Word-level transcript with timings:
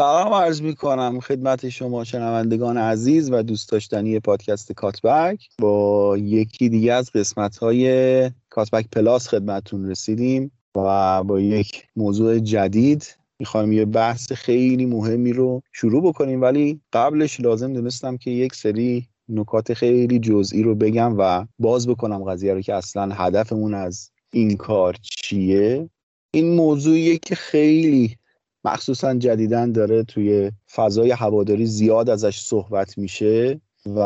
سلام 0.00 0.32
عرض 0.32 0.62
می 0.62 0.74
کنم 0.74 1.20
خدمت 1.20 1.68
شما 1.68 2.04
شنوندگان 2.04 2.76
عزیز 2.76 3.30
و 3.32 3.42
دوست 3.42 3.72
داشتنی 3.72 4.20
پادکست 4.20 4.72
کاتبک. 4.72 5.48
با 5.58 6.16
یکی 6.18 6.68
دیگه 6.68 6.92
از 6.92 7.10
قسمت 7.12 7.56
های 7.58 8.30
کاتبک 8.50 8.86
پلاس 8.92 9.28
خدمتون 9.28 9.90
رسیدیم 9.90 10.52
و 10.76 11.22
با 11.24 11.40
یک 11.40 11.84
موضوع 11.96 12.38
جدید 12.38 13.16
می‌خوایم 13.38 13.72
یه 13.72 13.84
بحث 13.84 14.32
خیلی 14.32 14.86
مهمی 14.86 15.32
رو 15.32 15.62
شروع 15.72 16.02
بکنیم 16.02 16.42
ولی 16.42 16.80
قبلش 16.92 17.40
لازم 17.40 17.72
دونستم 17.72 18.16
که 18.16 18.30
یک 18.30 18.54
سری 18.54 19.08
نکات 19.28 19.74
خیلی 19.74 20.18
جزئی 20.18 20.62
رو 20.62 20.74
بگم 20.74 21.14
و 21.18 21.46
باز 21.58 21.88
بکنم 21.88 22.24
قضیه 22.24 22.54
رو 22.54 22.60
که 22.60 22.74
اصلا 22.74 23.14
هدفمون 23.14 23.74
از 23.74 24.10
این 24.32 24.56
کار 24.56 24.96
چیه. 25.02 25.90
این 26.34 26.54
موضوعیه 26.54 27.18
که 27.18 27.34
خیلی 27.34 28.16
مخصوصا 28.64 29.14
جدیدن 29.14 29.72
داره 29.72 30.02
توی 30.02 30.52
فضای 30.74 31.10
هواداری 31.10 31.66
زیاد 31.66 32.10
ازش 32.10 32.40
صحبت 32.40 32.98
میشه 32.98 33.60
و 33.86 33.98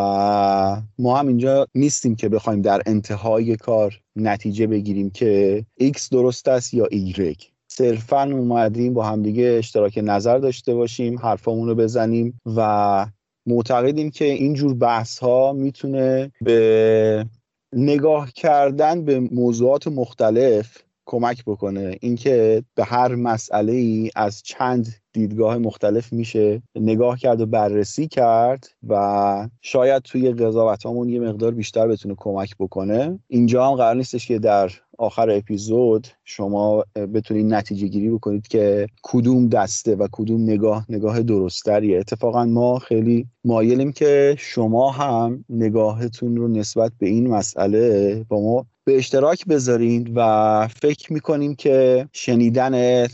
ما 0.99 1.19
هم 1.19 1.29
اینجا 1.29 1.67
نیستیم 1.75 2.15
که 2.17 2.29
بخوایم 2.29 2.63
در 2.63 2.83
انتهای 2.87 3.57
کار 3.57 4.01
نتیجه 4.17 4.67
بگیریم 4.67 5.11
که 5.11 5.65
X 5.81 6.09
درست 6.09 6.49
است 6.49 6.75
یا 6.75 6.87
Y. 6.93 7.55
صرفا 7.69 8.23
اومدیم 8.23 8.95
با 8.95 9.05
همدیگه 9.05 9.57
اشتراک 9.59 10.01
نظر 10.03 10.39
داشته 10.39 10.75
باشیم 10.75 11.19
حرفامون 11.19 11.69
رو 11.69 11.75
بزنیم 11.75 12.41
و 12.57 13.07
معتقدیم 13.47 14.11
که 14.11 14.25
اینجور 14.25 14.75
بحث 14.75 15.19
ها 15.19 15.53
می‌تونه 15.53 16.33
به 16.41 17.27
نگاه 17.73 18.33
کردن 18.33 19.05
به 19.05 19.21
موضوعات 19.21 19.87
مختلف 19.89 20.83
کمک 21.07 21.45
بکنه. 21.45 21.97
اینکه 22.01 22.65
به 22.75 22.85
هر 22.85 23.15
مسئله 23.15 23.73
ای 23.73 24.11
از 24.17 24.43
چند 24.43 24.95
دیدگاه 25.13 25.59
مختلف 25.59 26.13
میشه 26.13 26.63
نگاه 26.77 27.19
کرد 27.19 27.41
و 27.41 27.47
بررسی 27.47 28.09
کرد 28.09 28.67
و 28.89 29.49
شاید 29.61 30.03
توی 30.03 30.33
قضاوت 30.33 30.87
یه 30.87 31.21
مقدار 31.21 31.51
بیشتر 31.51 31.89
بتونه 31.89 32.15
کمک 32.19 32.57
بکنه. 32.59 33.19
اینجا 33.29 33.67
هم 33.67 33.75
قرار 33.75 33.97
نیستش 33.97 34.27
که 34.27 34.39
در 34.39 34.71
آخر 34.99 35.31
اپیزود 35.31 36.07
شما 36.25 36.85
بتونید 37.15 37.47
نتیجه 37.47 37.87
گیری 37.87 38.11
بکنید 38.11 38.49
که 38.49 38.87
کدوم 39.03 39.49
دسته 39.49 39.97
و 39.97 40.09
کدوم 40.13 40.43
نگاه 40.43 40.87
نگاه 40.89 41.23
درستریه. 41.23 41.99
اتفاقا 41.99 42.45
ما 42.45 42.79
خیلی 42.79 43.27
مایلیم 43.45 43.93
که 43.93 44.37
شما 44.39 44.91
هم 44.91 45.45
نگاهتون 45.49 46.37
رو 46.37 46.49
نسبت 46.49 46.93
به 46.99 47.09
این 47.09 47.29
مسئله 47.29 48.25
با 48.29 48.41
ما 48.41 48.67
به 48.87 48.97
اشتراک 48.97 49.47
بذارین 49.47 50.13
و 50.15 50.69
فکر 50.69 51.13
می‌کنیم 51.13 51.55
که 51.55 52.09
شنیدن 52.13 53.07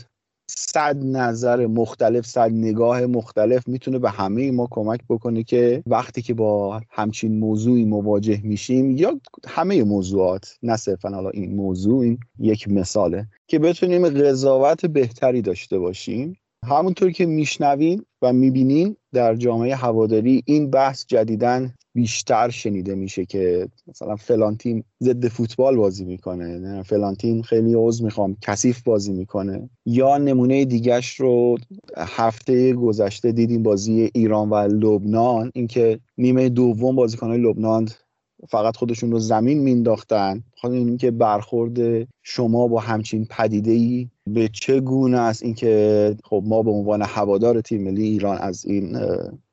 صد 0.49 0.97
نظر 1.03 1.67
مختلف 1.67 2.25
صد 2.25 2.51
نگاه 2.51 3.05
مختلف 3.05 3.67
می‌تونه 3.67 3.99
به 3.99 4.09
همه 4.09 4.51
ما 4.51 4.67
کمک 4.71 4.99
بکنه 5.09 5.43
که 5.43 5.83
وقتی 5.87 6.21
که 6.21 6.33
با 6.33 6.81
همچین 6.89 7.39
موضوعی 7.39 7.85
مواجه 7.85 8.41
میشیم 8.43 8.91
یا 8.97 9.19
همه 9.47 9.83
موضوعات 9.83 10.57
نه 10.63 10.77
صرفا 10.77 11.09
حالا 11.09 11.29
این 11.29 11.55
موضوع 11.55 12.01
این 12.03 12.19
یک 12.39 12.67
مثاله 12.67 13.27
که 13.47 13.59
بتونیم 13.59 14.09
قضاوت 14.09 14.85
بهتری 14.85 15.41
داشته 15.41 15.79
باشیم. 15.79 16.40
همونطور 16.65 17.11
که 17.11 17.25
میشنوین 17.25 18.05
و 18.21 18.33
می‌بینین 18.33 18.95
در 19.13 19.35
جامعه 19.35 19.75
هواداری 19.75 20.43
این 20.45 20.69
بحث 20.69 21.05
جدیدن 21.07 21.73
بیشتر 21.93 22.49
شنیده 22.49 22.95
میشه 22.95 23.25
که 23.25 23.69
مثلا 23.87 24.15
فلان 24.15 24.57
تیم 24.57 24.83
ضد 25.03 25.27
فوتبال 25.27 25.75
بازی 25.75 26.05
می‌کنه. 26.05 26.59
نه 26.59 26.83
فلان 26.83 27.15
تیم 27.15 27.41
خیلی 27.41 27.73
عوض 27.73 28.01
می‌خوام 28.01 28.37
کثیف 28.41 28.83
بازی 28.83 29.13
می‌کنه. 29.13 29.69
یا 29.85 30.17
نمونه 30.17 30.65
دیگهش 30.65 31.15
رو 31.15 31.57
هفته 31.97 32.73
گذشته 32.73 33.31
دیدیم 33.31 33.63
بازی 33.63 34.11
ایران 34.13 34.49
و 34.49 34.55
لبنان 34.55 35.51
اینکه 35.53 35.99
نیمه 36.17 36.49
دوم 36.49 36.95
بازیکنهای 36.95 37.41
لبنان 37.41 37.89
فقط 38.49 38.77
خودشون 38.77 39.11
رو 39.11 39.19
زمین 39.19 39.59
مینداختن. 39.59 40.43
خواهد 40.57 40.75
این 40.75 40.97
که 40.97 41.11
برخورد 41.11 42.07
شما 42.23 42.67
با 42.67 42.79
همچین 42.79 43.27
پدیده 43.29 43.71
ای 43.71 44.09
به 44.27 44.47
چه 44.47 44.79
گونه 44.79 45.19
است؟ 45.19 45.43
اینکه 45.43 46.15
خب 46.23 46.43
ما 46.45 46.63
به 46.63 46.71
عنوان 46.71 47.01
هوادار 47.01 47.61
تیم 47.61 47.83
ملی 47.83 48.03
ایران 48.03 48.37
از 48.37 48.65
این 48.65 48.97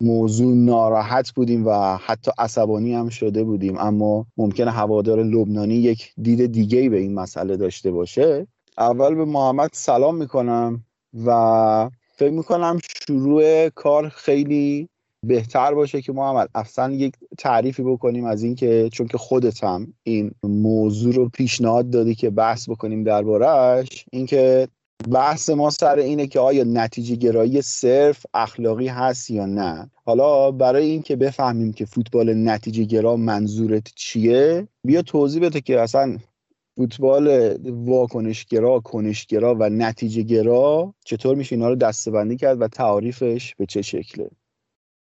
موضوع 0.01 0.55
ناراحت 0.55 1.31
بودیم 1.31 1.67
و 1.67 1.97
حتی 1.97 2.31
عصبانی 2.39 2.95
هم 2.95 3.09
شده 3.09 3.45
بودیم. 3.45 3.79
اما 3.79 4.27
ممکنه 4.37 4.71
هوادار 4.71 5.23
لبنانی 5.23 5.75
یک 5.75 6.13
دید 6.23 6.53
دیگه 6.53 6.89
به 6.89 6.99
این 6.99 7.15
مسئله 7.15 7.57
داشته 7.57 7.91
باشه. 7.91 8.47
اول 8.79 9.15
به 9.15 9.25
محمد 9.25 9.71
سلام 9.73 10.17
می‌کنم 10.17 10.85
و 11.27 11.91
فکر 12.17 12.33
می‌کنم 12.33 12.79
شروع 13.07 13.69
کار 13.69 14.09
خیلی 14.09 14.89
بهتر 15.29 15.75
باشه 15.75 16.03
که 16.03 16.13
هم 16.13 16.49
اصلا 16.55 16.93
یک 16.93 17.15
تعریفی 17.39 17.83
بکنیم 17.83 18.25
از 18.25 18.43
اینکه 18.43 18.89
چون 18.93 19.07
که 19.07 19.19
خودت 19.19 19.65
هم 19.65 19.95
این 20.03 20.31
موضوع 20.43 21.15
رو 21.15 21.29
پیشنهاد 21.29 21.91
دادی 21.91 22.15
که 22.15 22.31
بحث 22.31 22.69
بکنیم 22.69 23.05
دربارهش 23.05 24.05
اینکه 24.13 24.69
بحث 25.11 25.51
ما 25.51 25.71
سر 25.71 25.99
اینه 25.99 26.27
که 26.27 26.41
آیا 26.41 26.65
نتیجه 26.65 27.17
گرایی 27.17 27.63
صرف 27.63 28.27
اخلاقی 28.35 28.89
هست 28.89 29.31
یا 29.31 29.47
نه. 29.47 29.91
حالا 30.05 30.51
برای 30.51 30.91
اینکه 30.91 31.17
بفهمیم 31.17 31.73
که 31.73 31.85
فوتبال 31.85 32.35
نتیجه 32.35 32.85
گرا 32.85 33.17
منظورت 33.17 33.93
چیه 33.95 34.69
بیا 34.85 35.03
توضیح 35.03 35.43
بده 35.43 35.61
که 35.61 35.81
اصلا 35.81 36.19
فوتبال 36.77 37.57
واکنشگرا 37.69 38.81
کنشگرا 38.81 39.55
و 39.55 39.69
نتیجه 39.69 40.23
گرا 40.23 40.95
چطور 41.05 41.37
میشه 41.37 41.57
اینا 41.57 41.69
رو 41.69 41.75
دستبندی 41.75 42.37
کرد 42.37 42.61
و 42.61 42.69
تعریفش 42.69 43.55
به 43.55 43.67
چه 43.67 43.83
شکله. 43.83 44.31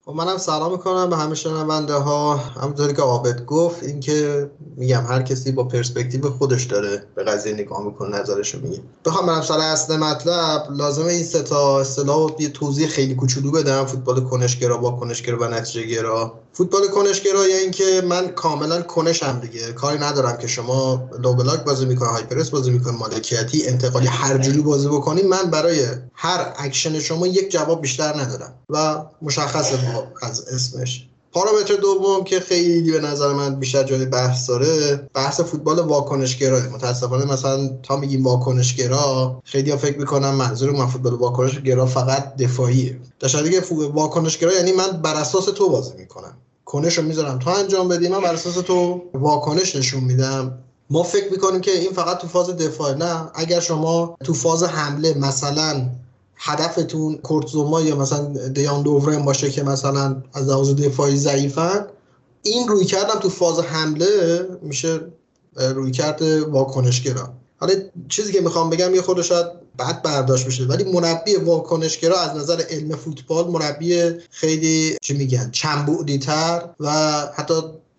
خب 0.06 0.12
منم 0.12 0.38
سلام 0.38 0.72
می‌کنم 0.72 1.10
به 1.10 1.18
همه 1.18 1.36
شنونده 1.36 1.94
ها 1.94 2.36
همونطوری 2.36 2.94
که 2.94 3.02
عابد 3.02 3.46
گفت 3.46 3.84
اینکه 3.84 4.50
میگم 4.78 5.06
هر 5.10 5.22
کسی 5.22 5.52
با 5.52 5.64
پرسپکتیو 5.64 6.30
خودش 6.30 6.64
داره 6.64 7.04
به 7.16 7.24
قضیه 7.24 7.54
نگاه 7.54 7.84
می‌کنه 7.86 8.20
نظرشو 8.20 8.60
میگه. 8.60 8.82
بخوام 9.06 9.26
برم 9.26 9.42
سر 9.42 9.60
اصل 9.60 9.98
مطلب. 9.98 10.68
لازمه 10.72 11.06
این 11.06 11.24
سه 11.24 11.42
تا 11.42 11.80
اصطلاح 11.80 12.32
یه 12.40 12.50
توضیح 12.50 12.88
خیلی 12.88 13.16
کوچولو 13.16 13.52
بدم. 13.52 13.86
فوتبال 13.86 14.24
کنشگرا 14.24 14.78
با 14.78 14.92
کنشگرا 14.92 15.40
و 15.40 15.44
نتیجه 15.44 15.88
گرا 15.88 16.43
فوتبال 16.54 16.88
کنشگرا 16.88 17.48
یا 17.48 17.58
اینکه 17.58 18.04
من 18.10 18.28
کاملا 18.28 18.82
کنشم 18.82 19.40
دیگه. 19.40 19.74
کاری 19.74 20.00
ندارم 20.00 20.38
که 20.38 20.48
شما 20.48 21.10
لو 21.20 21.34
بلاک 21.34 21.64
بازی 21.64 21.86
می‌کنه 21.86 22.10
هایپرس 22.10 22.50
بازی 22.50 22.72
می‌کنه 22.72 22.98
مالکیتی 22.98 23.68
انتقالی 23.68 24.08
هر 24.08 24.38
جوری 24.38 24.62
بازی 24.62 24.88
بکنید 24.88 25.26
من 25.26 25.44
برای 25.44 25.86
هر 26.14 26.54
اکشن 26.58 27.00
شما 27.00 27.28
یک 27.28 27.52
جواب 27.52 27.82
بیشتر 27.82 28.22
ندارم 28.22 28.54
و 28.70 29.04
مشخصه 29.22 29.78
از 30.22 30.42
اسمش. 30.42 31.08
پارامتر 31.32 31.76
دوم 31.76 32.24
که 32.24 32.40
خیلی 32.40 32.92
به 32.92 33.00
نظر 33.00 33.34
من 33.34 33.56
بیشتر 33.56 33.84
جای 33.84 34.06
بحث 34.06 34.50
داره 34.50 34.96
بحث 35.14 35.42
فوتبال 35.42 35.80
واکنشگرا 35.80 36.60
متاسفانه 36.60 37.26
مثلا 37.26 37.70
تا 37.84 37.98
میگیم 37.98 38.28
واکنشگرا 38.28 39.42
خیلی 39.46 39.72
ها 39.72 39.78
فکر 39.78 40.00
می‌کنم 40.00 40.36
منظور 40.36 40.72
من 40.72 40.88
فوتبال 40.88 41.14
واکنشگرا 41.14 41.86
فقط 41.86 42.36
دفاعیه. 42.36 43.00
در 43.20 43.42
دیگه 43.42 43.64
واکنشگرا 43.94 44.54
یعنی 44.54 44.72
من 44.72 44.92
بر 44.92 45.16
اساس 45.16 45.46
تو 45.46 45.70
بازی 45.70 45.94
می‌کنم. 45.98 46.38
کنش 46.74 46.98
رو 46.98 47.04
می‌ذارم. 47.04 47.40
تا 47.40 47.54
انجام 47.54 47.88
بدی 47.88 48.08
من 48.08 48.22
بر 48.22 48.34
اساس 48.34 48.54
تو 48.54 49.02
واکنش 49.14 49.76
نشون 49.76 50.04
میدم. 50.04 50.60
ما 50.90 51.04
فکر 51.04 51.32
می‌کنیم 51.32 51.62
که 51.62 51.72
این 51.72 51.92
فقط 51.92 52.18
تو 52.18 52.28
فاز 52.28 52.50
دفاع 52.50 52.96
نه. 52.96 53.32
اگر 53.36 53.60
شما 53.60 54.18
تو 54.24 54.34
فاز 54.34 54.64
حمله 54.64 55.14
مثلا 55.14 55.90
هدفتون 56.36 57.16
کورتزوما 57.16 57.82
یا 57.82 57.96
مثلا 57.96 58.48
دیان 58.48 58.84
دوورن 58.84 59.26
باشه 59.26 59.52
که 59.52 59.64
مثلا 59.64 60.24
از 60.34 60.50
لحاظ 60.50 60.70
دفاعی 60.76 61.18
ضعیفن 61.18 61.88
این 62.44 62.68
روی 62.68 62.86
کردم 62.86 63.20
تو 63.20 63.30
فاز 63.30 63.60
حمله 63.60 64.08
میشه 64.62 65.00
روی 65.76 65.92
کرد 65.92 66.22
واکنشگرا. 66.22 67.30
حالا 67.58 67.74
چیزی 68.10 68.34
که 68.34 68.42
می‌خوام 68.42 68.70
بگم 68.70 68.96
یه 68.96 69.02
خود 69.02 69.22
شاید 69.22 69.46
بد 69.80 70.02
برداشت 70.02 70.46
بشه. 70.46 70.64
ولی 70.64 70.84
مربی 70.84 71.36
واکنشگرا 71.36 72.20
از 72.20 72.38
نظر 72.38 72.62
علم 72.70 72.96
فوتبال 72.96 73.48
مربی 73.48 74.12
خیلی 74.32 74.98
چی 75.02 75.14
میگن 75.14 75.50
چنبعدی 75.52 76.18
تر 76.18 76.70
و 76.80 76.92
حتی 77.36 77.54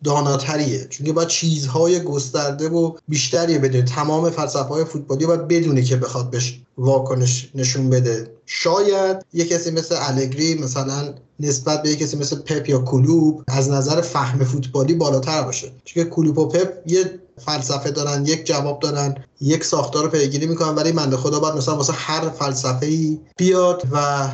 داناتریه. 0.05 0.87
چون 0.91 1.12
باید 1.12 1.29
چیزهای 1.29 2.00
گسترده 2.00 2.69
و 2.69 2.97
بیشتری 3.09 3.59
بده 3.59 3.82
تمام 3.82 4.31
فلسفه 4.31 4.62
های 4.62 4.85
فوتبالی 4.85 5.26
باید 5.26 5.49
بدونه 5.49 5.82
که 5.82 5.97
بخواد 5.97 6.31
بهش 6.31 6.61
واکنش 6.79 7.50
نشون 7.55 7.91
بده. 7.91 8.31
شاید 8.47 9.17
یه 9.32 9.44
کسی 9.44 9.71
مثل 9.71 9.97
الگری 9.99 10.55
مثلا 10.55 11.15
نسبت 11.41 11.82
به 11.82 11.88
یه 11.88 11.97
کسی 11.97 12.17
مثل 12.17 12.37
پپ 12.37 12.69
یا 12.69 12.79
کلوب 12.79 13.44
از 13.49 13.71
نظر 13.71 14.00
فهم 14.00 14.44
فوتبالی 14.44 14.94
بالاتر 14.94 15.43
باشه. 15.43 15.73
چون 15.85 16.05
کلوب 16.05 16.38
و 16.38 16.49
پپ 16.49 16.73
یه 16.87 17.21
فلسفه 17.38 17.90
دارن 17.90 18.26
یک 18.26 18.46
جواب 18.46 18.81
دارن 18.81 19.14
یک 19.40 19.64
ساختار 19.64 20.04
رو 20.04 20.10
پیگیری 20.10 20.46
می‌کنن 20.46 20.75
ولی 20.75 20.92
منده 20.92 21.16
خدا 21.16 21.40
باید 21.40 21.54
مثلا 21.54 21.76
واسه 21.76 21.92
هر 21.92 22.28
فلسفه 22.28 22.86
ای 22.86 23.19
بیاد 23.36 23.82
و 23.92 24.28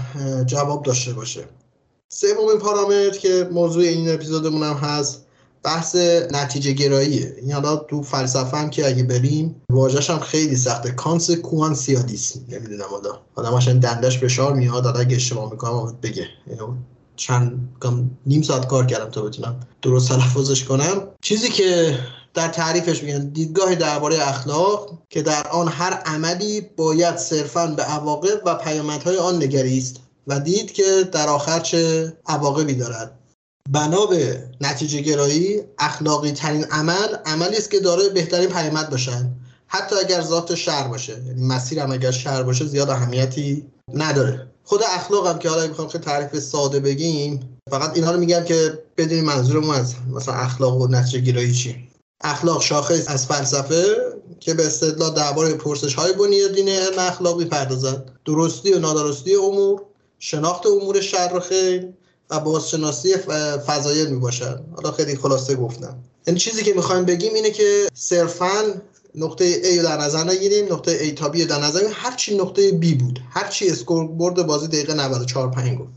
جواب 0.47 0.83
داشته 0.83 1.13
باشه. 1.13 1.45
سومین 2.09 2.59
پارامتر 2.59 3.11
که 3.11 3.49
موضوع 3.53 3.83
این 3.83 4.15
اپیزودمون 4.15 4.63
هم 4.63 4.75
هست 4.75 5.27
بحث 5.63 5.97
نتیجه 6.31 6.73
گراییه. 6.73 7.37
این 7.43 7.53
حالا 7.53 7.77
تو 7.77 8.03
فلسفه 8.03 8.57
هم 8.57 8.71
که 8.71 8.87
اگه 8.87 9.03
بریم 9.03 9.63
واژه‌ش 9.71 10.11
هم 10.11 10.19
خیلی 10.19 10.57
سخته. 10.57 10.91
کانسکوانسیالیسم 10.91 12.41
نمی‌دونم 12.49 12.85
حالا. 12.91 13.19
آدم 13.35 13.51
هاشن 13.51 13.79
دندش 13.79 14.19
فشار 14.19 14.55
میاد 14.55 14.85
حالا 14.85 15.01
اگه 15.01 15.17
اشتباه 15.17 15.51
می‌کنم 15.51 15.97
بگه. 16.03 16.27
چند 17.17 17.69
نیم 18.27 18.43
ساعت 18.43 18.67
کار 18.67 18.87
کردم 18.87 19.11
تا 19.11 19.23
بتونم 19.23 19.61
درست 19.83 20.09
تلفظش 20.09 20.65
کنم. 20.65 21.03
چیزی 21.23 21.49
که 21.49 21.99
در 22.35 22.49
تعریفش 22.49 23.03
میگن 23.03 23.29
دیدگاه 23.29 23.75
درباره 23.75 24.29
اخلاق 24.29 24.99
که 25.09 25.23
در 25.23 25.49
آن 25.49 25.69
هر 25.69 25.93
عملی 25.93 26.61
باید 26.61 27.17
صرفا 27.17 27.67
به 27.67 27.83
عواقب 27.83 28.43
و 28.47 28.55
پیامدهای 28.55 29.17
آن 29.17 29.37
نگریست 29.37 29.97
و 30.27 30.41
دید 30.41 30.73
که 30.73 31.09
در 31.13 31.29
آخر 31.29 31.61
چه 31.61 32.13
عواقبی 32.27 32.75
دارد. 32.75 33.19
بنا 33.71 34.07
به 34.07 34.49
نتیجه 34.61 35.01
گرایی 35.01 35.61
اخلاقی 35.79 36.33
ترین 36.33 36.65
عمل 36.65 37.17
عملی 37.27 37.57
است 37.57 37.71
که 37.71 37.81
داره 37.81 38.09
بهترین 38.09 38.49
پیامد 38.49 38.91
باشن 38.91 39.31
حتی 39.67 39.97
اگر 39.97 40.21
ذات 40.21 40.55
شر 40.55 40.89
باشه 40.89 41.13
یعنی 41.27 41.47
مسیر 41.47 41.81
هم 41.81 41.93
اگر 41.93 42.11
شر 42.11 42.43
باشه 42.43 42.67
زیاد 42.67 42.91
اهمیتی 42.91 43.67
نداره. 43.95 44.47
خود 44.65 44.81
اخلاق 44.83 45.27
هم 45.27 45.39
که 45.39 45.49
حالا 45.49 45.67
می‌خوام 45.67 45.89
خیلی 45.89 46.05
تعریف 46.05 46.39
ساده 46.39 46.81
بگیم 46.81 47.59
فقط 47.71 47.91
اینها 47.95 48.13
رو 48.13 48.21
میگم 48.21 48.45
که 48.45 48.79
بدونیم 48.97 49.25
منظورمون 49.25 49.75
از 49.75 49.95
مثلا 50.15 50.35
اخلاق 50.35 50.81
و 50.81 50.87
نتیجه 50.87 51.21
گرایی 51.21 51.55
چی 51.55 51.90
اخلاق 52.21 52.63
شاخص 52.63 53.09
از 53.09 53.27
فلسفه 53.27 53.97
که 54.41 54.55
به 54.55 54.67
استدلال 54.67 55.15
درباره 55.15 55.55
پرسش 55.55 55.95
های 55.95 56.13
بنیادین 56.13 56.69
علم 56.69 56.99
اخلاقی 56.99 57.45
پردازد 57.45 58.13
درستی 58.25 58.73
و 58.73 58.79
نادرستی 58.79 59.35
امور 59.37 59.83
شناخت 60.19 60.67
امور 60.67 61.01
شر 61.01 61.31
و 61.35 61.41
خیر 61.41 61.89
و 62.31 62.41
بازشناسی 62.41 63.17
فضایل 63.67 64.11
می 64.11 64.19
باشد 64.19 64.65
حالا 64.77 64.93
خیلی 64.93 65.17
خلاصه 65.17 65.57
گفتم. 65.57 65.87
این 65.87 65.97
یعنی 66.27 66.41
چیزی 66.41 66.63
که 66.63 66.75
می‌خوایم 66.75 67.05
بگیم 67.05 67.35
اینه 67.35 67.51
که 67.51 67.89
صرفا 67.95 68.81
نقطه 69.15 69.63
A 69.63 69.77
رو 69.77 69.83
در 69.83 69.97
نظر 69.97 70.25
نگیریم 70.25 70.73
نقطه 70.73 71.11
A 71.11 71.15
تا 71.15 71.33
B 71.33 71.41
رو 71.41 71.47
در 71.47 71.59
نظر 71.59 71.81
هر 71.85 71.91
هرچی 71.93 72.37
نقطه 72.37 72.71
B 72.71 72.95
بود 72.95 73.21
هرچی 73.31 73.71
اسکور 73.71 74.07
برد 74.07 74.47
بازی 74.47 74.69
دقیقه 74.69 74.95
94 74.95 75.51
5 75.51 75.79
گفت. 75.79 75.93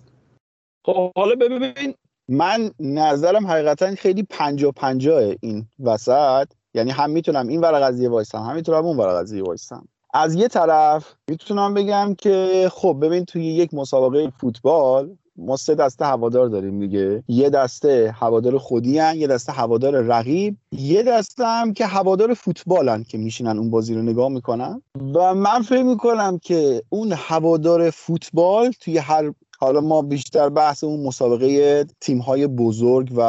خب 0.86 1.12
حالا 1.16 1.36
ببین 1.36 1.94
من 2.28 2.72
نظرم 2.80 3.48
حقیقتا 3.48 3.96
خیلی 3.96 4.24
پنجا 4.24 4.72
پنجاه 4.72 5.34
این 5.42 5.66
وسط. 5.80 6.48
یعنی 6.74 6.92
هم 6.92 7.10
می‌تونم 7.10 7.48
این 7.48 7.62
ور 7.62 7.80
قضیه 7.80 8.10
وایسم 8.10 8.38
هم 8.38 8.56
می‌تونم 8.56 8.86
اون 8.86 8.98
ور 8.98 9.20
قضیه 9.20 9.44
وایسم. 9.44 9.88
از 10.14 10.36
یه 10.36 10.48
طرف 10.48 11.14
می‌تونم 11.30 11.74
بگم 11.74 12.16
که 12.18 12.68
خب 12.74 12.98
ببین 13.02 13.26
توی 13.26 13.46
یک 13.46 13.74
مسابقه 13.74 14.32
فوتبال 14.42 15.16
ما 15.38 15.58
سه 15.58 15.76
دسته 15.76 16.06
هوادار 16.06 16.48
داریم 16.48 16.80
دیگه. 16.80 17.24
یه 17.28 17.50
دسته 17.50 18.16
هوادار 18.20 18.58
خودی 18.58 19.00
هن، 19.00 19.16
یه 19.16 19.28
دسته 19.28 19.52
هوادار 19.52 20.02
رقیب. 20.02 20.58
یه 20.72 21.04
دسته 21.04 21.46
هم 21.46 21.74
که 21.74 21.86
هوادار 21.86 22.34
فوتبالن 22.34 23.04
که 23.04 23.18
میشینن 23.18 23.58
اون 23.58 23.70
بازی 23.70 23.96
رو 23.96 24.02
نگاه 24.02 24.30
می‌کنن. 24.30 24.82
و 25.16 25.36
من 25.36 25.62
فکر 25.62 25.84
می‌کنم 25.84 26.40
که 26.40 26.84
اون 26.90 27.14
هوادار 27.18 27.90
فوتبال 27.90 28.72
توی 28.72 28.98
هر 28.98 29.34
حالا 29.64 29.82
ما 29.82 30.02
بیشتر 30.02 30.50
بحث 30.50 30.84
اون 30.84 31.04
مسابقه 31.04 31.86
تیم 32.02 32.18
های 32.18 32.48
بزرگ 32.48 33.14
و 33.16 33.22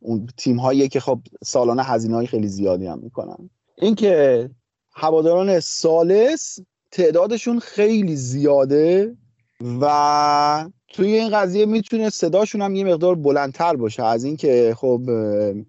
اون 0.00 0.26
تیم 0.36 0.56
هایی 0.56 0.88
که 0.88 1.00
خب 1.00 1.20
سالانه 1.44 1.82
هزینه 1.82 2.14
های 2.14 2.26
خیلی 2.26 2.48
زیادی 2.48 2.86
هم 2.86 2.98
می‌کنن. 2.98 3.50
اینکه 3.78 4.50
هواداران 4.94 5.60
سالس 5.60 6.58
تعدادشون 6.90 7.58
خیلی 7.58 8.16
زیاده 8.16 9.16
و 9.80 10.68
توی 10.94 11.18
این 11.18 11.30
قضیه 11.30 11.66
می‌تونه 11.66 12.10
صداشون 12.10 12.62
هم 12.62 12.74
یه 12.74 12.84
مقدار 12.84 13.14
بلندتر 13.14 13.76
باشه. 13.76 14.04
از 14.04 14.24
اینکه 14.24 14.74
خب 14.76 15.00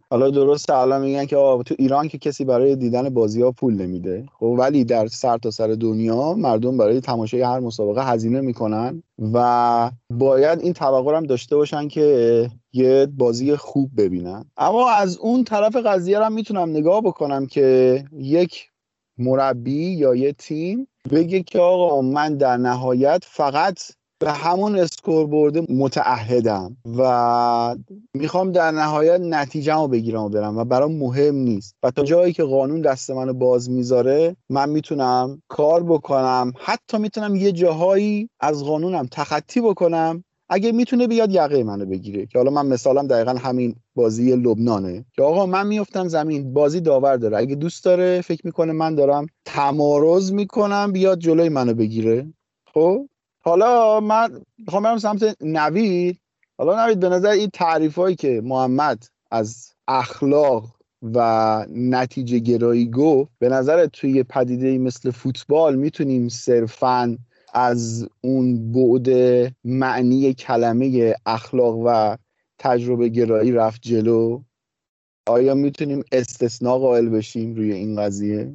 حالا 0.09 0.29
درست 0.29 0.69
الان 0.69 1.01
میگن 1.01 1.25
که 1.25 1.35
تو 1.65 1.75
ایران 1.79 2.07
که 2.07 2.17
کسی 2.17 2.45
برای 2.45 2.75
دیدن 2.75 3.09
بازی 3.09 3.41
ها 3.41 3.51
پول 3.51 3.73
نمیده. 3.73 4.25
خب 4.39 4.45
ولی 4.45 4.83
در 4.83 5.07
سر 5.07 5.37
تا 5.37 5.51
سر 5.51 5.67
دنیا 5.67 6.33
مردم 6.33 6.77
برای 6.77 7.01
تماشای 7.01 7.41
هر 7.41 7.59
مسابقه 7.59 8.05
هزینه 8.05 8.41
می‌کنن 8.41 9.03
و 9.33 9.91
باید 10.09 10.61
این 10.61 10.73
توقع 10.73 11.17
هم 11.17 11.23
داشته 11.23 11.55
باشن 11.55 11.87
که 11.87 12.49
یه 12.73 13.07
بازی 13.17 13.55
خوب 13.55 13.89
ببینن. 13.97 14.45
اما 14.57 14.89
از 14.89 15.17
اون 15.17 15.43
طرف 15.43 15.75
قضیه 15.75 16.19
هم 16.19 16.33
می‌تونم 16.33 16.69
نگاه 16.69 17.01
بکنم 17.01 17.45
که 17.45 18.03
یک 18.13 18.69
مربی 19.17 19.91
یا 19.91 20.15
یه 20.15 20.33
تیم 20.33 20.87
بگه 21.11 21.43
که 21.43 21.59
آقا 21.59 22.01
من 22.01 22.37
در 22.37 22.57
نهایت 22.57 23.23
فقط 23.27 23.79
به 24.19 24.31
همون 24.31 24.79
اسکور 24.79 25.27
برده 25.27 25.61
متعهدم 25.69 26.77
و 26.97 27.75
می‌خوام 28.13 28.51
در 28.51 28.71
نهایت 28.71 29.19
نتیجه 29.21 29.73
رو 29.73 29.87
بگیرم 29.87 30.21
و 30.21 30.29
برم 30.29 30.57
و 30.57 30.63
برام 30.63 30.95
مهم 30.95 31.35
نیست. 31.35 31.75
و 31.83 31.91
تا 31.91 32.03
جایی 32.03 32.33
که 32.33 32.43
قانون 32.43 32.81
دست 32.81 33.11
منو 33.11 33.33
باز 33.33 33.69
می‌ذاره 33.69 34.35
من 34.49 34.69
می‌تونم 34.69 35.41
کار 35.47 35.83
بکنم. 35.83 36.53
حتی 36.59 36.97
می‌تونم 36.97 37.35
یه 37.35 37.51
جاهایی 37.51 38.29
از 38.39 38.63
قانونم 38.63 39.07
تخطی 39.11 39.61
بکنم. 39.61 40.23
اگه 40.49 40.71
می‌تونه 40.71 41.07
بیاد 41.07 41.31
یقه 41.31 41.63
منو 41.63 41.85
بگیره. 41.85 42.25
که 42.25 42.37
حالا 42.37 42.51
من 42.51 42.65
مثالم 42.65 43.07
دقیقا 43.07 43.31
همین 43.31 43.75
بازی 43.95 44.35
لبنانه. 44.35 45.05
که 45.15 45.23
آقا 45.23 45.45
من 45.45 45.67
میفتم 45.67 46.07
زمین 46.07 46.53
بازی 46.53 46.81
داور 46.81 47.17
داره. 47.17 47.37
اگه 47.37 47.55
دوست 47.55 47.85
داره 47.85 48.21
فکر 48.21 48.41
می‌کنه 48.43 48.73
من 48.73 48.95
دارم 48.95 49.25
تمارز 49.45 50.33
می‌کنم 50.33 50.91
بیاد 50.91 51.19
جلوی 51.19 51.49
منو 51.49 51.73
بگیره. 51.73 52.33
خب؟ 52.73 53.07
حالا 53.45 53.99
من 53.99 54.41
می‌خوام 54.57 54.83
برم 54.83 54.97
سمت 54.97 55.37
نوید. 55.41 56.19
حالا 56.57 56.85
نوید 56.85 56.99
به 56.99 57.09
نظر 57.09 57.29
این 57.29 57.49
تعریف 57.53 57.95
هایی 57.95 58.15
که 58.15 58.41
محمد 58.43 59.03
از 59.31 59.73
اخلاق 59.87 60.75
و 61.01 61.65
نتیجه 61.69 62.39
گرایی 62.39 62.89
گفت 62.89 63.31
به 63.39 63.49
نظر 63.49 63.85
توی 63.85 64.23
پدیده 64.23 64.77
مثل 64.77 65.11
فوتبال 65.11 65.75
می‌تونیم 65.75 66.29
صرفا 66.29 67.17
از 67.53 68.07
اون 68.21 68.71
بعد 68.71 69.09
معنی 69.63 70.33
کلمه 70.33 71.15
اخلاق 71.25 71.81
و 71.85 72.15
تجربه 72.59 73.09
گرایی 73.09 73.51
رفت 73.51 73.81
جلو. 73.81 74.43
آیا 75.27 75.55
می‌تونیم 75.55 76.03
استثناء 76.11 76.77
قائل 76.77 77.09
بشیم 77.09 77.55
روی 77.55 77.73
این 77.73 78.01
قضیه؟ 78.01 78.53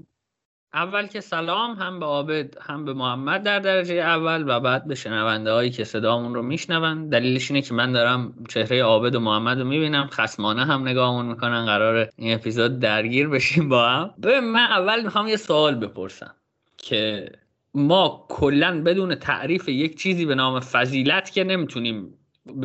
اول 0.74 1.06
که 1.06 1.20
سلام 1.20 1.74
هم 1.74 2.00
به 2.00 2.06
عابد 2.06 2.56
هم 2.60 2.84
به 2.84 2.92
محمد 2.92 3.42
در 3.42 3.58
درجه 3.58 3.94
اول 3.94 4.44
و 4.46 4.60
بعد 4.60 4.86
به 4.86 4.94
شنونده 4.94 5.52
هایی 5.52 5.70
که 5.70 5.84
صدامون 5.84 6.34
رو 6.34 6.42
میشنون 6.42 7.08
دلیلش 7.08 7.50
اینه 7.50 7.62
که 7.62 7.74
من 7.74 7.92
دارم 7.92 8.34
چهره 8.48 8.82
عابد 8.82 9.14
و 9.14 9.20
محمد 9.20 9.58
رو 9.58 9.64
می‌بینم. 9.64 10.08
خسمانه 10.12 10.64
هم 10.64 10.88
نگاهمون 10.88 11.26
می‌کنن. 11.26 11.66
قرار 11.66 12.08
این 12.16 12.34
اپیزود 12.34 12.78
درگیر 12.78 13.28
بشیم 13.28 13.68
با 13.68 13.88
هم. 13.88 14.10
به 14.18 14.40
من 14.40 14.60
اول 14.60 15.04
می‌خوام 15.04 15.28
یه 15.28 15.36
سوال 15.36 15.74
بپرسم 15.74 16.34
که 16.76 17.32
ما 17.74 18.26
کلا 18.28 18.82
بدون 18.82 19.14
تعریف 19.14 19.68
یک 19.68 19.98
چیزی 19.98 20.26
به 20.26 20.34
نام 20.34 20.60
فضیلت 20.60 21.32
که 21.32 21.44
نمی‌تونیم 21.44 22.14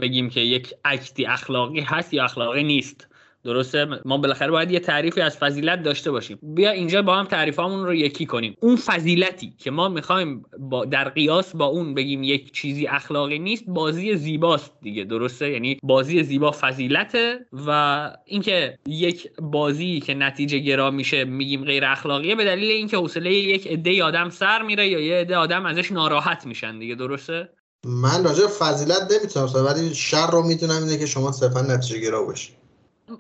بگیم 0.01 0.29
که 0.29 0.39
یک 0.39 0.74
اکتی 0.85 1.25
اخلاقی 1.25 1.79
هست 1.79 2.13
یا 2.13 2.24
اخلاقی 2.24 2.63
نیست. 2.63 3.14
درسته؟ 3.45 3.87
ما 4.05 4.17
بالاخره 4.17 4.51
باید 4.51 4.71
یه 4.71 4.79
تعریفی 4.79 5.21
از 5.21 5.37
فضیلت 5.37 5.83
داشته 5.83 6.11
باشیم. 6.11 6.39
بیا 6.41 6.71
اینجا 6.71 7.01
با 7.01 7.15
هم 7.15 7.25
تعریفامون 7.25 7.85
رو 7.85 7.93
یکی 7.93 8.25
کنیم. 8.25 8.55
اون 8.59 8.75
فضیلتی 8.75 9.53
که 9.57 9.71
ما 9.71 9.89
می‌خوایم 9.89 10.45
با 10.59 10.85
در 10.85 11.09
قیاس 11.09 11.55
با 11.55 11.65
اون 11.65 11.93
بگیم 11.93 12.23
یک 12.23 12.51
چیزی 12.51 12.87
اخلاقی 12.87 13.39
نیست 13.39 13.63
بازی 13.67 14.15
زیباست 14.15 14.71
دیگه. 14.81 15.03
درسته؟ 15.03 15.49
یعنی 15.51 15.79
بازی 15.83 16.23
زیبا 16.23 16.51
فضیلته 16.51 17.45
و 17.67 18.11
اینکه 18.25 18.77
یک 18.87 19.29
بازی 19.41 19.99
که 19.99 20.13
نتیجه 20.13 20.59
گرا 20.59 20.91
میشه 20.91 21.23
میگیم 21.23 21.63
غیر 21.63 21.85
اخلاقیه 21.85 22.35
به 22.35 22.45
دلیل 22.45 22.71
اینکه 22.71 22.97
حوصله 22.97 23.33
یک 23.33 23.67
عده 23.67 24.03
آدم 24.03 24.29
سر 24.29 24.61
میره 24.61 24.87
یا 24.87 24.99
یه 24.99 25.15
عده 25.15 25.37
آدم 25.37 25.65
ازش 25.65 25.91
ناراحت 25.91 26.45
میشن 26.45 26.79
دیگه. 26.79 26.95
درسته؟ 26.95 27.49
من 27.85 28.23
راجع 28.23 28.47
فضیلت 28.47 29.11
نمی‌تونم 29.11 29.65
ولی 29.65 29.95
شر 29.95 30.31
رو 30.31 30.43
می‌تونم 30.43 30.83
اینه 30.83 30.97
که 30.97 31.05
شما 31.05 31.31
صرفا 31.31 31.61
نتیجه 31.61 31.99
گرا 31.99 32.23
باشید 32.23 32.64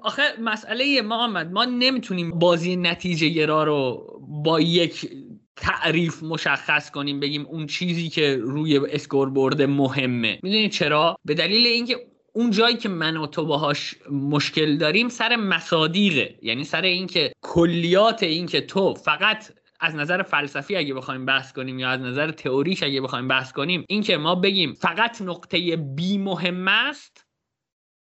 آخه 0.01 0.21
مسئله 0.41 1.01
محمد 1.01 1.51
ما 1.51 1.65
نمی‌تونیم 1.65 2.39
بازی 2.39 2.75
نتیجه 2.75 3.29
گرا 3.29 3.63
رو 3.63 4.07
با 4.43 4.59
یک 4.61 5.09
تعریف 5.55 6.23
مشخص 6.23 6.91
کنیم 6.91 7.19
بگیم 7.19 7.45
اون 7.45 7.67
چیزی 7.67 8.09
که 8.09 8.37
روی 8.41 8.77
اسکور 8.77 9.29
برده 9.29 9.65
مهمه. 9.65 10.39
می‌دونید 10.43 10.71
چرا؟ 10.71 11.17
به 11.25 11.33
دلیل 11.33 11.67
اینکه 11.67 11.95
اون 12.33 12.51
جایی 12.51 12.77
که 12.77 12.89
من 12.89 13.17
و 13.17 13.27
تو 13.27 13.45
باهاش 13.45 13.95
مشکل 14.11 14.77
داریم 14.77 15.09
سر 15.09 15.35
مصادیقه. 15.35 16.35
یعنی 16.41 16.63
سر 16.63 16.81
اینکه 16.81 17.31
کلیات 17.41 18.23
اینکه 18.23 18.61
تو 18.61 18.93
فقط 18.93 19.51
از 19.79 19.95
نظر 19.95 20.21
فلسفی 20.21 20.75
اگه 20.75 20.93
بخوایم 20.93 21.25
بحث 21.25 21.53
کنیم 21.53 21.79
یا 21.79 21.89
از 21.89 22.01
نظر 22.01 22.31
تئوریش 22.31 22.83
اگه 22.83 23.01
بخوایم 23.01 23.27
بحث 23.27 23.51
کنیم 23.51 23.85
اینکه 23.89 24.17
ما 24.17 24.35
بگیم 24.35 24.73
فقط 24.73 25.21
نقطه 25.21 25.75
بی 25.75 26.17
مهم 26.17 26.67
است 26.67 27.24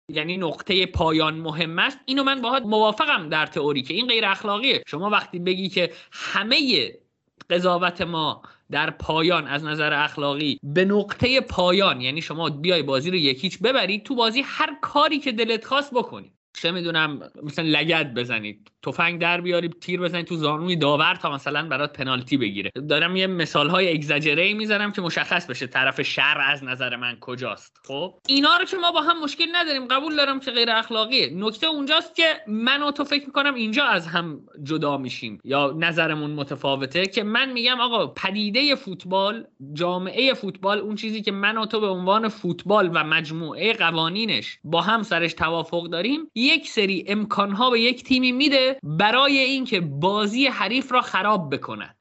یعنی 0.09 0.37
نقطه 0.37 0.87
پایان 0.87 1.35
مهم 1.35 1.79
است. 1.79 1.99
اینو 2.05 2.25
من 2.25 2.41
باهات 2.43 2.63
موافقم 2.63 3.29
در 3.29 3.47
تئوری 3.47 3.83
که 3.83 3.95
این 3.95 4.07
غیر 4.07 4.25
اخلاقیه. 4.27 4.83
شما 4.87 5.11
وقتی 5.11 5.39
بگی 5.39 5.69
که 5.69 5.93
همه 6.13 6.93
قضاوت 7.51 8.01
ما 8.01 8.43
در 8.71 8.91
پایان 8.91 9.47
از 9.47 9.65
نظر 9.65 9.93
اخلاقی 9.93 10.59
به 10.63 10.85
نقطه 10.85 11.41
پایان 11.41 12.01
یعنی 12.01 12.23
شما 12.23 12.51
بیای 12.51 12.83
بازی 12.83 13.11
رو 13.11 13.17
یکیچ 13.17 13.59
ببرید 13.59 14.05
تو 14.05 14.15
بازی 14.15 14.43
هر 14.45 14.79
کاری 14.81 15.19
که 15.19 15.33
دلت 15.33 15.65
خواست 15.65 15.95
بکنی. 15.95 16.33
چه 16.55 16.71
می‌دونم 16.71 17.31
مثلا 17.43 17.65
لگد 17.69 18.15
بزنید 18.15 18.71
تفنگ 18.83 19.21
در 19.21 19.41
بیاری 19.41 19.69
تیر 19.69 20.01
بزنید 20.01 20.27
تو 20.27 20.37
زانوی 20.37 20.77
داور 20.77 21.15
تا 21.15 21.31
مثلا 21.31 21.69
برات 21.69 21.93
پنالتی 21.93 22.37
بگیره. 22.37 22.71
دارم 22.89 23.17
یه 23.17 23.27
مثال 23.27 23.69
های 23.69 23.93
اگزاجره 23.93 24.55
می‌ذارم 24.55 24.93
که 24.93 25.03
مشخص 25.03 25.47
بشه 25.47 25.67
طرف 25.67 26.03
شر 26.03 26.41
از 26.47 26.65
نظر 26.65 26.97
من 26.97 27.17
کجاست. 27.21 27.81
خب؟ 27.85 28.15
اینا 28.29 28.57
رو 28.57 28.65
که 28.65 28.77
ما 28.77 28.93
با 28.93 29.01
هم 29.01 29.25
مشکل 29.25 29.47
نداریم. 29.53 29.87
قبول 29.87 30.17
دارم 30.17 30.41
که 30.41 30.51
غیر 30.51 30.71
اخلاقیه. 30.71 31.31
نکته 31.35 31.67
اونجاست 31.67 32.17
که 32.17 32.25
من 32.47 32.83
و 32.83 32.91
تو 32.91 33.05
فکر 33.05 33.27
می‌کنم 33.27 33.55
اینجا 33.55 33.85
از 33.85 34.07
هم 34.07 34.41
جدا 34.63 34.97
میشیم. 34.97 35.39
یا 35.45 35.77
نظرمون 35.79 36.31
متفاوته 36.31 37.07
که 37.07 37.23
من 37.23 37.53
میگم 37.53 37.81
آقا 37.81 38.07
پدیده 38.07 38.75
فوتبال 38.75 39.47
جامعه 39.73 40.35
فوتبال 40.35 40.79
اون 40.79 40.95
چیزی 40.95 41.23
که 41.23 41.33
من 41.33 41.59
و 41.59 41.67
تو 41.67 41.81
به 41.81 41.87
عنوان 41.87 42.29
فوتبال 42.29 42.91
و 42.95 43.05
مجموعه 43.05 43.73
قوانینش 43.73 44.59
با 44.65 44.81
هم 44.81 45.03
سرش 45.03 45.35
توافق 45.35 45.87
داریم 45.87 46.31
یک 46.43 46.69
سری 46.69 47.05
امکانها 47.07 47.71
به 47.71 47.81
یک 47.81 48.05
تیمی 48.05 48.33
میده 48.33 48.79
برای 48.83 49.39
اینکه 49.39 49.81
بازی 49.81 50.47
حریف 50.47 50.93
را 50.93 51.01
خراب 51.01 51.55
بکنه. 51.55 51.97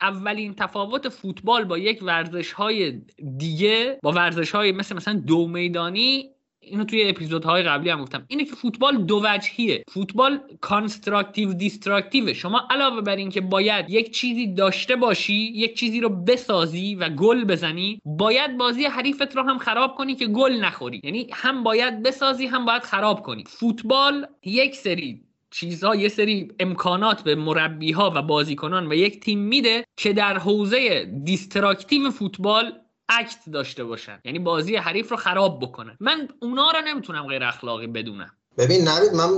اولین 0.00 0.54
تفاوت 0.54 1.08
فوتبال 1.08 1.64
با 1.64 1.78
یک 1.78 2.02
ورزش 2.02 2.52
های 2.52 3.02
دیگه 3.38 3.98
با 4.02 4.12
ورزش 4.12 4.50
های 4.50 4.72
مثل 4.72 4.96
مثلا 4.96 5.14
دو 5.14 5.46
میدانی 5.46 6.30
اینو 6.62 6.84
توی 6.84 7.08
اپیزودهای 7.08 7.62
قبلی 7.62 7.90
هم 7.90 8.02
گفتم. 8.02 8.24
اینه 8.28 8.44
که 8.44 8.54
فوتبال 8.54 9.02
دو 9.02 9.22
وجهیه. 9.24 9.84
فوتبال 9.88 10.40
constructive 10.60 11.52
destructive 11.52 12.34
شما 12.34 12.68
علاوه 12.70 13.00
بر 13.00 13.16
اینکه 13.16 13.40
باید 13.40 13.90
یک 13.90 14.10
چیزی 14.10 14.54
داشته 14.54 14.96
باشی 14.96 15.34
یک 15.34 15.76
چیزی 15.76 16.00
رو 16.00 16.08
بسازی 16.08 16.94
و 16.94 17.08
گل 17.08 17.44
بزنی 17.44 18.00
باید 18.04 18.56
بازی 18.56 18.84
حریفت 18.84 19.36
رو 19.36 19.42
هم 19.42 19.58
خراب 19.58 19.94
کنی 19.94 20.14
که 20.14 20.26
گل 20.26 20.52
نخوری. 20.52 21.00
یعنی 21.04 21.26
هم 21.32 21.62
باید 21.62 22.02
بسازی 22.02 22.46
هم 22.46 22.64
باید 22.64 22.82
خراب 22.82 23.22
کنی. 23.22 23.44
فوتبال 23.46 24.26
یک 24.44 24.76
سری 24.76 25.20
چیزها 25.50 25.96
یه 25.96 26.08
سری 26.08 26.48
امکانات 26.60 27.22
به 27.22 27.34
مربی 27.34 27.92
ها 27.92 28.12
و 28.14 28.22
بازیکنان 28.22 28.92
و 28.92 28.94
یک 28.94 29.20
تیم 29.20 29.38
میده 29.38 29.84
که 29.96 30.12
در 30.12 30.38
حوزه 30.38 31.04
destructive 31.24 32.10
فوتبال 32.10 32.72
act 33.10 33.38
داشته 33.52 33.84
باشن. 33.84 34.20
یعنی 34.24 34.38
بازی 34.38 34.76
حریف 34.76 35.10
رو 35.10 35.16
خراب 35.16 35.60
بکنن. 35.60 35.96
من 36.00 36.28
اونا 36.42 36.70
رو 36.70 36.80
نمی‌تونم 36.86 37.26
غیر 37.26 37.44
اخلاقی 37.44 37.86
بدونم. 37.86 38.30
ببین 38.58 38.88
نوید 38.88 39.12
من 39.14 39.28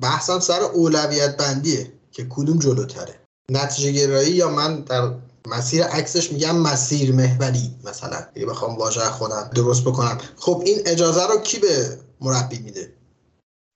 بحثم 0.00 0.38
سر 0.38 0.60
اولویت 0.60 1.36
بندیه 1.36 1.92
که 2.12 2.26
کدوم 2.30 2.58
جلوتره. 2.58 3.20
نتیجه 3.50 3.92
گرایی 3.92 4.32
یا 4.32 4.50
من 4.50 4.80
در 4.80 5.14
مسیر 5.48 5.84
عکسش 5.84 6.32
میگم 6.32 6.56
مسیر 6.56 7.12
محوری 7.12 7.70
مثلا. 7.84 8.16
اگه 8.36 8.46
بخوام 8.46 8.76
واژه 8.76 9.00
خودم 9.00 9.50
درست 9.54 9.84
بکنم. 9.84 10.18
خب 10.36 10.62
این 10.66 10.78
اجازه 10.86 11.26
رو 11.26 11.40
کی 11.40 11.58
به 11.58 11.98
مربی 12.20 12.58
میده؟ 12.58 12.94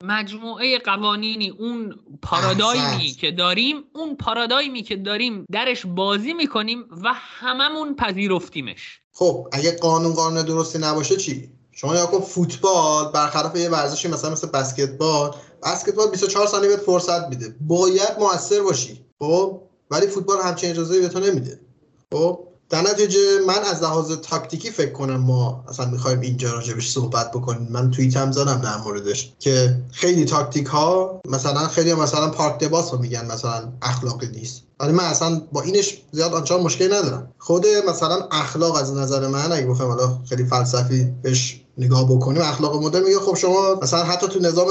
مجموعه 0.05 0.79
قوانینی 0.79 1.51
اون 1.51 1.95
پارادایمی 2.23 3.09
که 3.09 3.31
داریم 3.31 3.77
اون 3.95 4.17
پارادایمی 4.17 4.83
که 4.83 4.97
داریم 4.97 5.45
درش 5.53 5.87
بازی 5.87 6.33
می‌کنیم 6.33 6.85
و 7.05 7.13
هممون 7.15 7.97
پذیرفتیمش. 7.97 9.01
خب 9.19 9.49
اگه 9.53 9.77
قانون 9.77 10.13
قانون 10.13 10.43
درستی 10.43 10.79
نباشه 10.79 11.17
چی؟ 11.17 11.51
شما 11.73 11.97
یا 11.97 12.07
فوتبال 12.07 13.13
برخلاف 13.13 13.57
یه 13.57 13.71
ورزشی 13.71 14.09
مثلا 14.09 14.31
مثل 14.31 14.47
بسکتبال 14.47 15.35
بسکتبال 15.63 16.11
24 16.11 16.47
ثانیه 16.47 16.69
بهت 16.69 16.81
فرصت 16.81 17.29
میده. 17.29 17.55
باید 17.61 18.19
موثر 18.19 18.63
باشی. 18.63 19.05
خب؟ 19.19 19.61
ولی 19.91 20.07
فوتبال 20.07 20.39
همچین 20.41 20.71
اجازه 20.71 21.01
به 21.01 21.09
تو 21.09 21.21
نمیده. 21.21 21.61
خب؟ 22.13 22.48
در 22.71 22.83
نتیجه 22.83 23.19
من 23.47 23.59
از 23.59 23.83
لحاظ 23.83 24.13
تاکتیکی 24.13 24.71
فکر 24.71 24.93
کنم 24.93 25.17
ما 25.17 25.65
اصلا 25.69 25.87
می‌خوایم 25.87 26.21
اینجا 26.21 26.53
راجبش 26.53 26.91
صحبت 26.91 27.31
بکنیم. 27.31 27.69
من 27.71 27.91
توی 27.91 28.11
هم 28.11 28.33
زدم 28.33 28.61
در 28.61 28.77
موردش 28.77 29.33
که 29.39 29.83
خیلی 29.93 30.25
تاکتیک 30.25 30.67
ها 30.67 31.21
مثلا 31.29 31.69
خیلی 31.69 31.95
مثلا 31.95 32.31
پارک 32.31 32.59
دباس 32.59 32.93
رو 32.93 32.99
میگن 32.99 33.27
مثلا 33.27 33.73
اخلاقی 33.83 34.27
نیست. 34.27 34.63
ولی 34.81 34.93
من 34.93 35.05
اصلا 35.05 35.43
با 35.53 35.63
اینش 35.63 36.03
زیاد 36.13 36.35
آنچنان 36.35 36.61
مشکلی 36.61 36.89
ندارم. 36.89 37.35
خود 37.39 37.67
مثلا 37.89 38.29
اخلاق 38.31 38.75
از 38.75 38.93
نظر 38.93 39.27
من 39.27 39.53
اگه 39.53 39.67
بخوایم 39.67 39.91
حالا 39.93 40.19
خیلی 40.29 40.45
فلسفی 40.45 41.13
بهش 41.23 41.61
نگاه 41.79 42.17
بکنیم 42.17 42.43
اخلاق 42.43 42.85
مدرن 42.85 43.03
میگه 43.03 43.19
خب 43.19 43.37
شما 43.37 43.79
مثلا 43.83 44.05
حتی 44.05 44.29
تو 44.29 44.41
نظام 44.41 44.67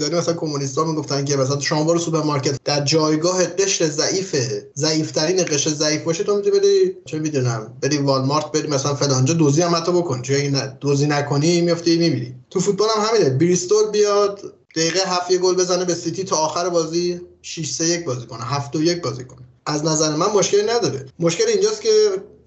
داری 0.00 0.16
مثلا 0.16 0.34
کمونیستا 0.34 0.88
می‌گفتن 0.88 1.24
که 1.24 1.36
مثلا 1.36 1.60
شما 1.60 1.84
برو 1.84 1.98
سوپرمارکت 1.98 2.58
در 2.64 2.84
جایگاه 2.84 3.44
قشر 3.44 3.86
ضعیف 3.86 4.36
ضعیفترین 4.74 5.44
قشر 5.44 5.70
ضعیف 5.70 6.02
باشه 6.02 6.24
تو 6.24 6.36
می‌تونی 6.36 6.58
بری 6.58 6.96
چه 7.04 7.18
می‌دونم 7.18 7.72
بری 7.82 7.98
والمارت 7.98 8.52
بری 8.52 8.68
مثلا 8.68 8.94
فلان‌جا 8.94 9.34
دزدی 9.34 9.62
هم 9.62 9.74
حتی 9.74 9.92
بکن 9.92 10.22
چون 10.22 10.72
دزدی 10.80 11.06
نکنی 11.06 11.60
میفتی 11.60 11.96
میمیری. 11.96 12.34
تو 12.50 12.60
فوتبال 12.60 12.88
هم 12.96 13.04
همینه 13.04 13.30
بریستول 13.30 13.90
بیاد 13.90 14.40
دقیقه 14.76 15.00
هفت 15.06 15.36
گل 15.36 15.54
بزنه 15.54 15.84
به 15.84 15.94
سیتی 15.94 16.24
تا 16.24 16.36
آخر 16.36 16.68
بازی 16.68 17.20
6 17.42 17.70
3 17.70 17.84
1 17.84 18.04
بازی 18.04 18.26
کنه 18.26 18.44
7 18.44 18.70
2 18.70 18.82
1 18.82 19.02
بازی 19.02 19.24
کنه. 19.24 19.40
از 19.66 19.84
نظر 19.84 20.16
من 20.16 20.30
مشکلی 20.30 20.62
نداره. 20.62 21.06
مشکل 21.18 21.44
اینجاست 21.48 21.80
که 21.80 21.90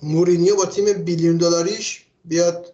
مورینیو 0.03 0.55
با 0.55 0.65
تیم 0.65 0.93
بیلیون 0.93 1.37
دلاریش 1.37 2.05
بیاد 2.25 2.73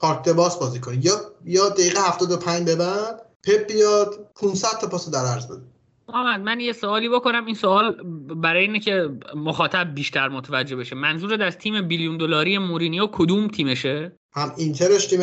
park 0.00 0.28
bus 0.28 0.58
بازی 0.58 0.80
کنه 0.80 1.06
یا 1.06 1.12
یا 1.44 1.68
دقیقه 1.68 2.00
75 2.00 2.64
به 2.64 2.76
بعد 2.76 3.22
پپ 3.44 3.72
بیاد 3.72 4.30
500 4.40 4.68
تا 4.80 4.86
پاس 4.86 5.10
در 5.10 5.26
عرض 5.26 5.46
بده. 5.46 5.62
محمد 6.08 6.40
من 6.40 6.60
یه 6.60 6.72
سوالی 6.72 7.08
بکنم. 7.08 7.46
این 7.46 7.54
سوال 7.54 8.02
برای 8.36 8.62
اینه 8.62 8.80
که 8.80 9.08
مخاطب 9.36 9.94
بیشتر 9.94 10.28
متوجه 10.28 10.76
بشه. 10.76 10.96
منظورت 10.96 11.40
از 11.40 11.58
تیم 11.58 11.88
بیلیون 11.88 12.16
دلاری 12.16 12.58
مورینیو 12.58 13.06
کدوم 13.06 13.48
تیمشه؟ 13.48 14.12
هم 14.32 14.52
اینترش 14.56 15.06
تیم 15.06 15.20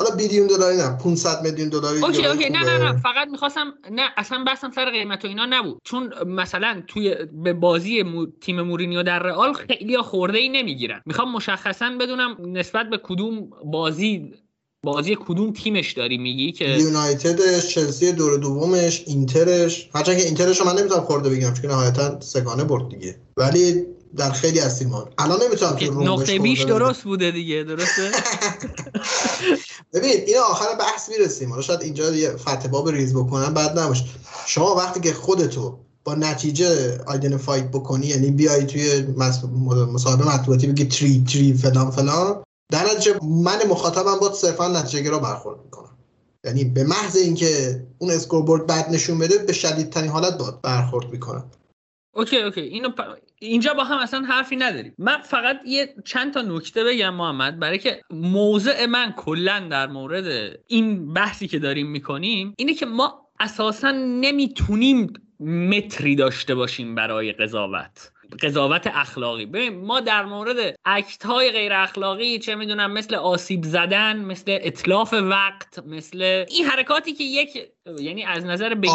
حالا 0.00 0.16
بیلیون 0.16 0.46
دلاری 0.46 0.76
نه 0.76 0.96
500 0.96 1.42
میلیون 1.42 1.68
دلاری 1.68 2.04
okay 2.04 2.26
okay 2.26 2.50
نه 2.50 2.64
نه 2.64 2.78
نه 2.78 2.96
فقط 2.96 3.28
می‌خواستم 3.28 3.74
نه 3.90 4.02
اصلا 4.16 4.44
بحثم 4.46 4.70
سر 4.70 4.90
قیمت 4.90 5.24
و 5.24 5.28
اینا 5.28 5.46
نبود. 5.46 5.78
چون 5.84 6.12
مثلا 6.26 6.82
توی 6.86 7.14
به 7.32 7.52
بازی 7.52 8.02
مو... 8.02 8.26
تیم 8.40 8.60
مورینیو 8.60 9.02
در 9.02 9.18
رئال 9.18 9.52
خیلی 9.52 9.98
خرده‌ای 9.98 10.48
نمی‌گیرن. 10.48 11.02
می‌خوام 11.06 11.32
مشخصا 11.32 11.90
بدونم 12.00 12.36
نسبت 12.46 12.90
به 12.90 12.98
کدوم 12.98 13.50
بازی 13.64 14.32
بازی 14.84 15.16
کدوم 15.20 15.52
تیمش 15.52 15.92
داری 15.92 16.18
میگی 16.18 16.52
که 16.52 16.64
یونایتدش 16.64 17.74
چلسی 17.74 18.12
دور 18.12 18.38
دومش 18.38 19.04
اینترش. 19.06 19.90
هرچند 19.94 20.16
که 20.16 20.24
اینترش 20.24 20.60
رو 20.60 20.66
من 20.66 20.78
نمی‌تونم 20.78 21.00
خورده 21.00 21.30
بگم 21.30 21.54
چون 21.54 21.70
نهایتا 21.70 22.20
سگانه 22.20 22.64
برد 22.64 22.88
دیگه. 22.88 23.16
ولی 23.36 23.86
در 24.16 24.32
خیلی 24.32 24.60
از 24.60 24.78
تیم‌ها. 24.78 25.08
الان 25.18 25.42
نمی‌تونم 25.42 25.76
تو 25.76 26.02
نقطه 26.02 26.38
بیش 26.38 26.62
درست 26.62 27.02
بوده 27.02 27.30
دیگه 27.30 27.64
درسته؟ 27.64 28.10
ببین 29.94 30.10
این 30.26 30.36
آخر 30.38 30.74
بحث 30.78 31.08
می‌رسیم. 31.08 31.50
حالا 31.50 31.62
شاید 31.62 31.82
اینجا 31.82 32.12
یه 32.12 32.30
فتح 32.30 32.68
باب 32.68 32.88
ریز 32.88 33.14
بکنم 33.14 33.54
بعد 33.54 33.78
نباشه 33.78 34.04
شما 34.46 34.74
وقتی 34.74 35.00
که 35.00 35.12
خودتو 35.12 35.78
با 36.04 36.14
نتیجه 36.14 36.98
آیدنتیفای 37.06 37.62
بکنی 37.62 38.06
یعنی 38.06 38.30
بیای 38.30 38.64
توی 38.64 39.02
مصاحبه 39.92 40.24
مطبوعاتی 40.24 40.66
بگی 40.66 40.84
تری 40.84 41.24
تری 41.32 41.54
فلان 41.54 41.90
فلان 41.90 42.42
در 42.72 42.84
نتیجه 42.84 43.18
من 43.22 43.66
مخاطبم 43.68 44.18
با 44.18 44.34
صرفا 44.34 44.68
نتیجه 44.68 45.02
گرا 45.02 45.18
برخورد 45.18 45.58
می‌کنم. 45.64 45.98
یعنی 46.44 46.64
به 46.64 46.84
محض 46.84 47.16
اینکه 47.16 47.82
اون 47.98 48.10
scoreboard 48.10 48.66
بد 48.66 48.90
نشون 48.90 49.18
بده 49.18 49.38
به 49.38 49.52
شدیدترین 49.52 50.10
حالت 50.10 50.38
باهاش 50.38 50.60
برخورد 50.62 51.10
می‌کنم. 51.10 51.50
okay 52.12 52.36
okay 52.36 52.60
اینو 52.60 52.90
اینجا 53.38 53.74
با 53.74 53.84
هم 53.84 53.98
اصلا 53.98 54.20
حرفی 54.20 54.56
نداریم. 54.56 54.94
من 54.98 55.20
فقط 55.20 55.60
یه 55.66 55.94
چند 56.04 56.34
تا 56.34 56.42
نکته 56.42 56.84
بگم 56.84 57.14
محمد 57.14 57.58
برای 57.58 57.78
که 57.78 58.02
موضع 58.10 58.86
من 58.86 59.12
کلا 59.12 59.68
در 59.70 59.86
مورد 59.86 60.58
این 60.66 61.12
بحثی 61.12 61.48
که 61.48 61.58
داریم 61.58 61.86
می‌کنیم 61.86 62.54
اینه 62.58 62.74
که 62.74 62.86
ما 62.86 63.26
اساسا 63.40 63.90
نمی‌تونیم 63.92 65.12
متری 65.40 66.16
داشته 66.16 66.54
باشیم 66.54 66.94
برای 66.94 67.32
قضاوت 67.32 68.12
قضاوت 68.42 68.86
اخلاقی. 68.86 69.46
ببین 69.46 69.84
ما 69.84 70.00
در 70.00 70.24
مورد 70.24 70.78
اکت 70.84 71.26
های 71.26 71.50
غیر 71.50 71.72
اخلاقی 71.72 72.38
چه 72.38 72.54
می‌دونم 72.54 72.92
مثل 72.92 73.14
آسیب 73.14 73.64
زدن 73.64 74.16
مثل 74.24 74.58
اطلاف 74.60 75.12
وقت 75.12 75.78
مثل 75.86 76.44
این 76.48 76.64
حرکاتی 76.64 77.12
که 77.12 77.24
یک 77.24 77.58
یعنی 78.00 78.24
از 78.24 78.44
نظر 78.44 78.74
بین 78.74 78.90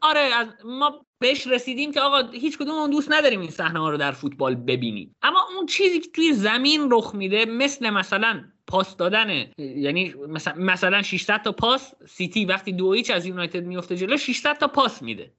آره 0.00 0.20
از 0.20 0.48
ما 0.64 1.06
بهش 1.20 1.46
رسیدیم 1.46 1.92
که 1.92 2.00
آقا 2.00 2.30
هیچ 2.32 2.58
کدوم 2.58 2.74
اون 2.74 2.90
دوست 2.90 3.12
نداریم 3.12 3.40
این 3.40 3.50
صحنه 3.50 3.78
ها 3.80 3.90
رو 3.90 3.96
در 3.96 4.12
فوتبال 4.12 4.54
ببینیم. 4.54 5.16
اما 5.22 5.38
اون 5.56 5.66
چیزی 5.66 6.00
که 6.00 6.10
توی 6.10 6.32
زمین 6.32 6.88
رخ 6.90 7.14
میده 7.14 7.44
مثل 7.44 7.90
مثلا 7.90 8.44
پاس 8.66 8.96
دادن 8.96 9.46
یعنی 9.58 10.14
مثلا 10.28 10.54
مثلا 10.54 11.02
600 11.02 11.42
تا 11.42 11.52
پاس 11.52 11.92
سیتی 12.08 12.44
وقتی 12.44 12.72
دو 12.72 12.96
از 13.14 13.26
یونایتد 13.26 13.64
میفته 13.64 13.96
جلو 13.96 14.16
600 14.16 14.58
تا 14.58 14.68
پاس 14.68 15.02
میده. 15.02 15.34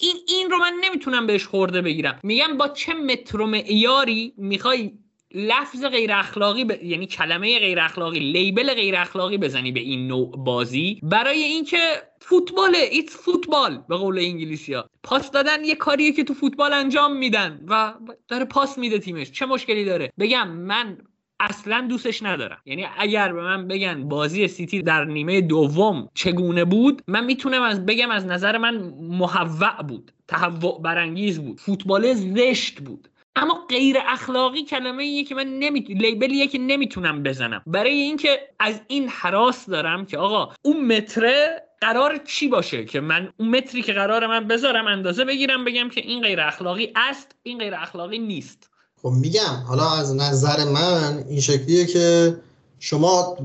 این 0.00 0.16
این 0.28 0.50
رو 0.50 0.58
من 0.58 0.72
نمی‌تونم 0.84 1.26
بهش 1.26 1.46
خورده 1.46 1.82
بگیرم. 1.82 2.20
میگم 2.22 2.56
با 2.56 2.68
چه 2.68 2.94
متر 2.94 3.38
معیاری 3.38 4.34
می‌خوای 4.36 4.98
لفظ 5.34 5.84
غیر 5.84 6.12
اخلاقی 6.12 6.64
ب... 6.64 6.82
یعنی 6.82 7.06
کلمه 7.06 7.58
غیر 7.58 7.80
اخلاقی 7.80 8.18
لیبل 8.18 8.74
غیر 8.74 8.96
اخلاقی 8.96 9.38
بزنی 9.38 9.72
به 9.72 9.80
این 9.80 10.08
نوع 10.08 10.36
بازی. 10.36 11.00
برای 11.02 11.42
اینکه 11.42 11.78
فوتبال 12.20 12.74
ایتس 12.90 13.16
فوتبال 13.16 13.84
به 13.88 13.96
قول 13.96 14.18
انگلیسی 14.18 14.74
ها. 14.74 14.90
پاس 15.02 15.30
دادن 15.30 15.64
یه 15.64 15.74
کاریه 15.74 16.12
که 16.12 16.24
تو 16.24 16.34
فوتبال 16.34 16.72
انجام 16.72 17.16
میدن 17.16 17.64
و 17.68 17.94
داره 18.28 18.44
پاس 18.44 18.78
میده 18.78 18.98
تیمش. 18.98 19.30
چه 19.30 19.46
مشکلی 19.46 19.84
داره؟ 19.84 20.12
بگم 20.18 20.48
من 20.48 20.98
اصلا 21.40 21.86
دوستش 21.90 22.22
ندارم. 22.22 22.62
یعنی 22.66 22.86
اگر 22.98 23.32
به 23.32 23.42
من 23.42 23.68
بگن 23.68 24.08
بازی 24.08 24.48
سیتی 24.48 24.82
در 24.82 25.04
نیمه 25.04 25.40
دوم 25.40 26.08
چگونه 26.14 26.64
بود 26.64 27.02
من 27.06 27.24
می‌تونم 27.24 27.62
از 27.62 27.86
بگم 27.86 28.10
از 28.10 28.26
نظر 28.26 28.58
من 28.58 28.78
محوع 29.00 29.82
بود 29.82 30.12
تهوع 30.28 30.82
برانگیز 30.82 31.40
بود 31.40 31.60
فوتبال 31.60 32.14
زشت 32.14 32.80
بود. 32.80 33.08
اما 33.38 33.66
غیر 33.68 33.96
اخلاقی 34.06 34.64
کلمه 34.64 35.02
ایه 35.02 35.24
که 35.24 35.34
من 35.34 35.46
نمی... 35.58 35.80
لیبلیه 35.80 36.46
که 36.46 36.58
نمی‌تونم 36.58 37.22
بزنم. 37.22 37.62
برای 37.66 37.92
اینکه 37.92 38.40
از 38.58 38.80
این 38.88 39.08
حراس 39.08 39.66
دارم 39.66 40.06
که 40.06 40.18
آقا 40.18 40.54
اون 40.62 40.86
متره 40.86 41.62
قرار 41.80 42.16
چی 42.16 42.48
باشه 42.48 42.84
که 42.84 43.00
من 43.00 43.32
اون 43.36 43.56
متری 43.56 43.82
که 43.82 43.92
قرار 43.92 44.26
من 44.26 44.48
بذارم 44.48 44.86
اندازه 44.86 45.24
بگیرم 45.24 45.64
بگم 45.64 45.88
که 45.88 46.00
این 46.00 46.22
غیر 46.22 46.40
اخلاقی 46.40 46.92
است 46.96 47.34
این 47.42 47.58
غیر 47.58 47.74
اخلاقی 47.74 48.18
نیست. 48.18 48.70
خب 49.02 49.08
میگم 49.08 49.62
حالا 49.68 49.90
از 49.90 50.16
نظر 50.16 50.64
من 50.64 51.24
این 51.28 51.40
شکلیه 51.40 51.86
که 51.86 52.36
شما 52.78 53.36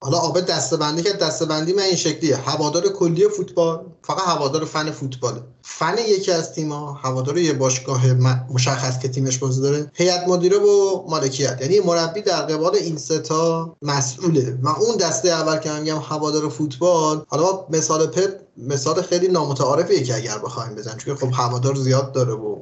حالا 0.00 0.18
آبه 0.18 0.40
دستبندی 0.40 1.02
که 1.02 1.12
دستبندی 1.12 1.72
من 1.72 1.82
این 1.82 1.96
شکلیه. 1.96 2.36
هوادار 2.36 2.88
کلی 2.88 3.28
فوتبال 3.28 3.80
فقط 4.02 4.22
هوادار 4.26 4.64
فن 4.64 4.90
فوتباله. 4.90 5.42
فن 5.62 5.98
یکی 6.08 6.32
از 6.32 6.52
تیم‌ها 6.52 6.92
هوادار 6.92 7.38
یه 7.38 7.52
باشگاه 7.52 8.12
مشخص 8.52 8.98
که 8.98 9.08
تیمش 9.08 9.38
بازی 9.38 9.62
داره 9.62 9.90
هیئت 9.94 10.28
مدیره 10.28 10.58
و 10.58 11.02
مالکیت. 11.08 11.58
یعنی 11.60 11.80
مربی 11.80 12.22
در 12.22 12.42
قبال 12.42 12.76
این 12.76 12.98
ستا 12.98 13.76
مسئوله. 13.82 14.58
و 14.62 14.68
اون 14.68 14.96
دسته 14.96 15.28
اول 15.28 15.58
که 15.58 15.70
من 15.70 15.80
میگم 15.80 15.98
هوادار 15.98 16.48
فوتبال 16.48 17.24
حالا 17.28 17.66
مثال 17.70 18.06
پپ 18.06 18.40
مثال 18.56 19.02
خیلی 19.02 19.28
نامتعارفیه 19.28 20.02
که 20.02 20.16
اگر 20.16 20.38
بخوایم 20.38 20.74
بزنیم. 20.74 20.96
چون 20.96 21.14
خب 21.14 21.30
هوادار 21.32 21.74
زیاد 21.74 22.12
داره 22.12 22.32
و 22.32 22.56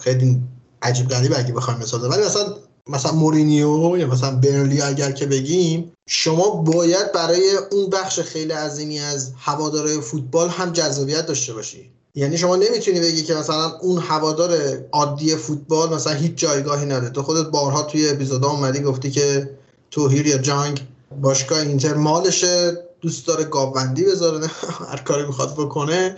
خیلی 0.00 0.40
عجیب 0.82 1.08
غریب 1.08 1.32
اگه 1.36 1.52
بخوایم 1.52 1.80
مثال 1.80 2.10
ولی 2.10 2.26
مثلا 2.26 2.54
مثلا 2.86 3.12
مورینیو 3.12 3.96
یا 3.98 4.06
مثلا 4.06 4.30
برلی 4.30 4.80
اگر 4.82 5.12
که 5.12 5.26
بگیم 5.26 5.92
شما 6.08 6.50
باید 6.50 7.12
برای 7.12 7.56
اون 7.70 7.90
بخش 7.90 8.20
خیلی 8.20 8.52
عظیمی 8.52 9.00
از 9.00 9.32
هوادارهای 9.38 10.00
فوتبال 10.00 10.48
هم 10.48 10.72
جذابیت 10.72 11.26
داشته 11.26 11.52
باشی. 11.52 11.90
یعنی 12.14 12.38
شما 12.38 12.56
نمی‌تونی 12.56 13.00
بگی 13.00 13.22
که 13.22 13.34
مثلا 13.34 13.78
اون 13.78 13.98
هوادار 13.98 14.78
عادی 14.92 15.36
فوتبال 15.36 15.94
مثلا 15.94 16.12
هیچ 16.12 16.34
جایگاهی 16.34 16.86
نداره. 16.86 17.10
تو 17.10 17.22
خودت 17.22 17.46
بارها 17.46 17.82
توی 17.82 18.08
اپیزودا 18.08 18.50
اومدی 18.50 18.80
گفتی 18.80 19.10
که 19.10 19.50
توهیر 19.90 20.26
یا 20.26 20.38
جنگ 20.38 20.86
باشگاه 21.20 21.58
اینتر 21.58 21.94
مالشه 21.94 22.78
دوست 23.00 23.26
داره 23.26 23.44
گاوبندی 23.44 24.04
بذاره 24.04 24.46
هر 24.90 24.96
کاری 24.96 25.26
می‌خواد 25.26 25.54
بکنه 25.54 26.14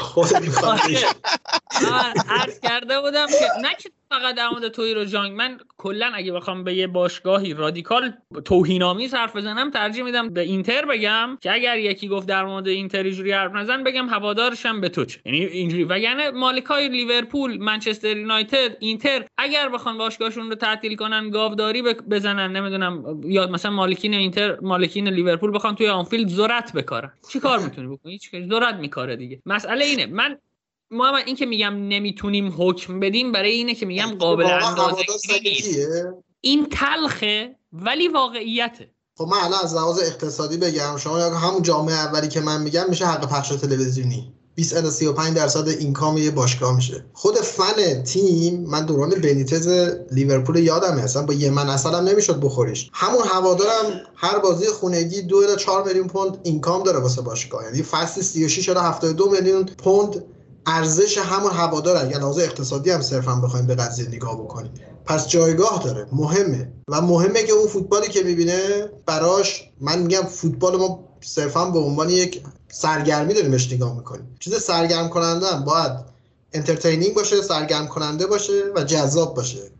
خود 0.00 0.36
می‌خواد 0.36 0.80
عرض 2.28 2.58
کرده 2.62 3.00
بودم 3.00 3.26
که 3.26 3.46
نه 3.62 3.68
که 3.78 3.90
فقط 4.12 4.34
در 4.34 4.48
مورد 4.48 4.68
توی 4.68 4.94
رو 4.94 5.04
جانگ 5.04 5.36
من 5.36 5.58
کلا 5.76 6.12
اگه 6.14 6.32
بخوام 6.32 6.64
به 6.64 6.74
یه 6.74 6.86
باشگاهی 6.86 7.54
رادیکال 7.54 8.12
توهین‌آمیز 8.44 9.14
حرف 9.14 9.36
بزنم 9.36 9.70
ترجیح 9.70 10.04
میدم 10.04 10.28
به 10.28 10.40
اینتر 10.40 10.84
بگم 10.84 11.38
که 11.40 11.52
اگر 11.52 11.78
یکی 11.78 12.08
گفت 12.08 12.28
در 12.28 12.44
مورد 12.44 12.68
اینتر 12.68 13.02
اینجوری 13.02 13.32
حرف 13.32 13.54
نزن 13.54 13.84
بگم 13.84 14.08
هوادارشم 14.08 14.80
به 14.80 14.88
تو 14.88 15.04
چه. 15.04 15.20
یعنی 15.26 15.38
اینجوری. 15.44 15.84
و 15.84 15.98
یعنی 15.98 16.30
مالکای 16.30 16.88
لیورپول 16.88 17.58
منچستر 17.58 18.16
یونایتد 18.16 18.76
اینتر 18.80 19.24
اگر 19.38 19.68
بخوان 19.68 19.98
باشگاهشون 19.98 20.48
رو 20.48 20.54
تعطیل 20.54 20.96
کنن 20.96 21.30
گاوداری 21.30 21.82
بزنن 21.82 22.56
نمی‌دونم 22.56 23.20
یا 23.24 23.46
مثلا 23.46 23.70
مالکین 23.70 24.14
اینتر 24.14 24.60
مالکین 24.60 25.08
لیورپول 25.08 25.54
بخوان 25.54 25.74
توی 25.74 25.88
آنفیلد 25.88 26.28
ذرت 26.28 26.72
بکارن. 26.72 27.12
چیکار 27.32 27.58
می‌تونی 27.58 27.88
بکنی؟ 27.96 28.12
هیچ 28.12 28.30
ذرت 28.50 28.74
میکاره 28.74 29.16
دیگه. 29.16 29.42
مسئله 29.46 29.84
اینه. 29.84 30.06
من 30.06 30.38
ما 30.92 31.16
این 31.16 31.36
که 31.36 31.46
میگم 31.46 31.74
نمی‌تونیم 31.88 32.54
حکم 32.58 33.00
بدیم 33.00 33.32
برای 33.32 33.50
اینه 33.50 33.74
که 33.74 33.86
میگم 33.86 34.14
قابل 34.18 34.44
اندازه 34.44 34.96
این 36.40 36.66
تلخه 36.70 37.56
ولی 37.72 38.08
واقعیته. 38.08 38.90
خب 39.18 39.24
من 39.24 39.36
الان 39.36 39.60
از 39.64 39.74
لحاظ 39.74 39.98
اقتصادی 39.98 40.56
بگم 40.56 40.96
شما 40.96 41.16
همون 41.16 41.62
جامعه 41.62 41.94
اولی 41.94 42.28
که 42.28 42.40
من 42.40 42.62
میگم 42.62 42.84
میشه 42.88 43.06
حق 43.06 43.28
پخش 43.28 43.48
تلویزیونی. 43.48 44.32
20 44.54 44.76
الی 44.76 44.90
35 44.90 45.36
درصد 45.36 45.68
اینکام 45.68 46.18
یه 46.18 46.30
باشگاه 46.30 46.76
میشه. 46.76 47.04
خود 47.12 47.34
فن 47.34 48.02
تیم 48.02 48.60
من 48.60 48.86
دوران 48.86 49.10
بنیتز 49.10 49.68
لیورپول 50.10 50.56
یادمه 50.56 51.02
اصلا 51.02 51.22
با 51.22 51.34
یه 51.34 51.50
من 51.50 51.68
اصلا 51.68 52.00
نمی‌شد 52.00 52.40
بخوریش. 52.40 52.90
همون 52.92 53.22
هوادارم 53.26 54.00
هر 54.14 54.38
بازی 54.38 54.66
خونگی 54.66 55.22
2 55.22 55.36
الی 55.36 55.56
4 55.56 55.84
میلیون 55.86 56.06
پوند 56.06 56.38
اینکام 56.42 56.82
داره 56.82 56.98
واسه 56.98 57.22
باشگاه. 57.22 57.64
یعنی 57.64 57.82
فصل 57.82 58.20
36 58.20 58.68
الی 58.68 58.80
72 58.80 59.30
میلیون 59.30 59.64
پوند 59.64 60.24
ارزش 60.66 61.18
همون 61.18 61.52
هوادار 61.52 61.96
اگر 61.96 62.18
لحاظ 62.18 62.38
اقتصادی 62.38 62.90
هم 62.90 63.02
صرفا 63.02 63.34
بخوایم 63.34 63.66
به 63.66 63.74
قضیه 63.74 64.08
نگاه 64.08 64.42
بکنیم. 64.44 64.72
پس 65.04 65.28
جایگاه 65.28 65.82
داره. 65.84 66.06
مهمه. 66.12 66.72
و 66.88 67.00
مهمه 67.00 67.42
که 67.42 67.52
اون 67.52 67.68
فوتبالی 67.68 68.08
که 68.08 68.22
می‌بینه 68.22 68.88
براش 69.06 69.70
من 69.80 69.98
میگم 69.98 70.22
فوتبال 70.22 70.76
ما 70.76 71.08
صرفا 71.20 71.64
به 71.64 71.78
عنوان 71.78 72.10
یک 72.10 72.42
سرگرمی 72.68 73.34
داریم 73.34 73.50
بهش 73.50 73.72
نگاه 73.72 73.96
می‌کنیم. 73.96 74.36
چیز 74.40 74.54
سرگرم 74.54 75.08
کننده 75.08 75.46
هم 75.46 75.64
باید 75.64 75.92
entertaining 76.52 77.14
باشه 77.14 77.42
سرگرم 77.42 77.86
کننده 77.86 78.26
باشه 78.26 78.62
و 78.76 78.84
جذاب 78.84 79.34
باشه. 79.34 79.70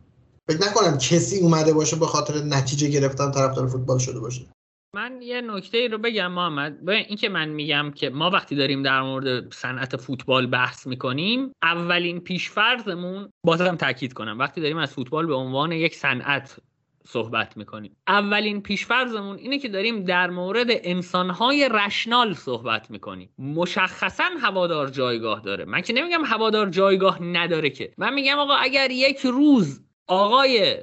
فکر 0.47 0.61
نکنم 0.61 0.97
کسی 0.97 1.39
اومده 1.39 1.73
باشه 1.73 1.95
به 1.95 2.05
خاطر 2.05 2.43
نتیجه 2.43 2.87
گرفتن 2.87 3.31
طرفدار 3.31 3.67
فوتبال 3.67 3.97
شده 3.97 4.19
باشه. 4.19 4.52
من 4.95 5.21
یه 5.21 5.41
نکته 5.41 5.77
ای 5.77 5.87
رو 5.87 5.97
بگم 5.97 6.31
محمد. 6.31 6.89
این 6.89 7.17
که 7.17 7.29
من 7.29 7.49
میگم 7.49 7.91
که 7.95 8.09
ما 8.09 8.29
وقتی 8.29 8.55
داریم 8.55 8.83
در 8.83 9.01
مورد 9.01 9.53
صنعت 9.53 9.97
فوتبال 9.97 10.47
بحث 10.47 10.87
می‌کنیم 10.87 11.51
اولین 11.63 12.19
پیش‌فرضمون 12.19 13.29
بازم 13.45 13.75
تاکید 13.75 14.13
کنم. 14.13 14.39
وقتی 14.39 14.61
داریم 14.61 14.77
از 14.77 14.93
فوتبال 14.93 15.25
به 15.25 15.33
عنوان 15.33 15.71
یک 15.71 15.95
صنعت 15.95 16.59
صحبت 17.07 17.57
می‌کنیم. 17.57 17.95
اولین 18.07 18.61
پیشفرزمون 18.61 19.37
اینه 19.37 19.59
که 19.59 19.69
داریم 19.69 20.03
در 20.03 20.29
مورد 20.29 20.67
انسانهای 20.69 21.69
رشنال 21.71 22.33
صحبت 22.33 22.91
می‌کنیم. 22.91 23.29
مشخصا 23.37 24.29
هوادار 24.41 24.89
جایگاه 24.89 25.41
داره. 25.41 25.65
من 25.65 25.81
که 25.81 25.93
نمیگم 25.93 26.25
هوادار 26.25 26.69
جایگاه 26.69 27.23
نداره 27.23 27.69
که. 27.69 27.93
من 27.97 28.13
میگم 28.13 28.39
آقا 28.39 28.53
اگر 28.53 28.91
یک 28.91 29.19
روز 29.19 29.81
آقای 30.07 30.77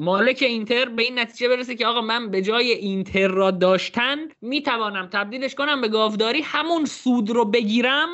مالک 0.00 0.38
اینتر 0.42 0.88
به 0.88 1.02
این 1.02 1.18
نتیجه 1.18 1.48
برسه 1.48 1.74
که 1.74 1.86
آقا 1.86 2.00
من 2.00 2.30
به 2.30 2.42
جای 2.42 2.72
اینتر 2.72 3.28
را 3.28 3.50
داشتن 3.50 4.18
می‌توانم 4.40 5.06
تبدیلش 5.06 5.54
کنم 5.54 5.80
به 5.80 5.88
گاوداری 5.88 6.42
همون 6.42 6.84
سود 6.84 7.30
رو 7.30 7.44
بگیرم 7.44 8.08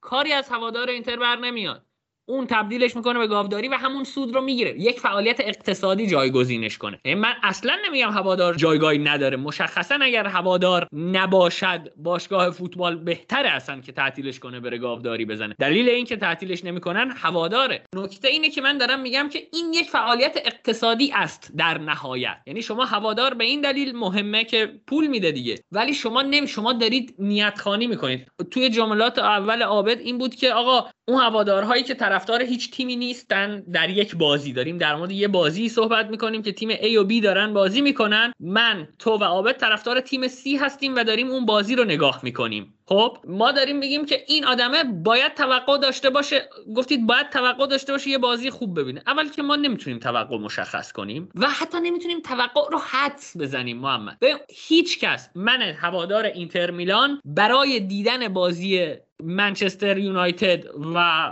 کاری 0.00 0.32
از 0.32 0.48
هوادار 0.48 0.88
اینتر 0.90 1.16
بر 1.16 1.36
نمیاد. 1.36 1.86
اون 2.30 2.46
تبدیلش 2.46 2.96
می‌کنه 2.96 3.18
به 3.18 3.26
گاوداری 3.26 3.68
و 3.68 3.74
همون 3.74 4.04
سود 4.04 4.34
رو 4.34 4.40
می‌گیره. 4.40 4.80
یک 4.80 5.00
فعالیت 5.00 5.40
اقتصادی 5.40 6.06
جایگزینش 6.06 6.78
کنه. 6.78 6.98
یعنی 7.04 7.20
من 7.20 7.32
اصلا 7.42 7.76
نمیگم 7.86 8.10
هوادار 8.10 8.54
جایگاهی 8.54 8.98
نداره. 8.98 9.36
مشخصا 9.36 9.98
اگر 10.00 10.26
هوادار 10.26 10.86
نباشد 10.92 11.92
باشگاه 11.96 12.50
فوتبال 12.50 12.96
بهتره 12.96 13.48
اصلا 13.48 13.80
که 13.80 13.92
تعطیلش 13.92 14.38
کنه 14.38 14.60
بره 14.60 14.78
گاوداری 14.78 15.24
بزنه. 15.24 15.54
دلیل 15.58 15.88
اینکه 15.88 16.16
تعطیلش 16.16 16.64
نمی‌کنن 16.64 17.10
هواداره. 17.16 17.82
نکته 17.94 18.28
اینه 18.28 18.50
که 18.50 18.60
من 18.60 18.78
دارم 18.78 19.00
میگم 19.00 19.28
که 19.28 19.42
این 19.52 19.74
یک 19.74 19.90
فعالیت 19.90 20.42
اقتصادی 20.44 21.12
است 21.14 21.52
در 21.56 21.78
نهایت. 21.78 22.36
یعنی 22.46 22.62
شما 22.62 22.84
هوادار 22.84 23.34
به 23.34 23.44
این 23.44 23.60
دلیل 23.60 23.96
مهمه 23.96 24.44
که 24.44 24.80
پول 24.86 25.06
میده 25.06 25.32
دیگه. 25.32 25.58
ولی 25.72 25.94
شما 25.94 26.22
نمی 26.22 26.48
شما 26.48 26.72
دارید 26.72 27.14
نیت 27.18 27.58
خانی 27.58 27.86
می‌کنید. 27.86 28.26
توی 28.50 28.70
جملات 28.70 29.18
اول 29.18 29.62
عابد 29.62 29.98
این 30.00 30.18
بود 30.18 30.34
که 30.34 30.52
آقا 30.52 30.90
اون 31.10 31.20
هوادارهایی 31.20 31.82
که 31.82 31.94
طرفدار 31.94 32.42
هیچ 32.42 32.70
تیمی 32.70 32.96
نیستن 32.96 33.60
در 33.72 33.90
یک 33.90 34.16
بازی 34.16 34.52
داریم. 34.52 34.78
در 34.78 34.94
مورد 34.96 35.10
یه 35.10 35.28
بازی 35.28 35.68
صحبت 35.68 36.06
می‌کنیم 36.06 36.42
که 36.42 36.52
تیم 36.52 36.70
A 36.70 36.96
و 36.96 37.08
B 37.08 37.22
دارن 37.22 37.52
بازی 37.52 37.80
می‌کنن. 37.80 38.32
من 38.40 38.88
تو 38.98 39.10
و 39.10 39.24
عابد 39.24 39.52
طرفدار 39.52 40.00
تیم 40.00 40.28
C 40.28 40.60
هستیم 40.60 40.94
و 40.94 41.04
داریم 41.04 41.30
اون 41.30 41.46
بازی 41.46 41.76
رو 41.76 41.84
نگاه 41.84 42.20
می‌کنیم. 42.22 42.74
خب 42.86 43.18
ما 43.28 43.52
داریم 43.52 43.78
میگیم 43.78 44.06
که 44.06 44.24
این 44.28 44.44
آدمه 44.44 44.84
باید 44.84 45.34
توقع 45.34 45.78
داشته 45.78 46.10
باشه. 46.10 46.48
گفتید 46.76 47.06
باید 47.06 47.30
توقع 47.30 47.66
داشته 47.66 47.92
باشه 47.92 48.10
یه 48.10 48.18
بازی 48.18 48.50
خوب 48.50 48.80
ببینه. 48.80 49.02
اول 49.06 49.28
که 49.28 49.42
ما 49.42 49.56
نمی‌تونیم 49.56 49.98
توقع 49.98 50.38
مشخص 50.38 50.92
کنیم 50.92 51.28
و 51.34 51.48
حتی 51.50 51.80
نمی‌تونیم 51.80 52.20
توقع 52.20 52.60
رو 52.72 52.78
حدس 52.78 53.36
بزنیم 53.36 53.78
محمد. 53.78 54.18
هیچ 54.48 55.00
کس. 55.00 55.28
من 55.34 55.62
هوادار 55.62 56.24
اینتر 56.24 56.70
میلان 56.70 57.20
برای 57.24 57.80
دیدن 57.80 58.28
بازی 58.28 58.94
منچستر 59.24 59.98
یونایتد 59.98 60.64
و 60.94 61.30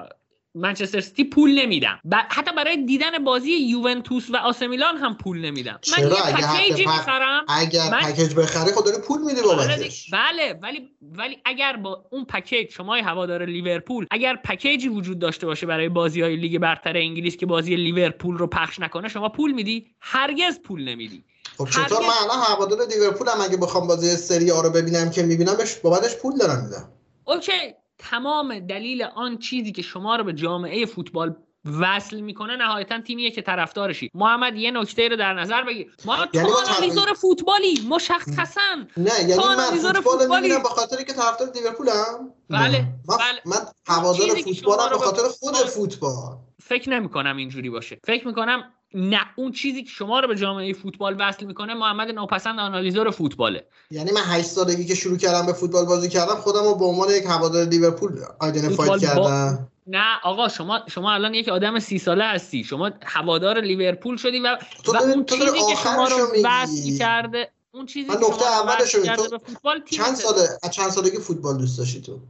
منچستر 0.55 1.01
سیتی 1.01 1.24
پول 1.24 1.51
نمیدم. 1.59 2.01
ب... 2.11 2.14
حتی 2.29 2.51
برای 2.57 2.85
دیدن 2.85 3.24
بازی 3.24 3.51
یوونتوس 3.51 4.31
و 4.31 4.37
آسمیلان 4.37 4.96
هم 4.96 5.16
پول 5.16 5.44
نمیدم. 5.44 5.81
من 5.98 6.03
یه 6.03 6.09
پکیجی 6.09 6.87
می‌خرم 6.87 7.44
اگر 7.48 7.90
من... 7.90 8.01
پکیج 8.01 8.35
بخری 8.35 8.72
خود 8.72 8.85
داره 8.85 8.98
پول 8.98 9.22
میده 9.22 9.42
بابتش 9.42 10.11
بله 10.12 10.59
ولی 10.62 10.88
ولی 11.03 11.38
اگر 11.44 11.77
با 11.77 12.07
اون 12.11 12.24
پکیج 12.24 12.70
شما 12.70 12.96
هوادار 12.96 13.44
لیورپول 13.44 14.07
اگر 14.11 14.37
پکیجی 14.37 14.88
وجود 14.88 15.18
داشته 15.18 15.46
باشه 15.46 15.66
برای 15.66 15.88
بازی 15.88 16.20
های 16.20 16.37
لیگ 16.37 16.59
برتر 16.59 16.96
انگلیس 16.96 17.37
که 17.37 17.46
بازی 17.46 17.77
لیورپول 17.77 18.38
رو 18.38 18.46
پخش 18.46 18.79
نکنه 18.79 19.09
شما 19.09 19.29
پول 19.29 19.53
میدی. 19.53 19.87
هرگز 20.01 20.61
پول 20.61 20.88
نمیدی. 20.88 21.24
خب 21.59 21.68
چطور؟ 21.70 22.01
من 22.01 22.09
الان 22.22 22.38
هوادار 22.38 22.87
لیورپول 22.87 23.29
هم 23.29 23.40
اگه 23.40 23.57
بخوام 23.57 23.87
بازی 23.87 24.16
سری 24.16 24.51
آ 24.51 24.62
رو 24.62 24.70
ببینم 24.70 25.11
که 25.11 25.22
میبینمش 25.22 25.74
بابتش 25.74 26.16
پول 26.16 26.37
دارم 26.37 26.64
میدم. 26.64 26.92
اوکی. 27.24 27.74
تمام 27.98 28.58
دلیل 28.58 29.02
آن 29.02 29.38
چیزی 29.38 29.72
که 29.72 29.82
شما 29.82 30.16
رو 30.16 30.24
به 30.24 30.32
جامعه 30.32 30.87
فوتبال 30.87 31.37
وصل 31.80 32.20
می‌کنه 32.20 32.56
نهایتا 32.56 33.00
تیمیه 33.00 33.30
که 33.30 33.42
طرفدارشی. 33.42 34.11
محمد 34.14 34.56
یه 34.56 34.70
نکته 34.70 35.08
رو 35.08 35.16
در 35.16 35.34
نظر 35.34 35.62
بگیر. 35.64 35.92
محمد 36.04 36.34
یعنی 36.34 36.48
تو 36.48 36.54
ما 36.54 36.61
آنالیزور 36.61 37.12
فوتبالی 37.14 37.87
مشخصا. 37.88 38.61
نه 38.96 39.11
یعنی 39.20 39.34
تو 39.34 39.48
من 39.48 39.56
فوتبال 39.56 40.02
فوتبالی- 40.02 40.48
به 40.48 40.68
خاطر 40.68 40.96
که 41.02 41.12
طرفدار 41.12 41.50
لیورپولم؟ 41.54 42.32
بله، 42.50 42.84
من 43.08 43.16
بله. 43.16 43.40
من 43.46 43.56
هوادار 43.87 44.28
فوتبالم 44.28 44.90
به 44.90 44.98
خاطر 44.98 45.22
خود 45.22 45.54
فوتبال- 45.54 45.66
فوتبال 45.66 46.37
فکر 46.62 46.90
نمی 46.90 47.08
کنم 47.08 47.37
اینجوری 47.37 47.70
باشه. 47.70 47.98
فکر 48.04 48.26
می‌کنم 48.26 48.72
نه 48.94 49.20
اون 49.37 49.53
چیزی 49.53 49.83
که 49.85 49.90
شما 49.90 50.20
رو 50.20 50.29
به 50.29 50.35
جامعه 50.37 50.72
فوتبال 50.72 51.16
وصل 51.18 51.46
می‌کنه 51.46 51.74
محمد 51.74 52.09
نوپسند 52.11 52.59
آنالیزور 52.61 53.11
فوتباله 53.11 53.66
یعنی 53.90 54.11
من 54.12 54.20
8 54.24 54.46
سالگی 54.48 54.85
که 54.85 54.94
شروع 54.94 55.16
کردم 55.18 55.46
به 55.46 55.53
فوتبال 55.53 55.85
بازی 55.85 56.09
کردم 56.09 56.35
خودم 56.35 56.62
رو 56.64 56.74
به 56.74 56.85
عنوان 56.85 57.11
یک 57.11 57.24
هوادار 57.27 57.64
لیورپول 57.64 58.20
آیدنتیفای 58.40 58.77
فوتبال 58.88 58.98
با- 58.98 59.07
کردم 59.24 59.68
نه 59.87 60.05
آقا 60.22 60.48
شما 60.48 60.81
شما 60.90 61.12
الان 61.12 61.35
یک 61.35 61.48
آدم 61.48 61.79
سی 61.79 61.98
ساله 61.98 62.24
هستی 62.24 62.64
شما 62.64 62.90
هوادار 63.07 63.61
لیورپول 63.61 64.16
شدی 64.16 64.40
و, 64.40 64.59
تو 64.85 64.92
و 64.92 64.96
اون 64.96 65.24
چیزی 65.24 65.44
که 65.44 65.74
شما 65.83 66.09
رو. 66.09 66.29
وصل 66.44 66.98
کرده 66.98 67.51
اون 67.70 67.87
چیزی 67.87 68.09
من 68.09 68.16
نقطه. 68.16 69.01
کرده 69.05 69.29
تو 69.29 69.38
فوتبال 69.38 69.85
چند. 69.85 70.14
ساله 70.14 70.48
از 70.62 70.70
چند 70.70 70.90
سالگی 70.90 71.18
فوتبال 71.18 71.59
دوست 71.59 71.79
داشتی 71.79 72.01
تو 72.01 72.20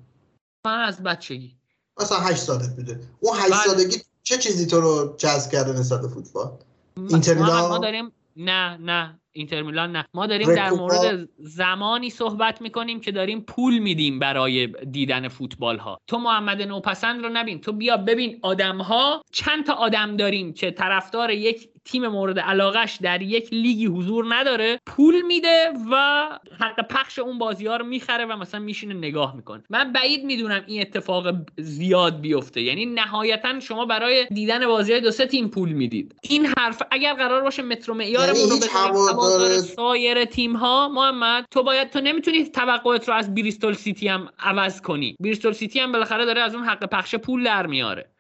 من 0.66 0.78
از 0.80 1.02
بچگی 1.02 1.56
مثلا 2.00 2.18
8 2.18 2.42
سالت 2.42 2.76
بوده 2.76 3.00
اون 3.20 3.36
8 3.36 3.48
بله. 3.50 3.62
سالگی 3.62 3.96
چه 4.28 4.38
چیزی 4.38 4.66
تو 4.66 4.80
رو 4.80 5.14
جذب 5.18 5.50
کرده 5.52 5.72
نسبت 5.72 6.00
به 6.02 6.08
فوتبال؟ 6.08 6.50
اینتر 6.96 7.34
میلان؟ 7.34 7.68
ما 7.68 7.78
داریم 7.78 8.12
نه 8.36 8.76
نه. 8.76 9.20
اینتر 9.32 9.62
میلان 9.62 9.92
نه. 9.92 10.04
ما 10.14 10.26
داریم 10.26 10.54
در؟ 10.54 10.70
مورد 10.70 11.28
زمانی 11.38 12.10
صحبت 12.10 12.62
می‌کنیم 12.62 13.00
که 13.00 13.12
داریم 13.12 13.40
پول 13.40 13.78
میدیم 13.78 14.18
برای 14.18 14.66
دیدن 14.66 15.28
فوتبال 15.28 15.78
ها 15.78 15.98
تو 16.06 16.18
محمد 16.18 16.62
نوپسند 16.62 17.24
رو 17.24 17.28
نبین. 17.32 17.60
تو 17.60 17.72
بیا 17.72 17.96
ببین 17.96 18.38
آدم 18.42 18.78
ها 18.78 19.22
چند 19.32 19.66
تا 19.66 19.72
آدم 19.72 20.16
داریم 20.16 20.52
که 20.52 20.70
طرفدار 20.70 21.30
یک 21.30 21.68
تیم 21.90 22.06
مورد 22.06 22.38
علاقش 22.38 22.98
در 23.02 23.22
یک 23.22 23.48
لیگی 23.52 23.86
حضور 23.86 24.34
نداره 24.34 24.80
پول 24.86 25.22
میده 25.22 25.72
و 25.90 26.26
حق 26.60 26.88
پخش 26.88 27.18
اون 27.18 27.38
بازی 27.38 27.66
ها 27.66 27.76
رو 27.76 27.84
می‌خره 27.84 28.24
و 28.24 28.36
مثلا 28.36 28.60
میشینه 28.60 28.94
نگاه 28.94 29.36
می‌کنه. 29.36 29.62
من 29.70 29.92
بعید 29.92 30.24
می‌دونم 30.24 30.62
این 30.66 30.80
اتفاق 30.80 31.34
زیاد 31.58 32.20
بیفته. 32.20 32.62
یعنی 32.62 32.86
نهایتا 32.86 33.60
شما 33.60 33.84
برای 33.84 34.26
دیدن 34.26 34.66
بازی 34.66 34.92
های 34.92 35.00
دو 35.00 35.10
سه 35.10 35.26
تیم 35.26 35.48
پول 35.48 35.68
می‌دید. 35.68 36.14
این 36.22 36.46
حرف 36.58 36.82
اگر 36.90 37.14
قرار 37.14 37.42
باشه 37.42 37.62
متر 37.62 37.90
و 37.90 37.94
معیارمون 37.94 38.36
یعنی 38.36 38.50
رو 38.50 38.66
هوادار 38.72 39.58
سایر 39.58 40.24
تیم 40.24 40.56
ها 40.56 40.88
محمد 40.88 41.44
تو 41.50 41.62
باید 41.62 41.90
تو 41.90 42.00
نمی‌تونی 42.00 42.44
توقعت 42.44 43.08
رو 43.08 43.14
از 43.14 43.34
بریستول 43.34 43.72
سیتی 43.72 44.08
هم 44.08 44.28
عوض 44.38 44.80
کنی. 44.80 45.16
بریستول 45.20 45.52
سیتی 45.52 45.80
هم 45.80 45.92
بالاخره 45.92 46.24
داره 46.24 46.40
از 46.40 46.54
اون 46.54 46.64
حق 46.64 46.84
پخش 46.84 47.14
پول 47.14 47.44
در 47.44 47.66
میاره. 47.66 48.10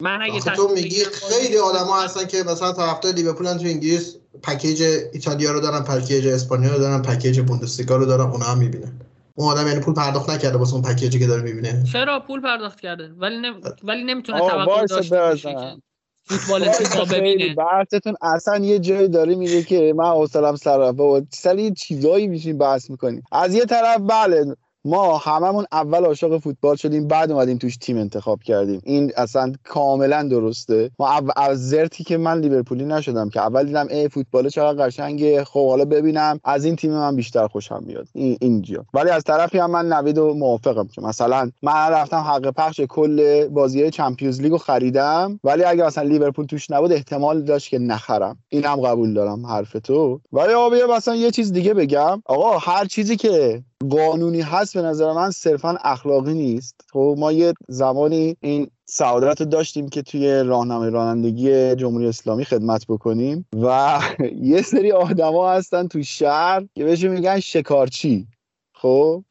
من 0.00 0.22
اگه 0.22 0.40
تو 0.40 0.68
میگی 0.74 1.04
خیلی 1.04 1.58
آدما 1.58 2.00
هستن 2.00 2.26
که 2.26 2.42
مثلا 2.42 2.72
طرفدار 2.72 3.12
لیورپولن 3.12 3.58
تو 3.58 3.64
انگلیس 3.64 4.16
پکیج 4.42 4.82
ایتالیا 5.12 5.52
رو 5.52 5.60
دارن 5.60 5.80
پکیج 5.80 6.26
اسپانیا 6.26 6.72
رو 6.72 6.78
دارن 6.78 7.02
پکیج 7.02 7.40
بوندسلیگا 7.40 7.96
رو 7.96 8.04
دارن 8.04 8.30
اونا 8.30 8.44
هم 8.44 8.58
می‌بینن. 8.58 9.00
اون 9.34 9.48
آدم 9.48 9.66
یعنی 9.66 9.80
پول 9.80 9.94
پرداخت 9.94 10.30
نکرده 10.30 10.58
واسه 10.58 10.74
اون 10.74 10.82
پکیجی 10.82 11.18
که 11.18 11.26
داره 11.26 11.42
می‌بینه. 11.42 11.84
چرا 11.92 12.20
پول 12.20 12.40
پرداخت 12.40 12.80
کرده؟ 12.80 13.10
ولی 13.18 13.38
نم... 13.38 13.60
ولی 13.82 14.04
نمی‌تونه 14.04 14.38
توقع 14.38 14.86
داشته 14.86 15.18
باشه 15.18 15.76
فوتبال 16.26 16.64
ببینه. 17.10 17.54
بحثتون 17.54 18.14
اصلا 18.22 18.64
یه 18.64 18.78
جایی 18.78 19.08
داره 19.08 19.34
میگه 19.34 19.62
که 19.62 19.94
من 19.96 20.10
حوصلم 20.10 20.56
سر 20.56 20.78
رفت. 20.78 21.00
و 21.00 21.20
سر 21.30 21.58
یه 21.58 21.70
چیزایی 21.70 22.26
میشین 22.26 22.58
بحث 22.58 22.90
می‌کنیم 22.90 23.22
از 23.32 23.54
یه 23.54 23.64
طرف 23.64 24.00
بله 24.00 24.56
ما 24.84 25.18
هممون 25.18 25.64
اول 25.72 26.04
عاشق 26.04 26.38
فوتبال 26.38 26.76
شدیم 26.76 27.08
بعد 27.08 27.30
اومدیم 27.30 27.58
توش 27.58 27.76
تیم 27.76 27.98
انتخاب 27.98 28.42
کردیم. 28.42 28.80
این 28.84 29.12
اصلا 29.16 29.52
کاملا 29.64 30.22
درسته. 30.22 30.90
ما 30.98 31.22
از 31.36 31.68
زرتی 31.68 32.04
که 32.04 32.16
من 32.16 32.40
لیورپولی 32.40 32.84
نشدم 32.84 33.28
که 33.28 33.40
اول 33.40 33.66
دیدم 33.66 33.86
ای 33.90 34.08
فوتبال 34.08 34.48
چقدر 34.48 34.86
قشنگه 34.86 35.44
خب 35.44 35.68
حالا 35.68 35.84
ببینم. 35.84 36.40
از 36.44 36.64
این 36.64 36.76
تیم 36.76 36.92
من 36.92 37.16
بیشتر 37.16 37.46
خوشم 37.46 37.82
میاد. 37.86 38.08
این 38.12 38.36
اینجا. 38.40 38.84
ولی 38.94 39.10
از 39.10 39.24
طرفی 39.24 39.58
هم 39.58 39.70
من 39.70 39.92
نوید 39.92 40.18
و 40.18 40.34
موافقم 40.34 40.86
که 40.86 41.00
مثلا 41.00 41.50
من 41.62 41.90
رفتم 41.90 42.16
حق 42.16 42.50
پخش 42.50 42.80
کل 42.80 43.48
بازی 43.48 43.90
چمپیونز 43.90 44.40
لیگو 44.40 44.58
خریدم 44.58 45.40
ولی 45.44 45.64
اگه 45.64 45.84
مثلا 45.84 46.04
لیورپول 46.04 46.46
توش 46.46 46.70
نبود 46.70 46.92
احتمال 46.92 47.42
داشت 47.42 47.68
که 47.68 47.78
نخرم. 47.78 48.36
اینم 48.48 48.76
قبول 48.76 49.14
دارم 49.14 49.46
حرف 49.46 49.72
تو. 49.72 50.20
ولی 50.32 50.52
آقا 50.52 50.70
بیا 50.70 50.86
مثلا 50.86 51.14
یه 51.14 51.30
چیز 51.30 51.52
دیگه 51.52 51.74
بگم. 51.74 52.22
آقا 52.26 52.58
هر 52.58 52.84
چیزی 52.84 53.16
که 53.16 53.62
قانونی 53.90 54.40
هست 54.40 54.74
به 54.74 54.82
نظر 54.82 55.12
من 55.12 55.30
صرفا 55.30 55.76
اخلاقی 55.84 56.34
نیست. 56.34 56.74
خب 56.92 57.14
ما 57.18 57.32
یه 57.32 57.54
زمانی 57.68 58.36
این 58.40 58.70
سعادت 58.84 59.40
رو 59.40 59.46
داشتیم 59.46 59.88
که 59.88 60.02
توی 60.02 60.42
راهنمای 60.42 60.90
رانندگی 60.90 61.74
جمهوری 61.74 62.06
اسلامی 62.06 62.44
خدمت 62.44 62.86
بکنیم 62.88 63.46
و 63.62 64.00
یه 64.52 64.62
سری 64.62 64.92
آدما 64.92 65.52
هستن 65.52 65.88
تو 65.88 66.02
شهر 66.02 66.64
که 66.74 66.84
بهشون 66.84 67.10
میگن 67.10 67.40
شکارچی. 67.40 68.26
خب 68.74 69.24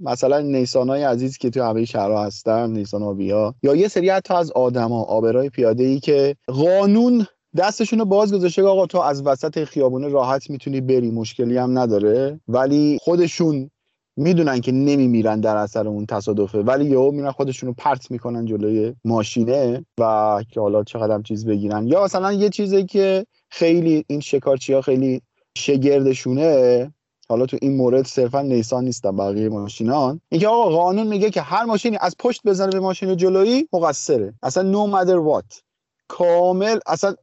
مثلا 0.00 0.40
نیسان 0.40 0.88
های 0.88 1.02
عزیز 1.02 1.38
که 1.38 1.50
تو 1.50 1.62
همه 1.62 1.84
شهرها 1.84 2.24
هستن 2.24 2.70
نیسان 2.70 3.02
آبیا 3.02 3.54
یا 3.62 3.74
یه 3.74 3.88
سری 3.88 4.08
حتی 4.08 4.34
از 4.34 4.52
آدما 4.52 5.02
آبرای 5.02 5.48
پیاده 5.48 5.84
ای 5.84 6.00
که 6.00 6.36
قانون 6.46 7.26
دستشون 7.56 7.98
رو 7.98 8.04
باز 8.04 8.34
گذاشته 8.34 8.62
آقا 8.62 8.86
تو 8.86 8.98
از 8.98 9.26
وسط 9.26 9.64
خیابونه 9.64 10.08
راحت 10.08 10.50
می‌تونی 10.50 10.80
بری 10.80 11.10
مشکلی 11.10 11.56
هم 11.56 11.78
نداره. 11.78 12.40
ولی 12.48 12.98
خودشون 13.02 13.70
می‌دونن 14.16 14.60
که 14.60 14.72
نمیمیرن 14.72 15.40
در 15.40 15.56
اثر 15.56 15.88
اون 15.88 16.06
تصادفه 16.06 16.58
ولی 16.58 16.84
یهو 16.84 17.10
میرن 17.10 17.30
خودشون 17.30 17.66
رو 17.66 17.74
پرت 17.78 18.10
می‌کنن 18.10 18.44
جلوی 18.44 18.94
ماشینه 19.04 19.84
و 20.00 20.44
که 20.50 20.60
حالا 20.60 20.84
چقدر 20.84 21.22
چیز 21.22 21.46
بگیرن. 21.46 21.86
یا 21.86 22.04
مثلا 22.04 22.32
یه 22.32 22.48
چیزی 22.48 22.84
که 22.84 23.26
خیلی 23.50 24.04
این 24.06 24.20
شکارچی 24.20 24.72
ها 24.72 24.80
خیلی 24.80 25.22
شگردشونه 25.58 26.92
حالا 27.28 27.46
تو 27.46 27.58
این 27.62 27.76
مورد 27.76 28.06
صرفا 28.06 28.42
نیسان 28.42 28.84
نیستن 28.84 29.16
بقیه 29.16 29.48
ماشینان. 29.48 30.20
اینکه 30.28 30.48
آقا 30.48 30.70
قانون 30.70 31.06
میگه 31.06 31.30
که 31.30 31.40
هر 31.40 31.64
ماشینی 31.64 31.96
از 32.00 32.16
پشت 32.18 32.40
بزنه 32.44 32.70
به 32.70 32.80
ماشین 32.80 33.16
جلویی 33.16 33.68
مقصره. 33.72 34.34
اصلا 34.42 34.62
نو 34.62 34.86
مادر 34.86 35.16
وات 35.16 35.62
کامل 36.08 36.78
اصلا 36.86 37.14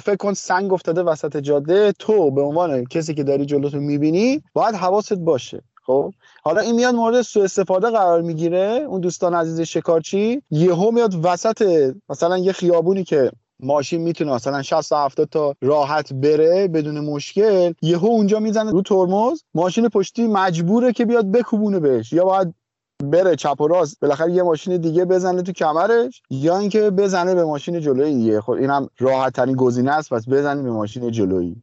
فکر 0.00 0.16
کن 0.16 0.32
سنگ 0.34 0.72
افتاده 0.72 1.02
وسط 1.02 1.36
جاده 1.36 1.92
تو 1.92 2.30
به 2.30 2.42
عنوان 2.42 2.84
کسی 2.84 3.14
که 3.14 3.22
داری 3.22 3.46
جلوتو 3.46 3.80
می‌بینی 3.80 4.42
باید 4.52 4.74
حواست 4.74 5.14
باشه. 5.14 5.62
خب. 5.86 6.12
حالا 6.42 6.60
این 6.60 6.74
میاد 6.74 6.94
مورد 6.94 7.22
سوء 7.22 7.44
استفاده 7.44 7.90
قرار 7.90 8.22
می‌گیره. 8.22 8.84
اون 8.88 9.00
دوستان 9.00 9.34
عزیز 9.34 9.60
شکارچی. 9.60 10.42
یهو 10.50 10.90
میاد 10.90 11.24
وسط 11.24 11.90
مثلا 12.08 12.38
یه 12.38 12.52
خیابونی 12.52 13.04
که 13.04 13.30
ماشین 13.60 14.00
می‌تونه 14.02 14.32
مثلا 14.32 14.62
60 14.62 14.90
تا 14.90 15.04
70 15.04 15.28
تا 15.28 15.54
راحت 15.62 16.12
بره 16.12 16.68
بدون 16.68 17.00
مشکل 17.00 17.72
یهو 17.82 18.06
اونجا 18.06 18.40
می‌زنه 18.40 18.70
رو 18.70 18.82
ترمز. 18.82 19.42
ماشین 19.54 19.88
پشتی 19.88 20.26
مجبوره 20.26 20.92
که 20.92 21.04
بیاد 21.04 21.30
بکوبونه 21.30 21.80
بهش. 21.80 22.12
یا 22.12 22.24
باید 22.24 22.54
بره 23.04 23.36
چپ 23.36 23.60
و 23.60 23.68
راست 23.68 24.00
بالاخره 24.00 24.32
یه 24.32 24.42
ماشین 24.42 24.76
دیگه 24.76 25.04
بزنه 25.04 25.42
تو 25.42 25.52
کمرش 25.52 26.22
یا 26.30 26.58
اینکه 26.58 26.90
بزنه 26.90 27.34
به 27.34 27.44
ماشین 27.44 27.80
جلویی. 27.80 28.40
خب 28.40 28.50
اینم 28.50 28.88
راحت 28.98 29.32
ترین 29.32 29.56
گزینه 29.56 29.90
است 29.92 30.12
پس 30.14 30.28
بزنه 30.28 30.62
به 30.62 30.70
ماشین 30.70 31.10
جلویی. 31.10 31.56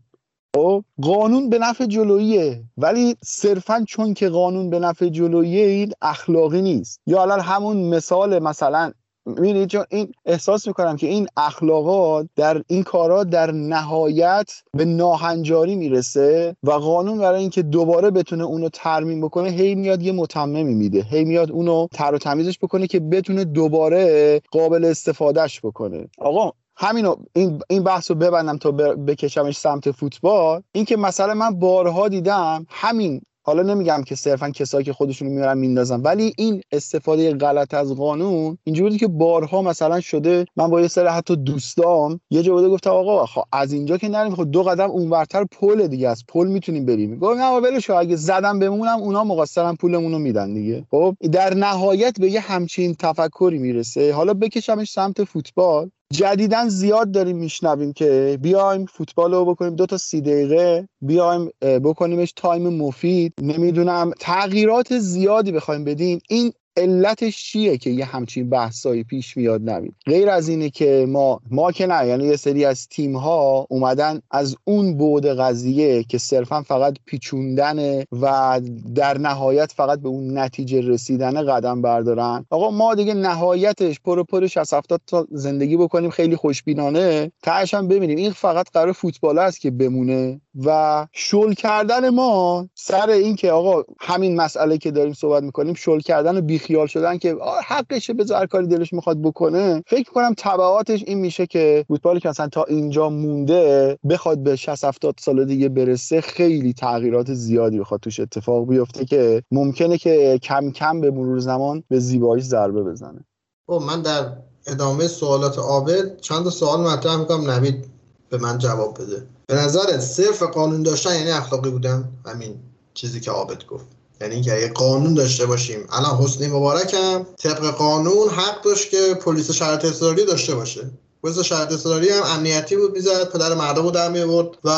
خب 0.56 0.84
قانون 1.02 1.50
به 1.50 1.60
نفع 1.60 1.86
جلوییه. 1.86 2.64
ولی 2.78 3.16
صرفا 3.24 3.84
چون 3.88 4.14
که 4.14 4.30
قانون 4.30 4.70
به 4.70 4.80
نفع 4.80 5.10
جلوییه 5.10 5.66
این 5.66 5.92
اخلاقی 6.02 6.62
نیست. 6.62 7.00
یا 7.08 7.22
الان 7.22 7.40
همون 7.40 7.78
مثال 7.78 8.40
مثلا 8.40 8.92
می‌بینید 9.26 9.70
چون 9.70 9.86
این 9.90 10.12
احساس 10.26 10.68
می‌کنم 10.68 10.96
که 10.96 11.08
این 11.08 11.28
اخلاقات 11.38 12.28
در 12.36 12.62
این 12.68 12.84
کارا 12.84 13.24
در 13.24 13.52
نهایت 13.52 14.52
به 14.74 14.86
ناهنجاری 14.86 15.76
می‌رسه 15.76 16.56
و 16.64 16.72
قانون 16.72 17.18
برای 17.18 17.42
اینکه 17.42 17.62
دوباره 17.62 18.12
بتونه 18.12 18.44
اونو 18.44 18.70
ترمیم 18.74 19.22
بکنه 19.22 19.50
هی 19.50 19.76
میاد 19.76 20.02
یه 20.02 20.12
متممی 20.12 20.64
میده. 20.64 21.02
هی 21.02 21.26
میاد 21.26 21.52
اونو 21.52 21.88
تر 21.94 22.14
و 22.14 22.18
تمیزش 22.18 22.60
بکنه 22.60 22.88
که 22.88 23.00
بتونه 23.00 23.44
دوباره 23.44 24.42
قابل 24.52 24.86
استفادهش 24.86 25.60
بکنه. 25.64 26.08
آقا 26.18 26.52
همینو 26.76 27.16
این 27.36 27.60
این 27.70 27.84
بحث 27.84 28.12
رو 28.12 28.18
ببندم 28.18 28.58
تا 28.58 28.72
بکشمش 28.72 29.58
سمت 29.58 29.92
فوتبال. 29.92 30.62
اینکه 30.72 30.98
مثلا 30.98 31.34
من 31.34 31.60
بارها 31.60 32.08
دیدم 32.08 32.66
همین. 32.70 33.22
حالا 33.44 33.64
نمیگم 33.64 34.04
که 34.04 34.16
صرفا 34.16 34.50
کسایی 34.50 34.86
که 34.86 34.94
خودشونو 34.94 35.32
میارن 35.32 35.58
میندازن 35.58 36.02
ولی 36.02 36.34
این 36.38 36.62
استفاده 36.72 37.34
غلط 37.34 37.74
از 37.74 37.96
قانون 37.96 38.58
اینجوری 38.64 38.98
که 38.98 39.08
بارها 39.08 39.62
مثلا 39.62 40.00
شده 40.00 40.46
من 40.56 40.68
با 40.68 40.82
یه 40.82 40.88
سری 40.88 41.08
حتی 41.08 41.36
دوستام 41.36 42.20
یه 42.30 42.44
جا 42.44 42.54
بوده 42.54 42.70
گفتم 42.70 42.90
آقا 42.90 43.26
خب 43.26 43.44
از 43.52 43.74
اینجا 43.74 43.98
که 43.98 44.10
نریم 44.10 44.36
خب 44.36 44.52
دو 44.52 44.64
قدم 44.64 44.92
اونورتر 44.92 45.46
پل 45.52 45.88
دیگه 45.88 46.10
از 46.10 46.24
پل 46.28 46.48
می‌تونیم 46.48 46.86
بریم. 46.86 47.20
گفتم 47.20 47.42
نه 47.42 47.52
ولش 47.52 47.90
اگه 47.90 48.16
زدم 48.16 48.60
بمونم 48.60 49.00
اونا 49.00 49.24
مقصرن 49.24 49.76
پولمون 49.76 50.12
رو 50.12 50.20
میدن 50.20 50.54
دیگه. 50.54 50.86
خب 50.92 51.16
در 51.32 51.54
نهایت 51.54 52.20
به 52.20 52.32
یه 52.32 52.40
همچین 52.40 52.96
تفکری 52.96 53.60
می‌رسه. 53.60 54.14
حالا 54.14 54.34
بکشمش 54.34 54.92
سمت 54.92 55.24
فوتبال. 55.24 55.92
جدیدا 56.12 56.70
زیاد 56.70 57.12
داریم 57.12 57.38
میشنویم 57.38 57.94
که 57.94 58.38
بیایم 58.42 58.86
فوتبال 58.86 59.34
رو 59.34 59.46
بکنیم 59.46 59.76
دو 59.76 59.86
تا 59.86 59.98
سی 59.98 60.22
دقیقه 60.22 60.88
بیایم 61.02 61.50
بکنیمش 61.62 62.34
تایم 62.36 62.68
مفید. 62.68 63.34
نمی‌دونم 63.42 64.12
تغییرات 64.20 65.00
زیادی 65.00 65.52
بخوایم 65.52 65.84
بدیم. 65.84 66.20
این 66.30 66.54
علتش 66.78 67.44
چیه 67.44 67.78
که 67.78 67.90
یه 67.90 68.06
همچین 68.06 68.50
بحثایی 68.50 69.04
پیش 69.04 69.38
میاد 69.38 69.62
نمید 69.62 69.96
غیر 70.06 70.30
از 70.30 70.50
اینه 70.50 70.70
که 70.70 71.06
ما 71.10 71.42
ما 71.52 71.72
که 71.72 71.88
نه 71.88 72.08
یعنی 72.08 72.24
یه 72.24 72.36
سری 72.36 72.66
از 72.66 72.88
تیم 72.88 73.16
ها 73.16 73.68
اومدن 73.70 74.22
از 74.32 74.56
اون 74.64 74.98
بود 74.98 75.26
قضیه 75.26 76.04
که 76.04 76.18
صرفا 76.18 76.62
فقط 76.62 76.98
پیچوندن 77.06 78.04
و 78.22 78.62
در 78.96 79.18
نهایت 79.18 79.72
فقط 79.72 80.00
به 80.00 80.10
اون 80.10 80.38
نتیجه 80.38 80.82
رسیدن 80.82 81.46
قدم 81.46 81.82
بردارن. 81.82 82.46
آقا 82.50 82.72
ما 82.72 82.96
دیگه 82.96 83.14
نهایتش 83.14 84.00
پر 84.00 84.24
پر 84.24 84.48
60 84.48 84.74
70 84.74 85.02
تا 85.08 85.28
زندگی 85.32 85.78
بکنیم 85.78 86.10
خیلی 86.10 86.36
خوشبینانه. 86.36 87.32
تهش 87.44 87.74
هم 87.74 87.88
ببینیم. 87.88 88.18
این 88.18 88.32
فقط 88.32 88.70
قرار 88.74 88.92
فوتبال 88.92 89.40
است 89.40 89.62
که 89.62 89.72
بمونه 89.72 90.42
و 90.66 91.08
شل 91.12 91.54
کردن 91.54 92.10
ما 92.10 92.68
سر 92.76 93.10
این 93.10 93.36
که 93.36 93.52
آقا 93.52 93.84
همین 94.00 94.36
مسئله 94.36 94.78
که 94.78 94.92
داریم 94.92 95.14
صحبت 95.14 95.44
می‌کنیم 95.44 95.74
شل 95.74 96.00
کردن 96.00 96.38
و 96.38 96.42
بیخیال 96.62 96.88
شدن 96.88 97.18
که 97.18 97.36
حقشه 97.66 98.14
بذار 98.14 98.46
کاری 98.46 98.68
دلش 98.68 98.94
می‌خواد 98.94 99.22
بکنه. 99.22 99.84
فکر 99.88 100.12
کنم 100.12 100.34
تبعاتش 100.38 101.04
این 101.08 101.18
میشه 101.18 101.48
که 101.48 101.86
فوتبالی 101.88 102.20
که 102.20 102.30
اصلا 102.30 102.48
تا 102.48 102.64
اینجا 102.64 103.10
مونده 103.10 103.98
بخواد 104.10 104.44
به 104.44 104.56
60 104.56 104.84
70 104.84 105.16
سال 105.20 105.46
دیگه 105.46 105.70
برسه 105.70 106.22
خیلی 106.22 106.74
تغییرات 106.74 107.34
زیادی 107.34 107.80
بخواد 107.80 108.00
توش 108.00 108.20
اتفاق 108.20 108.68
بیفته 108.68 109.06
که 109.06 109.44
ممکنه 109.52 109.98
که 109.98 110.40
کم 110.44 110.72
کم 110.72 111.02
به 111.02 111.12
مرور 111.12 111.40
زمان 111.40 111.84
به 111.88 112.00
زیبایی 112.00 112.44
ضربه 112.44 112.84
بزنه. 112.84 113.26
خب 113.68 113.82
من 113.88 114.02
در 114.02 114.32
ادامه 114.68 115.08
سوالات 115.08 115.58
عابد 115.58 116.20
چند 116.20 116.50
سوال 116.50 116.82
مطرح 116.82 117.16
می‌کنم. 117.16 117.50
نوید 117.50 117.86
به 118.30 118.38
من 118.38 118.58
جواب 118.58 118.94
بده. 118.94 119.24
به 119.48 119.56
نظرت 119.56 120.00
صرف 120.00 120.44
قانون 120.44 120.84
داشتن 120.84 121.16
یعنی 121.16 121.32
اخلاقی 121.32 121.70
بودن؟ 121.70 122.10
همین 122.26 122.56
چیزی 122.94 123.20
که 123.20 123.32
عابد 123.32 123.66
گفت. 123.66 124.01
یعنی 124.22 124.34
اینکه 124.34 124.54
اگه 124.54 124.70
قانون 124.70 125.14
داشته 125.14 125.46
باشیم. 125.46 125.88
الان 125.90 126.18
حسنی 126.18 126.48
مبارک 126.48 126.94
هم 126.94 127.26
طبق 127.38 127.72
قانون 127.72 128.30
حق 128.30 128.62
داشت 128.62 128.90
که 128.90 129.14
پلیس 129.26 129.52
شرط 129.52 129.86
اصراری 129.86 130.26
داشته 130.26 130.56
باشه. 130.56 130.92
پلیس 131.24 131.40
شرط 131.40 131.72
اصراری 131.72 132.10
هم 132.10 132.24
امنیتی 132.24 132.76
بود 132.76 132.92
می‌زد 132.92 133.32
پدر 133.34 133.54
مردم 133.54 133.84
رو 133.84 133.92
در 133.92 134.10
میورد 134.10 134.58
و 134.64 134.70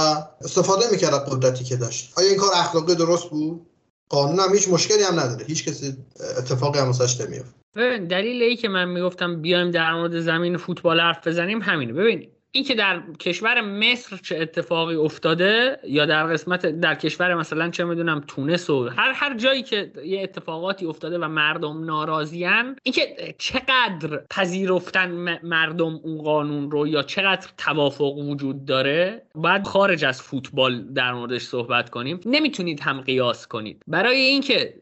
استفاده 0.42 0.92
می‌کرد 0.92 1.30
قدرتی 1.30 1.64
که 1.64 1.76
داشت. 1.76 2.14
آیا 2.18 2.30
این 2.30 2.38
کار 2.38 2.52
اخلاقی 2.56 2.96
درست 2.96 3.30
بود؟ 3.30 3.66
قانون 4.10 4.40
هم 4.40 4.54
هیچ 4.54 4.70
مشکلی 4.70 5.04
هم 5.04 5.20
نداره. 5.20 5.46
هیچ 5.46 5.66
کسی 5.66 5.98
اتفاقی 6.38 6.80
هم 6.80 6.86
واسش 6.86 7.22
نمیفته 7.22 7.54
ببین 7.76 8.08
دلیل 8.08 8.44
ای 8.44 8.56
که 8.56 8.70
من 8.70 8.86
می‌گفتم 8.86 9.42
بیایم 9.42 9.72
در 9.72 9.94
مورد 9.94 10.20
زمین 10.20 10.58
فوتبال 10.58 11.00
حرف 11.00 11.28
بزنیم 11.28 11.62
همینه. 11.62 11.94
ببین 11.94 12.28
این 12.56 12.64
که 12.64 12.76
در 12.76 13.02
کشور 13.20 13.62
مصر 13.62 14.18
چه 14.18 14.38
اتفاقی 14.38 14.96
افتاده 14.96 15.80
یا 15.84 16.06
در 16.06 16.28
قسمت 16.28 16.66
در 16.66 16.96
کشور 16.96 17.36
مثلا 17.36 17.70
چه 17.70 17.84
می‌دونم 17.84 18.24
تونس 18.28 18.70
و 18.70 18.90
هر 18.90 19.12
هر 19.12 19.38
جایی 19.38 19.64
که 19.64 19.92
یه 20.06 20.22
اتفاقاتی 20.22 20.86
افتاده 20.86 21.18
و 21.18 21.28
مردم 21.28 21.86
ناراضیان 21.86 22.76
اینکه 22.84 23.36
چقدر 23.38 24.22
پذیرفتن 24.30 25.40
مردم 25.44 26.00
اون 26.04 26.18
قانون 26.18 26.72
رو 26.72 26.88
یا 26.88 27.04
چقدر 27.04 27.48
توافق 27.58 28.18
وجود 28.18 28.66
داره 28.66 29.22
باید 29.36 29.68
خارج 29.68 30.06
از 30.06 30.22
فوتبال 30.22 30.94
در 30.94 31.14
موردش 31.14 31.42
صحبت 31.42 31.90
کنیم. 31.90 32.20
نمی‌تونید 32.26 32.80
هم 32.80 33.02
قیاس 33.02 33.48
کنید. 33.48 33.82
برای 33.88 34.18
اینکه 34.18 34.74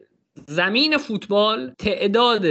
زمین 0.46 0.98
فوتبال 0.98 1.72
تعداد 1.78 2.44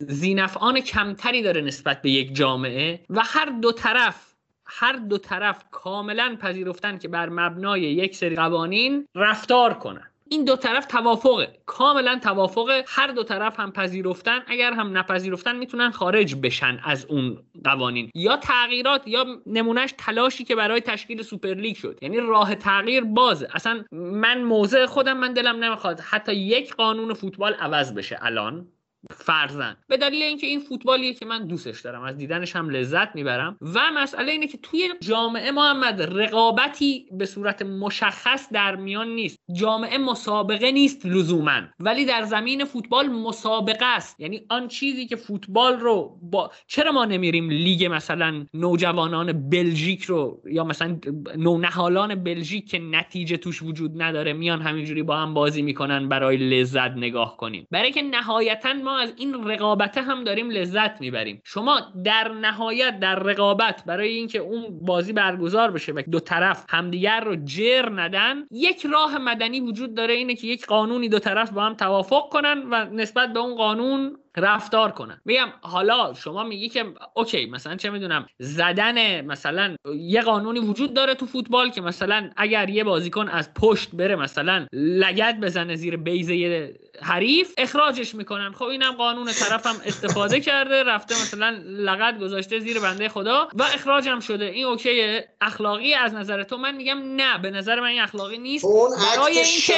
زینفعان 0.00 0.80
کمتری 0.80 1.42
داره 1.42 1.60
نسبت 1.60 2.02
به 2.02 2.10
یک 2.10 2.34
جامعه 2.34 3.00
و 3.10 3.22
هر 3.24 3.46
دو 3.62 3.72
طرف 3.72 4.31
هر 4.78 4.92
دو 4.92 5.18
طرف 5.18 5.64
کاملا 5.70 6.36
پذیرفتن 6.40 6.98
که 6.98 7.08
بر 7.08 7.28
مبنای 7.28 7.80
یک 7.80 8.16
سری 8.16 8.36
قوانین 8.36 9.06
رفتار 9.14 9.74
کنن. 9.74 10.08
این 10.28 10.44
دو 10.44 10.56
طرف 10.56 10.86
توافقه. 10.86 11.58
کاملا 11.66 12.18
توافقه. 12.22 12.84
هر 12.88 13.06
دو 13.06 13.22
طرف 13.22 13.60
هم 13.60 13.72
پذیرفتن. 13.72 14.42
اگر 14.46 14.72
هم 14.72 14.98
نپذیرفتن 14.98 15.56
می‌تونن 15.56 15.90
خارج 15.90 16.34
بشن 16.34 16.80
از 16.84 17.06
اون 17.06 17.38
قوانین. 17.64 18.10
یا 18.14 18.36
تغییرات 18.36 19.08
یا 19.08 19.26
نمونهش 19.46 19.94
تلاشی 19.98 20.44
که 20.44 20.56
برای 20.56 20.80
تشکیل 20.80 21.22
سوپرلیگ 21.22 21.76
شد. 21.76 21.98
یعنی 22.02 22.16
راه 22.20 22.54
تغییر 22.54 23.04
بازه. 23.04 23.48
اصلا 23.54 23.84
من 23.92 24.42
موضع 24.42 24.86
خودم 24.86 25.16
من 25.16 25.32
دلم 25.32 25.64
نمی‌خواد 25.64 26.00
حتی 26.00 26.34
یک 26.34 26.74
قانون 26.74 27.14
فوتبال 27.14 27.54
عوض 27.54 27.94
بشه 27.94 28.18
الان. 28.22 28.68
فرزن 29.10 29.76
به 29.88 29.96
دلیل 29.96 30.22
اینکه 30.22 30.46
این 30.46 30.60
فوتبالیه 30.60 31.14
که 31.14 31.26
من 31.26 31.46
دوستش 31.46 31.80
دارم 31.80 32.02
از 32.02 32.16
دیدنش 32.16 32.56
هم 32.56 32.68
لذت 32.70 33.14
می‌برم. 33.14 33.58
و 33.60 33.80
مسئله 33.94 34.32
اینه 34.32 34.46
که 34.46 34.58
توی 34.58 34.88
جامعه 35.00 35.50
محمد 35.50 36.02
رقابتی 36.02 37.06
به 37.12 37.26
صورت 37.26 37.62
مشخص 37.62 38.48
در 38.52 38.76
میان 38.76 39.08
نیست. 39.08 39.38
جامعه 39.52 39.98
مسابقه 39.98 40.70
نیست 40.70 41.06
لزوما. 41.06 41.60
ولی 41.80 42.04
در 42.04 42.22
زمین 42.22 42.64
فوتبال 42.64 43.06
مسابقه 43.06 43.84
است. 43.84 44.20
یعنی 44.20 44.46
آن 44.48 44.68
چیزی 44.68 45.06
که 45.06 45.16
فوتبال 45.16 45.80
رو 45.80 46.18
با 46.22 46.50
چرا 46.66 46.92
ما 46.92 47.04
نمیریم 47.04 47.50
لیگ 47.50 47.88
مثلا 47.92 48.46
نوجوانان 48.54 49.48
بلژیک 49.48 50.04
رو 50.04 50.42
یا 50.46 50.64
مثلا 50.64 50.98
نونهالان 51.36 52.14
بلژیک 52.14 52.70
که 52.70 52.78
نتیجه 52.78 53.36
توش 53.36 53.62
وجود 53.62 54.02
نداره 54.02 54.32
میان 54.32 54.62
همینجوری 54.62 55.02
با 55.02 55.16
هم 55.16 55.34
بازی 55.34 55.62
می‌کنن 55.62 56.08
برای 56.08 56.36
لذت 56.36 56.90
نگاه 56.90 57.36
کنیم. 57.36 57.66
برای 57.70 57.92
که 57.92 58.02
نهایتا 58.02 58.72
ما 58.72 58.91
از 58.94 59.12
این 59.16 59.44
رقابت 59.44 59.98
هم 59.98 60.24
داریم 60.24 60.50
لذت 60.50 61.00
می‌بریم. 61.00 61.42
شما 61.44 61.80
در 62.04 62.28
نهایت 62.28 63.00
در 63.00 63.14
رقابت 63.14 63.84
برای 63.86 64.08
اینکه 64.08 64.38
اون 64.38 64.78
بازی 64.80 65.12
برگزار 65.12 65.70
بشه 65.70 65.92
و 65.92 66.02
دو 66.10 66.20
طرف 66.20 66.64
همدیگر 66.68 67.20
رو 67.20 67.36
جر 67.36 67.88
ندن 67.94 68.46
یک 68.50 68.86
راه 68.86 69.18
مدنی 69.18 69.60
وجود 69.60 69.94
داره 69.94 70.14
اینه 70.14 70.34
که 70.34 70.46
یک 70.46 70.66
قانونی 70.66 71.08
دو 71.08 71.18
طرف 71.18 71.50
با 71.50 71.62
هم 71.62 71.74
توافق 71.74 72.28
کنن 72.28 72.62
و 72.70 72.84
نسبت 72.84 73.32
به 73.32 73.40
اون 73.40 73.56
قانون 73.56 74.16
رفتار 74.36 74.90
کنن. 74.90 75.20
میگم 75.24 75.48
حالا 75.60 76.14
شما 76.14 76.44
میگی 76.44 76.68
که 76.68 76.84
OK 77.14 77.46
مثلا 77.46 77.76
چه 77.76 77.90
می‌دونم 77.90 78.26
زدن 78.38 79.20
مثلا 79.20 79.76
یه 79.96 80.22
قانونی 80.22 80.58
وجود 80.58 80.94
داره 80.94 81.14
تو 81.14 81.26
فوتبال 81.26 81.70
که 81.70 81.80
مثلا 81.80 82.30
اگر 82.36 82.68
یه 82.68 82.84
بازیکن 82.84 83.28
از 83.28 83.54
پشت 83.54 83.90
بره 83.92 84.16
مثلا 84.16 84.66
لگد 84.72 85.36
بزنه 85.42 85.76
زیر 85.76 85.96
بیضه 85.96 86.74
حریف 87.02 87.54
اخراجش 87.58 88.14
می‌کنن. 88.14 88.52
خب 88.52 88.64
اینم 88.64 88.92
قانون 88.92 89.32
طرفم 89.32 89.76
استفاده 89.84 90.40
کرده 90.40 90.82
رفته 90.82 91.14
مثلا 91.14 91.62
لگد 91.66 92.18
گذاشته 92.20 92.58
زیر 92.58 92.80
بنده 92.80 93.08
خدا 93.08 93.48
و 93.54 93.62
اخراجم 93.62 94.20
شده. 94.20 94.44
این 94.44 94.64
OK 94.64 95.20
اخلاقی 95.40 95.94
از 95.94 96.14
نظر 96.14 96.42
تو؟ 96.42 96.56
من 96.56 96.74
میگم 96.76 96.98
نه 97.16 97.38
به 97.38 97.50
نظر 97.50 97.80
من 97.80 97.86
این 97.86 98.00
اخلاقی 98.00 98.38
نیست. 98.38 98.64
اون 98.64 98.90
برای 98.90 99.38
اینکه 99.38 99.74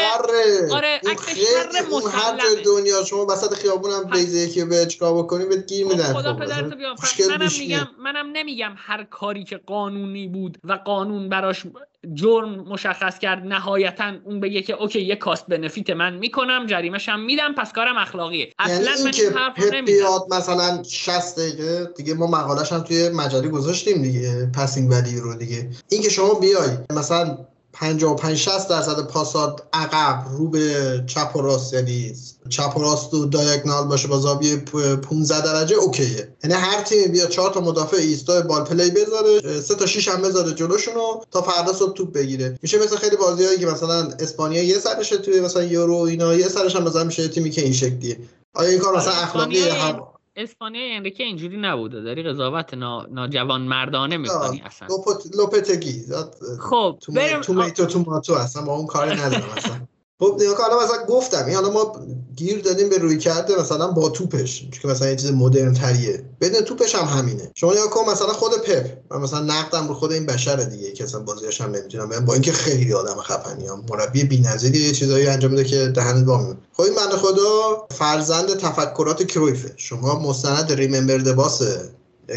آره 0.72 1.00
عکس 1.10 1.90
اون 1.90 2.02
هر 2.12 2.38
دنیا 2.64 3.04
شما 3.04 3.26
وسط 3.26 3.54
خیابونم 3.54 4.04
بیزه 4.04 4.43
یکی 4.44 4.64
به 4.64 4.86
چیکار 4.86 5.22
بکنی 5.22 5.44
بهت 5.44 5.66
گیر 5.66 5.86
میدن. 5.86 6.12
خدا 6.12 6.34
پدرتو 6.34 6.76
بیام. 6.76 6.96
منم 7.28 7.50
میگم 7.58 7.88
منم 7.98 8.30
نمیگم 8.32 8.72
هر 8.76 9.04
کاری 9.04 9.44
که 9.44 9.56
قانونی 9.56 10.28
بود 10.28 10.58
و 10.64 10.72
قانون 10.72 11.28
براش 11.28 11.62
جرم 12.14 12.48
مشخص 12.48 13.18
کرد 13.18 13.46
نهایتا 13.46 14.12
اون 14.24 14.40
بگه 14.40 14.62
که 14.62 14.72
اوکی 14.72 15.02
یه 15.02 15.16
کاست 15.16 15.46
بنفیت 15.46 15.90
من 15.90 16.14
می‌کنم 16.14 16.66
جریمش 16.66 17.08
هم 17.08 17.20
میدم 17.20 17.54
پس 17.54 17.72
کارم 17.72 17.96
اخلاقیه. 17.96 18.52
اصلا 18.58 18.74
یعنی 18.74 19.02
این 19.02 19.10
که 19.10 19.82
بیاد 19.82 20.22
مثلا 20.30 20.82
60 20.82 21.38
دقیقه 21.38 21.92
دیگه 21.96 22.14
ما 22.14 22.26
مقالش 22.26 22.72
هم 22.72 22.80
توی 22.80 23.08
مجله 23.08 23.48
گذاشتیم 23.48 24.02
دیگه 24.02 24.50
پسینگ 24.54 24.90
ولی 24.90 25.20
رو 25.20 25.34
دیگه. 25.34 25.70
این 25.88 26.02
که 26.02 26.08
شما 26.08 26.34
بیای 26.34 26.70
مثلا 26.90 27.38
55 27.74 28.36
60 28.36 28.68
درصد 28.68 29.06
پاسات 29.06 29.62
عقب 29.72 30.24
رو 30.30 30.48
به 30.48 31.04
چپ 31.06 31.36
و 31.36 31.40
راست 31.40 31.74
یعنی 31.74 32.14
چپ 32.48 32.76
و 32.76 32.82
راست 32.82 33.14
و 33.14 33.24
دایگنال 33.24 33.84
باشه 33.84 34.08
با 34.08 34.18
زاویه 34.18 34.56
15 34.56 35.40
درجه 35.40 35.76
اوکیه. 35.76 36.28
یعنی 36.44 36.56
هر 36.56 36.82
تیم 36.82 37.12
بیا 37.12 37.26
چهار 37.26 37.50
تا 37.50 37.60
مدافع 37.60 37.96
ایستای 37.96 38.42
بال 38.42 38.64
پلی 38.64 38.90
بذاره 38.90 39.60
سه 39.60 39.74
تا 39.74 39.86
6 39.86 40.08
هم 40.08 40.22
بذاره 40.22 40.52
جلوشونو 40.52 41.20
تا 41.30 41.42
فردا 41.42 41.72
صبح 41.72 41.92
توپ 41.92 42.12
بگیره. 42.12 42.58
میشه 42.62 42.78
مثل 42.78 42.96
خیلی 42.96 43.16
بازیایی 43.16 43.58
که 43.58 43.66
مثلا 43.66 44.08
اسپانیا 44.18 44.62
یه 44.62 44.78
سرشه 44.78 45.16
توی 45.16 45.40
مثلا 45.40 45.62
یورو 45.62 45.96
اینا 45.96 46.34
یه 46.34 46.48
سرش 46.48 46.76
هم 46.76 46.82
مثلا 46.82 47.04
میشه 47.04 47.28
تیمی 47.28 47.50
که 47.50 47.62
این 47.62 47.72
شکلیه. 47.72 48.18
آیا 48.54 48.70
این 48.70 48.78
کار 48.78 48.96
مثلا 48.96 49.12
اخلاقیه 49.12 49.72
هم 49.72 50.13
اسپانیا 50.36 50.96
انریکه 50.96 51.24
اینجوری 51.24 51.56
نبوده. 51.56 52.00
داری 52.00 52.22
قضاوت 52.22 52.74
نا... 52.74 53.06
ناجوان 53.10 53.60
مردانه 53.60 54.16
می‌کنی 54.16 54.62
اصلا. 54.64 54.88
لوپتگی 55.38 56.04
خب 56.60 56.98
بریم 57.08 57.40
تو 57.40 57.70
تو 57.70 57.98
ماتو 57.98 58.34
اصلا 58.34 58.62
با 58.62 58.74
اون 58.76 58.86
کاری 58.86 59.10
ندارم 59.10 59.50
اصلا. 59.56 59.86
خب 60.20 60.36
نگاه 60.40 60.56
حالا 60.56 60.84
مثلا 60.84 61.04
گفتم 61.04 61.46
این 61.46 61.54
حالا 61.54 61.70
ما 61.70 61.92
گیر 62.36 62.62
دادیم 62.62 62.88
به 62.88 62.98
روی 62.98 63.18
کرده 63.18 63.60
مثلا 63.60 63.90
با 63.90 64.08
توپش 64.08 64.68
که 64.82 64.88
مثلا 64.88 65.08
یه 65.08 65.16
چیز 65.16 65.32
مدرن 65.32 65.74
تریه 65.74 66.24
بدون 66.40 66.60
توپش 66.60 66.94
هم 66.94 67.18
همینه. 67.18 67.50
شما 67.54 67.72
نگاه 67.72 67.90
کن 67.90 68.10
مثلا 68.10 68.32
خود 68.32 68.52
پپ 68.52 68.86
و 69.10 69.18
مثلا 69.18 69.40
نقدم 69.40 69.88
رو 69.88 69.94
خود 69.94 70.12
این 70.12 70.26
بشره 70.26 70.64
دیگه 70.64 70.92
که 70.92 71.04
اصلا 71.04 71.20
بازیاش 71.20 71.60
هم 71.60 71.70
نمی‌تونم 71.70 72.24
با 72.24 72.32
اینکه 72.32 72.52
خیلی 72.52 72.92
آدم 72.92 73.20
خفنی 73.20 73.66
هم 73.66 73.84
مربی 73.90 74.24
بی‌نظیری 74.24 74.78
یه 74.78 74.92
چیزایی 74.92 75.26
انجام 75.26 75.50
میده 75.50 75.64
که 75.64 75.86
دهنت 75.88 76.28
وا 76.28 76.54
خب 76.72 76.82
این 76.82 76.94
بنده 76.94 77.16
خدا 77.16 77.86
فرزند 77.90 78.56
تفکرات 78.56 79.22
کرویفه. 79.22 79.72
شما 79.76 80.18
مستند 80.18 80.72
ریممبر 80.72 81.32
باس 81.32 81.62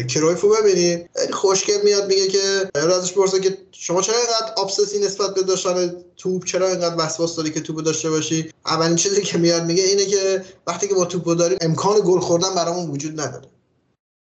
کرویفو 0.08 0.48
ببینید. 0.48 1.10
خیلی 1.16 1.32
خوشگل 1.32 1.82
میاد 1.84 2.08
میگه 2.08 2.28
که 2.28 2.70
ازش 2.74 3.12
پرسه 3.12 3.40
که 3.40 3.58
شما 3.72 4.02
چرا 4.02 4.16
اینقدر 4.16 4.62
ابسسی 4.62 4.98
نسبت 4.98 5.34
به 5.34 5.42
داشتن 5.42 5.96
توپ 6.16 6.44
چرا 6.44 6.68
اینقدر 6.68 6.94
وسواس 6.98 7.36
داری 7.36 7.50
که 7.50 7.60
توپ 7.60 7.76
داشته 7.76 8.10
باشی؟ 8.10 8.52
اولین 8.66 8.96
چیزی 8.96 9.22
که 9.22 9.38
میاد 9.38 9.64
میگه 9.64 9.82
اینه 9.82 10.06
که 10.06 10.44
وقتی 10.66 10.88
که 10.88 10.94
ما 10.94 11.04
توپ 11.04 11.36
داریم 11.36 11.58
امکان 11.60 12.00
گل 12.04 12.20
خوردن 12.20 12.54
برامون 12.54 12.90
وجود 12.90 13.20
نداره. 13.20 13.48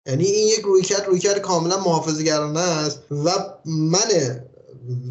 یعنی 0.07 0.25
این 0.25 0.47
یک 0.47 0.59
رویکرد 0.59 1.07
رویکرد 1.07 1.39
کاملا 1.39 1.77
محافظه‌گرانه 1.77 2.59
است 2.59 2.99
و 3.11 3.29
من 3.65 4.41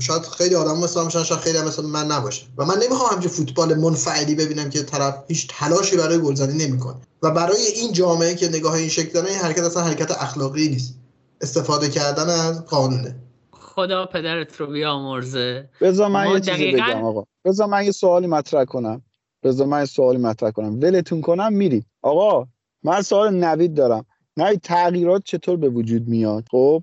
شاید 0.01 0.23
خیلی 0.23 0.55
آدم 0.55 0.79
مثل 0.79 1.03
من 1.03 1.09
شاید 1.09 1.41
خیلی 1.41 1.61
مثل 1.61 1.85
من 1.85 2.07
نباشه. 2.07 2.47
و 2.59 2.65
من 2.65 2.75
نمی‌خوام 2.83 3.13
همچین 3.13 3.31
فوتبال 3.31 3.75
منفعلی 3.75 4.35
ببینم 4.35 4.71
که 4.71 4.83
طرف 4.83 5.25
هیچ 5.29 5.49
تلاشی 5.51 5.97
برای 5.97 6.19
گلزنی 6.19 6.67
نمی‌کنه. 6.67 6.97
و 7.23 7.31
برای 7.31 7.67
این 7.77 7.93
جامعه 7.93 8.35
که 8.35 8.49
نگاه 8.49 8.75
این 8.75 8.89
شکل 8.89 9.13
داره 9.13 9.31
این 9.31 9.39
حرکت 9.39 9.63
اصلا 9.63 9.83
حرکت 9.83 10.11
اخلاقی 10.11 10.69
نیست. 10.69 10.95
استفاده 11.41 11.89
کردن 11.89 12.29
از 12.29 12.65
قانونه. 12.65 13.17
خدا 13.51 14.07
پدرت 14.07 14.57
رو 14.57 14.67
بیامرزه. 14.67 15.69
بذار 15.81 16.09
من 16.09 16.31
یه 16.31 16.41
چیزی 16.41 16.73
بگم 16.73 17.05
آقا. 17.05 17.25
بذار 17.45 17.67
من 17.67 17.85
یه 17.85 17.93
سوالی 17.93 18.27
مطرح 18.27 18.65
کنم. 18.65 19.03
بذار 19.43 19.67
من 19.67 19.79
یه 19.79 19.85
سوالی 19.85 20.19
مطرح 20.19 20.51
کنم. 20.51 20.81
ولتون 20.81 21.21
کنم 21.21 21.53
میرید 21.53 21.87
آقا 22.03 22.47
من 22.83 23.03
سوال 23.03 23.35
نوید 23.35 23.75
دارم. 23.75 24.07
نوید 24.37 24.61
تغییرات 24.61 25.23
چطور 25.25 25.57
به 25.57 25.69
وجود 25.69 26.09
میاد؟ 26.09 26.45
خب؟ 26.51 26.83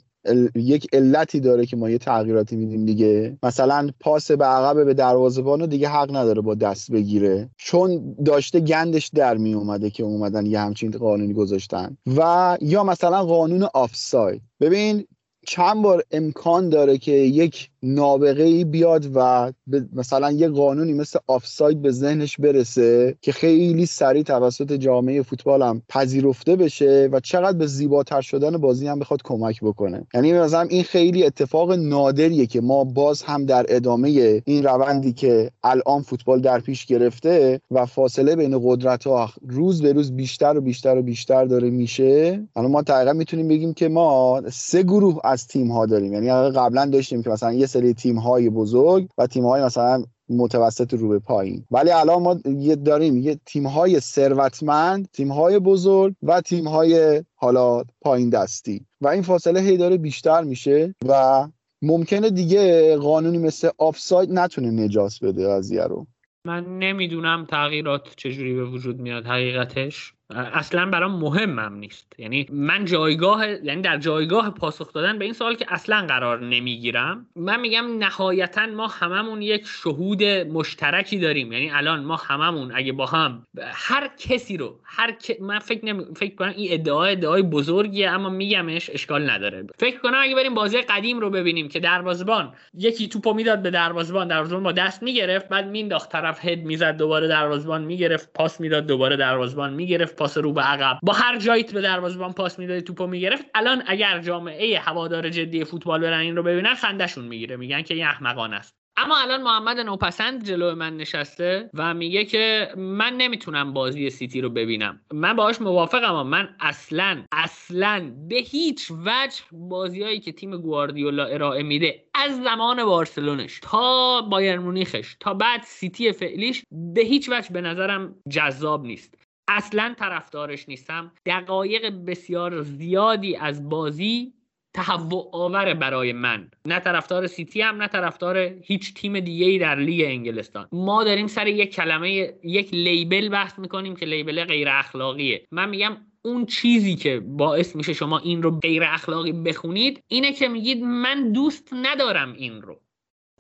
یک 0.55 0.88
علتی 0.93 1.39
داره 1.39 1.65
که 1.65 1.75
ما 1.75 1.89
یه 1.89 1.97
تغییراتی 1.97 2.55
میدیم 2.55 2.86
دیگه. 2.86 3.38
مثلا 3.43 3.89
پاس 3.99 4.31
به 4.31 4.45
عقب 4.45 4.86
به 4.86 4.93
دروازه‌بان 4.93 5.59
رو 5.59 5.67
دیگه 5.67 5.89
حق 5.89 6.15
نداره 6.15 6.41
با 6.41 6.55
دست 6.55 6.91
بگیره. 6.91 7.49
چون 7.57 8.15
داشته 8.25 8.59
گندش 8.59 9.07
در 9.07 9.38
می 9.38 9.53
اومده 9.53 9.89
که 9.89 10.03
اومدن 10.03 10.45
یه 10.45 10.59
همچین 10.59 10.91
قانونی 10.91 11.33
گذاشتن. 11.33 11.97
و 12.17 12.57
یا 12.62 12.83
مثلا 12.83 13.25
قانون 13.25 13.63
آفساید. 13.73 14.41
ببین 14.59 15.05
چند 15.45 15.82
بار 15.82 16.03
امکان 16.12 16.69
داره 16.69 16.97
که 16.97 17.12
یک 17.12 17.69
نابغه 17.84 18.43
ای 18.43 18.63
بیاد 18.63 19.06
و 19.15 19.51
مثلا 19.93 20.32
یه 20.32 20.49
قانونی 20.49 20.93
مثل 20.93 21.19
آفساید 21.27 21.82
به 21.82 21.91
ذهنش 21.91 22.38
برسه 22.38 23.15
که 23.21 23.32
خیلی 23.32 23.86
سریع 23.86 24.23
توسط 24.23 24.73
جامعه 24.73 25.21
فوتبال 25.21 25.62
هم 25.62 25.82
پذیرفته 25.89 26.56
بشه 26.56 27.10
و 27.12 27.19
چقدر 27.19 27.58
به 27.58 27.67
زیباتر 27.67 28.21
شدن 28.21 28.58
بازی 28.58 28.88
هم 28.88 28.99
بخواد 28.99 29.23
کمک 29.23 29.63
بکنه. 29.63 30.08
یعنی 30.13 30.34
مثلا 30.34 30.62
این 30.62 30.84
خیلی 30.84 31.25
اتفاق 31.25 31.71
نادریه 31.71 32.45
که 32.45 32.62
ما 32.62 32.84
باز 32.84 33.21
هم 33.21 33.45
در 33.45 33.65
ادامه 33.69 34.41
این 34.45 34.63
روندی 34.63 35.13
که 35.13 35.51
الان 35.63 36.01
فوتبال 36.01 36.41
در 36.41 36.60
پیش 36.60 36.86
گرفته 36.86 37.62
و 37.71 37.86
فاصله 37.86 38.36
بین 38.36 38.60
قدرت 38.63 39.08
ها 39.08 39.29
روز 39.49 39.82
به 39.82 39.93
روز 39.93 40.15
بیشتر 40.15 40.58
و 40.58 40.62
بیشتر 40.62 40.97
و 40.97 41.01
بیشتر 41.01 41.45
داره 41.45 41.69
میشه. 41.69 42.43
الان 42.56 42.71
ما 42.71 42.82
تقریبا 42.82 43.13
می‌تونیم 43.13 43.47
بگیم 43.47 43.73
که 43.73 43.89
ما 43.89 44.41
سه 44.51 44.84
گروه 44.84 45.19
از 45.34 45.48
تیم 45.48 45.72
ها 45.72 45.86
داریم. 45.86 46.13
یعنی 46.13 46.30
قبلا 46.50 46.86
داشتیم 46.86 47.24
که 47.24 47.30
مثلا 47.30 47.54
یه 47.54 47.65
سری 47.65 47.93
تیم 47.93 48.17
های 48.17 48.50
بزرگ 48.50 49.08
و 49.17 49.28
تیم 49.28 49.46
های 49.46 49.63
مثلا 49.63 50.04
متوسط 50.30 50.93
رو 50.93 51.10
به 51.10 51.19
پایین. 51.19 51.65
ولی 51.72 51.91
الان 51.91 52.22
ما 52.22 52.39
یه 52.46 52.76
داریم 52.76 53.17
یه 53.17 53.39
تیم 53.46 53.67
های 53.67 54.00
ثروتمند 54.00 55.08
تیم 55.13 55.32
های 55.32 55.60
بزرگ 55.60 56.15
و 56.24 56.41
تیم 56.41 56.67
های 56.67 57.24
حالا 57.36 57.84
پایین 58.02 58.30
دستی. 58.30 58.86
و 59.02 59.08
این 59.08 59.22
فاصله 59.22 59.62
هی 59.62 59.78
داره 59.78 59.98
بیشتر 59.98 60.43
میشه 60.43 60.96
و 61.08 61.48
ممکنه 61.82 62.30
دیگه 62.30 62.98
قانونی 62.98 63.38
مثل 63.38 63.69
آفساید 63.78 64.32
نتونه 64.32 64.72
نجاس 64.72 65.19
بده 65.19 65.48
قضیه 65.48 65.84
رو. 65.84 66.08
من 66.46 66.80
نمی‌دونم 66.80 67.46
تغییرات 67.50 68.13
چجوری 68.17 68.54
به 68.54 68.65
وجود 68.65 69.00
میاد 69.00 69.26
حقیقتش. 69.26 70.13
اصلا 70.36 70.86
برام 70.86 71.19
مهمم 71.19 71.76
نیست. 71.76 72.13
یعنی 72.17 72.46
من 72.52 72.86
جایگاه 72.86 73.48
یعنی 73.48 73.82
در 73.82 73.98
جایگاه 73.98 74.50
پاسخ 74.50 74.93
دادن 74.93 75.19
به 75.19 75.26
این 75.26 75.34
سوال 75.34 75.56
که 75.56 75.65
اصلا 75.69 76.06
قرار 76.08 76.46
نمی‌گیرم 76.46 77.26
من 77.36 77.60
میگم 77.60 77.98
نهایتا 77.98 78.65
ما 78.65 78.88
هممون 78.88 79.41
یک 79.41 79.65
شهود 79.65 80.24
مشترکی 80.24 81.19
داریم. 81.19 81.54
یعنی 81.54 81.72
الان 81.72 82.04
ما 82.04 82.15
هممون 82.15 82.72
اگه 82.76 82.91
با 82.91 83.06
هم 83.06 83.43
هر 83.74 84.10
کسی 84.17 84.58
رو 84.58 84.80
هر 84.84 85.15
من 85.41 85.60
فکر 85.60 85.86
نمی... 85.86 86.04
فکر 86.15 86.36
کنم 86.36 86.54
این 86.56 86.67
ادعا 86.74 87.04
ادعای 87.04 87.41
بزرگیه 87.41 88.10
اما 88.10 88.30
میگمش 88.30 88.89
اشکال 88.89 89.30
نداره. 89.30 89.67
فکر 89.80 90.00
کنم 90.00 90.19
اگه 90.22 90.36
بریم 90.36 90.54
بازی 90.54 90.82
قدیم 90.82 91.19
رو 91.19 91.30
ببینیم 91.30 91.67
که 91.67 91.80
دروازه‌بان 91.80 92.54
یکی 92.78 93.08
توپو 93.08 93.34
می‌داد 93.34 93.62
به 93.62 93.72
دروازه‌بان 93.72 94.28
دروازه‌بان 94.28 94.63
با 94.63 94.72
دست 94.72 95.04
می‌گرفت 95.04 95.50
بعد 95.50 95.67
مینداخت 95.67 96.12
طرف 96.12 96.46
هد 96.46 96.60
می‌زد 96.60 96.98
دوباره 96.98 97.28
دروازه‌بان 97.28 97.84
می‌گرفت 97.84 98.34
پاس 98.34 98.62
می‌داد 98.62 98.88
دوباره 98.88 99.15
دروازه‌بان 99.15 99.74
می‌گرفت 99.74 100.15
پاس 100.23 100.38
رو 100.38 100.53
به 100.53 100.62
عقب. 100.62 100.99
با 101.03 101.13
هر 101.13 101.38
جایت 101.38 101.73
به 101.73 101.81
دروازه‌بان 101.81 102.33
پاس 102.33 102.59
می‌دادی 102.59 102.81
توپو 102.81 103.07
می‌گرفت. 103.07 103.45
الان 103.55 103.83
اگر 103.86 104.19
جامعه 104.19 104.79
هوادار 104.79 105.29
جدی 105.29 105.63
فوتبال 105.63 106.01
برن 106.01 106.19
این 106.19 106.36
رو 106.36 106.43
ببینن 106.43 106.73
خندشون 106.73 107.25
می‌گیره. 107.25 107.55
میگن 107.55 107.81
که 107.81 107.93
این 107.93 108.05
احمقانه 108.05 108.55
است. 108.55 108.73
اما 108.97 109.17
الان 109.17 109.41
محمد 109.43 109.79
نوپسند 109.79 110.47
جلو 110.47 110.75
من 110.75 110.97
نشسته 110.97 111.69
و 111.73 111.93
میگه 111.93 112.25
که 112.25 112.69
من 112.77 113.13
نمی‌تونم 113.13 113.73
بازی 113.73 114.09
سیتی 114.09 114.41
رو 114.41 114.49
ببینم. 114.49 115.01
من 115.13 115.36
باهاش 115.36 115.62
موافقم 115.62 116.27
من 116.27 116.49
اصلا 116.59 117.23
اصلا 117.31 118.12
به 118.29 118.36
هیچ 118.36 118.91
وجه 118.91 119.41
بازیهایی 119.51 120.19
که 120.19 120.31
تیم 120.31 120.57
گواردیولا 120.57 121.25
ارائه 121.25 121.63
میده 121.63 122.03
از 122.15 122.43
زمان 122.43 122.86
بارسلونش 122.86 123.59
تا 123.63 124.21
بایرن 124.21 124.60
مونیخش 124.59 125.15
تا 125.19 125.33
بعد 125.33 125.62
سیتی 125.63 126.12
فعلیش 126.12 126.63
به 126.71 127.01
هیچ 127.01 127.29
وجه 127.29 127.49
به 127.53 127.62
نظرم 127.62 128.15
جذاب 128.29 128.86
نیست. 128.86 129.22
اصلا 129.47 129.95
طرفدارش 129.99 130.69
نیستم. 130.69 131.12
دقایق 131.25 131.89
بسیار 131.89 132.62
زیادی 132.62 133.36
از 133.36 133.69
بازی 133.69 134.34
تهوع 134.73 135.29
آور 135.34 135.73
برای 135.73 136.13
من. 136.13 136.51
نه 136.65 136.79
طرفدار 136.79 137.27
سیتی 137.27 137.62
هم 137.62 137.82
نه 137.82 137.88
طرفدار 137.88 138.38
هیچ 138.38 138.93
تیم 138.93 139.19
دیگه 139.19 139.45
ای 139.45 139.58
در 139.58 139.75
لیگ 139.75 140.06
انگلستان. 140.06 140.67
ما 140.71 141.03
داریم 141.03 141.27
سر 141.27 141.47
یک 141.47 141.75
کلمه 141.75 142.34
یک 142.43 142.73
label 142.73 143.29
بحث 143.29 143.60
می‌کنیم 143.60 143.95
که 143.95 144.06
label 144.06 144.43
غیر 144.43 144.69
اخلاقیه. 144.69 145.45
من 145.51 145.69
میگم 145.69 145.97
اون 146.21 146.45
چیزی 146.45 146.95
که 146.95 147.19
باعث 147.19 147.75
میشه 147.75 147.93
شما 147.93 148.19
این 148.19 148.43
رو 148.43 148.60
غیر 148.60 148.84
اخلاقی 148.84 149.32
بخونید 149.32 150.03
اینه 150.08 150.34
که 150.34 150.47
میگید 150.47 150.84
من 150.84 151.32
دوست 151.32 151.69
ندارم 151.73 152.34
این 152.34 152.62
رو. 152.62 152.83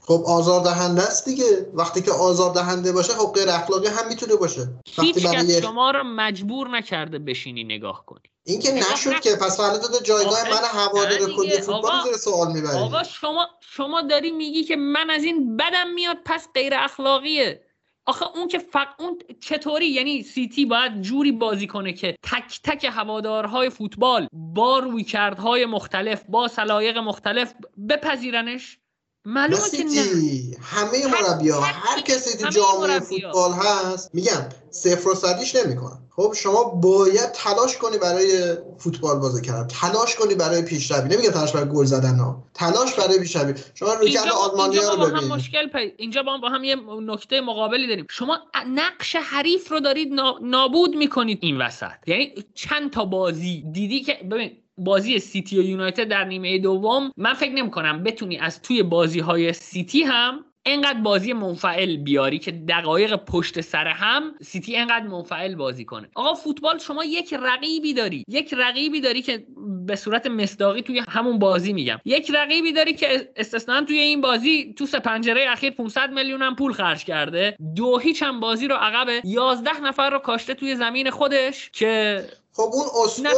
خب 0.07 0.23
آزار 0.27 0.63
دهنده 0.63 1.01
است 1.01 1.25
دیگه. 1.25 1.71
وقتی 1.73 2.01
که 2.01 2.11
آزار 2.11 2.53
دهنده 2.53 2.91
باشه 2.91 3.13
خب 3.13 3.33
غیر 3.33 3.49
اخلاقی 3.49 3.87
هم 3.87 4.07
می‌تونه 4.07 4.35
باشه. 4.35 4.67
هیچ 5.01 5.17
کس 5.17 5.61
شما 5.61 5.91
رو 5.91 6.03
مجبور 6.03 6.69
نکرده 6.69 7.19
بشینی 7.19 7.63
نگاه 7.63 8.05
کنی. 8.05 8.21
این 8.43 8.59
که 8.59 8.71
نشد 8.71 9.19
که. 9.19 9.35
پس 9.35 9.57
فردا 9.57 9.77
داده 9.77 9.99
جایگاه 10.03 10.43
من 10.43 10.67
هوادار 10.73 11.17
کلی 11.17 11.61
فوتبال 11.61 12.03
زیر 12.03 12.17
سوال 12.17 12.51
می‌بری. 12.51 12.77
آقا 12.77 13.03
شما 13.03 13.47
شما 13.61 14.01
داری 14.01 14.31
میگی 14.31 14.63
که 14.63 14.75
من 14.75 15.09
از 15.09 15.23
این 15.23 15.57
بدم 15.57 15.93
میاد 15.95 16.17
پس 16.25 16.47
غیر 16.53 16.73
اخلاقیه. 16.75 17.63
آخه 18.05 18.25
اون 18.37 18.47
که 18.47 18.59
فق... 18.59 18.87
اون 18.99 19.19
چطوری؟ 19.41 19.87
یعنی 19.87 20.23
سیتی 20.23 20.65
باید 20.65 21.01
جوری 21.01 21.31
بازی 21.31 21.67
کنه 21.67 21.93
که 21.93 22.15
تک 22.23 22.59
تک 22.63 22.85
هوادارهای 22.91 23.69
فوتبال 23.69 24.27
با 24.31 24.79
رویکردهای 24.79 25.65
مختلف 25.65 26.23
با 26.29 26.47
سلایق 26.47 26.97
مختلف 26.97 27.53
بپذیرنش؟ 27.89 28.77
معلومه 29.25 29.69
که 29.69 29.83
نه. 29.83 30.57
همه 30.61 31.07
مربی 31.07 31.49
ها 31.49 31.61
هر 31.61 32.01
کسی 32.01 32.37
تو 32.37 32.49
جامعه 32.49 32.99
فوتبال 32.99 33.51
هست 33.51 34.09
میگم 34.13 34.49
صفر 34.71 35.09
و 35.09 35.15
صدیش 35.15 35.55
نمی‌کنن. 35.55 35.97
خب 36.15 36.33
شما 36.35 36.63
باید 36.63 37.31
تلاش 37.31 37.77
کنی 37.77 37.97
برای 37.97 38.57
فوتبال 38.77 39.19
بازی 39.19 39.41
کردن. 39.41 39.67
تلاش 39.67 40.15
کنی 40.15 40.35
برای 40.35 40.61
پیشروی. 40.61 41.15
نمیگم 41.15 41.31
تلاش 41.31 41.51
برای 41.51 41.69
گل 41.69 41.85
زدن 41.85 42.19
ها. 42.19 42.43
تلاش 42.53 42.93
برای 42.93 43.19
پیشروی. 43.19 43.53
شما 43.73 43.93
رویکرد 43.93 44.29
آلمانیا 44.29 44.93
رو 44.93 45.05
ببینید 45.05 45.31
مشکل 45.31 45.67
پی... 45.67 45.93
اینجا 45.97 46.23
با 46.23 46.33
هم 46.33 46.41
با 46.41 46.49
هم 46.49 46.63
یه 46.63 46.75
نکته 47.01 47.41
مقابلی 47.41 47.87
داریم. 47.87 48.07
شما 48.09 48.39
نقش 48.67 49.15
حریف 49.15 49.71
رو 49.71 49.79
دارید 49.79 50.13
نابود 50.41 50.95
می‌کنید 50.95 51.39
این 51.41 51.61
وسط. 51.61 51.91
یعنی 52.07 52.33
چند 52.53 52.91
تا 52.91 53.05
بازی 53.05 53.63
دیدی 53.71 54.03
که 54.03 54.13
ببین 54.31 54.57
بازی 54.77 55.19
سیتی 55.19 55.59
و 55.59 55.63
یونایتد 55.63 56.07
در 56.07 56.23
نیمه 56.23 56.59
دوم 56.59 57.11
من 57.17 57.33
فکر 57.33 57.51
نمی 57.51 57.71
کنم 57.71 58.03
بتونی 58.03 58.37
از 58.37 58.61
توی 58.61 58.83
بازی 58.83 59.19
های 59.19 59.53
سیتی 59.53 60.03
هم 60.03 60.45
انقدر 60.65 60.99
بازی 60.99 61.33
منفعل 61.33 61.97
بیاری 61.97 62.39
که 62.39 62.51
دقایق 62.51 63.15
پشت 63.15 63.61
سر 63.61 63.87
هم 63.87 64.23
سیتی 64.41 64.77
انقدر 64.77 65.07
منفعل 65.07 65.55
بازی 65.55 65.85
کنه. 65.85 66.09
آقا 66.15 66.33
فوتبال 66.33 66.77
شما 66.77 67.05
یک 67.05 67.33
رقیبی 67.33 67.93
داری. 67.93 68.23
یک 68.27 68.53
رقیبی 68.57 69.01
داری 69.01 69.21
که 69.21 69.45
به 69.85 69.95
صورت 69.95 70.27
مصداقی 70.27 70.81
توی 70.81 71.01
همون 71.09 71.39
بازی 71.39 71.73
میگم. 71.73 71.99
یک 72.05 72.31
رقیبی 72.33 72.71
داری 72.71 72.93
که 72.93 73.31
استثنا 73.35 73.81
توی 73.81 73.97
این 73.97 74.21
بازی 74.21 74.73
تو 74.77 74.85
سه 74.85 74.99
پنجره 74.99 75.45
اخیر 75.49 75.71
500 75.71 76.13
میلیون 76.13 76.41
هم 76.41 76.55
پول 76.55 76.73
خرج 76.73 77.03
کرده. 77.03 77.57
دو 77.75 77.97
هیچ 77.97 78.23
هم 78.23 78.39
بازی 78.39 78.67
رو 78.67 78.75
عقب 78.75 79.25
11 79.25 79.79
نفر 79.79 80.09
رو 80.09 80.19
کاشته 80.19 80.53
توی 80.53 80.75
زمین 80.75 81.09
خودش 81.09 81.69
که 81.73 82.23
خب 82.53 82.69
اون 82.73 82.85
اصوله 83.03 83.29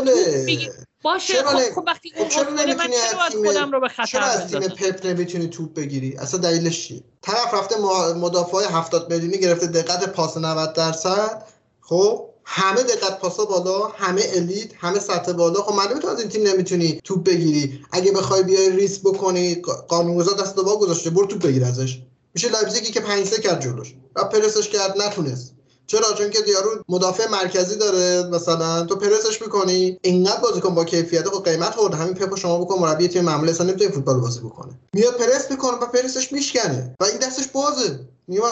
باشه 1.06 1.34
چرا 1.34 1.50
خب, 1.50 1.74
خب 1.76 1.84
وقتی 1.88 2.12
خب 2.18 2.30
چرا 2.30 2.50
نمی‌تونی 2.50 2.96
از 2.96 3.32
تیم 3.32 3.46
خودم 3.46 3.72
رو 3.72 3.80
به 3.80 3.88
خطر 3.88 4.06
چرا 4.06 4.26
از 4.26 4.52
تیم 4.52 4.60
پپ 4.60 5.06
نمی‌تونی 5.06 5.48
توپ 5.48 5.74
بگیری؟ 5.74 6.18
اصلا 6.18 6.40
دلیلش 6.40 6.88
چیه؟ 6.88 7.04
طرف 7.22 7.54
رفته 7.54 7.76
مدافع 8.16 8.72
70 8.72 9.14
میلیونی 9.14 9.38
گرفته 9.38 9.68
دقت 9.68 10.10
پاس 10.10 10.38
90 10.38 10.74
درصد. 10.74 11.44
خب 11.82 12.26
همه 12.46 12.84
دقت 12.84 13.20
پاسا 13.20 13.46
بالا 13.46 13.88
همه 13.88 14.22
elite 14.34 14.70
همه 14.78 15.00
سطح 15.00 15.32
بالا. 15.32 15.62
خب 15.62 15.74
معلومه 15.74 16.00
تو 16.00 16.08
از 16.08 16.20
این 16.20 16.30
تیم 16.30 16.48
نمی‌تونی 16.48 17.02
توپ 17.04 17.24
بگیری. 17.24 17.86
اگه 17.92 18.12
بخوای 18.12 18.44
بیای 18.44 18.70
پرس 18.70 19.00
بکنی 19.00 19.56
قانونگذار 19.88 20.36
دست 20.36 20.56
باز 20.56 20.80
گذاشته 20.80 21.10
برو 21.10 21.26
توپ 21.26 21.42
بگیر 21.42 21.66
ازش. 21.66 22.00
میشه 22.34 22.50
لایپزیگی 22.50 22.92
که 22.92 23.00
5 23.00 23.30
کرد 23.30 23.62
جلوش. 23.62 23.94
و 24.16 24.24
پرسش 24.24 24.70
کرد 24.70 25.02
نتونست. 25.02 25.55
چرا؟ 25.88 26.14
چون 26.18 26.30
که 26.30 26.42
دیاز 26.42 26.59
رو 26.59 26.70
مدافع 26.90 27.30
مرکزی 27.30 27.76
داره 27.76 28.30
مثلا 28.32 28.86
تو 28.86 28.96
پرسش 28.96 29.42
می‌کنی 29.42 30.00
اینقدر 30.02 30.40
بازیکن 30.42 30.76
با 30.76 30.86
کیفیت 30.86 31.28
و 31.28 31.40
قیمت 31.40 31.76
خورده 31.76 31.98
همین 31.98 32.14
پپو 32.14 32.36
شما 32.36 32.58
بکن 32.58 32.80
مربی 32.80 33.08
تیم 33.08 33.24
معمولی 33.24 33.52
اصلا 33.52 33.68
نمی‌تونه 33.68 33.92
فوتبال 33.92 34.20
بازی 34.20 34.40
بکنه. 34.40 34.80
میاد 34.94 35.14
پرس 35.14 35.52
می‌کنه 35.52 35.78
و 35.78 35.86
پرسش 35.86 36.32
میشکنه 36.32 36.96
و 37.00 37.04
این 37.04 37.18
دستش 37.18 37.48
بازه. 37.48 38.00
میگم 38.28 38.44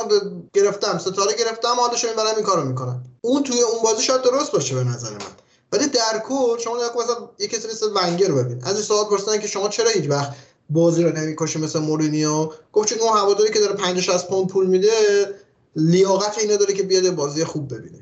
گرفتم 0.53 0.97
ستاره 0.97 1.34
گرفتم 1.39 1.75
حالش 1.79 2.05
می‌برم 2.05 2.36
این 2.36 2.45
کارو 2.45 2.63
می‌کنم 2.63 3.03
اون 3.21 3.43
توی 3.43 3.61
اون 3.61 3.84
بازی 3.84 4.03
شاید 4.03 4.21
درست 4.21 4.51
باشه 4.51 4.75
به 4.75 4.84
نظر 4.84 5.09
من. 5.09 5.17
ولی 5.71 5.88
در 5.88 6.19
کل 6.27 6.59
شما 6.59 6.75
مثلا 6.75 7.29
یه 7.39 7.47
کسی 7.47 7.67
مثل 7.67 7.86
ونگر 7.95 8.31
ببین. 8.31 8.63
از 8.63 8.73
این 8.73 8.84
سوال 8.84 9.05
پرسیدن 9.05 9.39
که 9.39 9.47
شما 9.47 9.69
چرا 9.69 9.89
هیچ 9.89 10.09
وقت 10.09 10.34
بازی 10.69 11.03
رو 11.03 11.17
نمی‌کشه 11.17 11.59
مثل 11.59 11.79
مورینیو؟ 11.79 12.49
گفت 12.73 12.89
چون 12.89 12.99
اون 12.99 13.17
هواداری 13.17 13.53
که 13.53 13.59
داره 13.59 13.73
50 13.73 14.01
60 14.01 14.27
پوند 14.27 14.47
پول 14.47 14.65
میده 14.67 14.89
لیاقت 15.76 16.38
اینو 16.38 16.57
داره 16.57 16.74
که 16.74 16.84
بیاد 16.84 17.15
بازی 17.15 17.43
خوب 17.43 17.74
ببینه. 17.74 17.99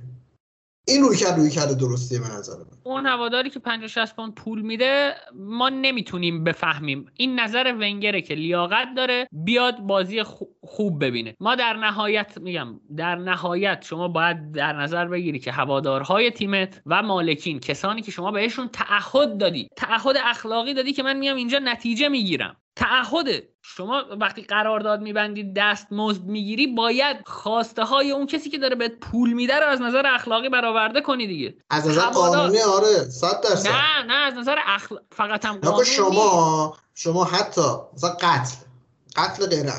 این 0.88 1.02
روی 1.02 1.18
کرد 1.18 1.38
روی 1.38 1.50
کرده 1.50 1.74
درستیه 1.74 2.20
به 2.20 2.28
نظر 2.28 2.58
من. 2.58 2.78
اون 2.84 3.06
هواداری 3.06 3.50
که 3.50 3.60
50 3.60 3.88
60 3.88 4.16
پوند 4.16 4.36
پول 4.36 4.62
میده 4.62 5.14
ما 5.36 5.70
نمی‌تونیم 5.70 6.44
بفهمیم. 6.44 7.06
این 7.14 7.40
نظر 7.40 7.76
ونگره 7.80 8.22
که 8.22 8.34
لیاقت 8.34 8.88
داره 8.96 9.28
بیاد 9.32 9.80
بازی 9.80 10.24
خوب 10.72 11.04
ببینه. 11.04 11.36
ما 11.40 11.56
در 11.56 11.74
نهایت 11.74 12.38
میگم 12.38 12.80
در 12.98 13.16
نهایت 13.16 13.86
شما 13.90 14.08
باید 14.08 14.52
در 14.52 14.74
نظر 14.74 15.06
بگیری 15.06 15.40
که 15.40 15.52
هوادارهای 15.52 16.32
تیمت 16.32 16.82
و 16.86 17.04
مالکین 17.04 17.60
کسانی 17.60 18.02
که 18.02 18.12
شما 18.12 18.32
بهشون 18.32 18.68
تعهد 18.68 19.38
دادی 19.38 19.68
تعهد 19.78 20.16
اخلاقی 20.26 20.74
دادی 20.74 20.94
که 20.94 21.04
من 21.04 21.18
میام 21.18 21.38
اینجا 21.38 21.60
نتیجه 21.64 22.08
می‌گیرم. 22.08 22.56
تعهد 22.76 23.44
شما 23.62 24.04
وقتی 24.20 24.42
قرارداد 24.42 25.02
میبندی 25.02 25.54
دست 25.54 25.88
مزد 25.92 26.24
می‌گیری 26.24 26.68
باید 26.68 27.18
خواسته 27.26 27.84
های 27.84 28.12
اون 28.12 28.26
کسی 28.28 28.50
که 28.50 28.58
داره 28.58 28.76
بهت 28.76 29.00
پول 29.00 29.34
میده 29.34 29.60
رو 29.60 29.68
از 29.68 29.82
نظر 29.82 30.04
اخلاقی 30.16 30.50
برآورده 30.50 31.02
کنی 31.02 31.28
دیگه. 31.28 31.56
از 31.70 31.88
نظر 31.88 32.02
قانونی 32.02 32.60
آره 32.62 33.10
صد 33.10 33.42
درصد. 33.44 33.70
نه 33.70 34.04
نه 34.08 34.14
از 34.14 34.34
نظر 34.34 34.58
اخلا... 34.66 34.98
فقط 35.12 35.46
هم 35.46 35.58
قانونی. 35.58 35.86
شما 35.86 36.78
شما 36.96 37.24
حتی 37.24 37.62
مثلا 37.94 38.10
قتل. 38.10 38.56
قتل 39.16 39.46
غیر 39.46 39.70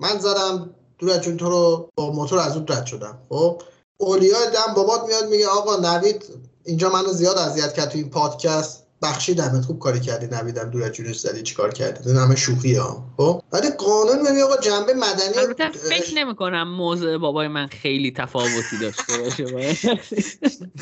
من 0.00 0.18
زدم 0.18 0.74
دور 0.98 1.18
جون 1.18 1.36
تو 1.36 1.50
رو 1.50 1.88
با 1.96 2.12
موتور 2.12 2.38
از 2.38 2.56
اون 2.56 2.66
رد 2.68 2.86
شدم 2.86 3.18
خب؟ 3.28 3.62
اولیا 3.96 4.46
دم 4.46 4.74
بابات 4.74 5.04
میاد 5.08 5.28
میگه 5.28 5.46
آقا 5.46 5.76
نوید 5.76 6.24
اینجا 6.64 6.90
منو 6.90 7.12
زیاد 7.12 7.38
اذیت 7.38 7.72
کرد 7.72 7.88
تو 7.88 7.98
این 7.98 8.10
پادکست. 8.10 8.88
بخشیدمت 9.02 9.64
خوب 9.64 9.78
کاری 9.78 10.00
کردی 10.00 10.26
نویدم 10.26 10.70
دور 10.70 10.82
از 10.82 10.92
جونش 10.92 11.18
زدی 11.18 11.42
چیکار 11.42 11.72
کردی؟ 11.72 12.08
این 12.10 12.18
همه 12.18 12.36
شوخی 12.36 12.74
ها 12.74 13.04
خب؟ 13.16 13.42
ولی 13.52 13.70
قانون 13.70 14.30
میگه 14.30 14.44
آقا 14.44 14.56
جنبه 14.56 14.94
مدنی 14.94 15.38
البته 15.38 15.68
فکر 15.68 16.14
نمی 16.14 16.36
کنم 16.36 16.68
موضوع 16.68 17.18
بابای 17.18 17.48
من 17.48 17.66
خیلی 17.66 18.10
تفاوتی 18.10 18.78
داشته 18.80 19.18
باشه. 19.52 19.86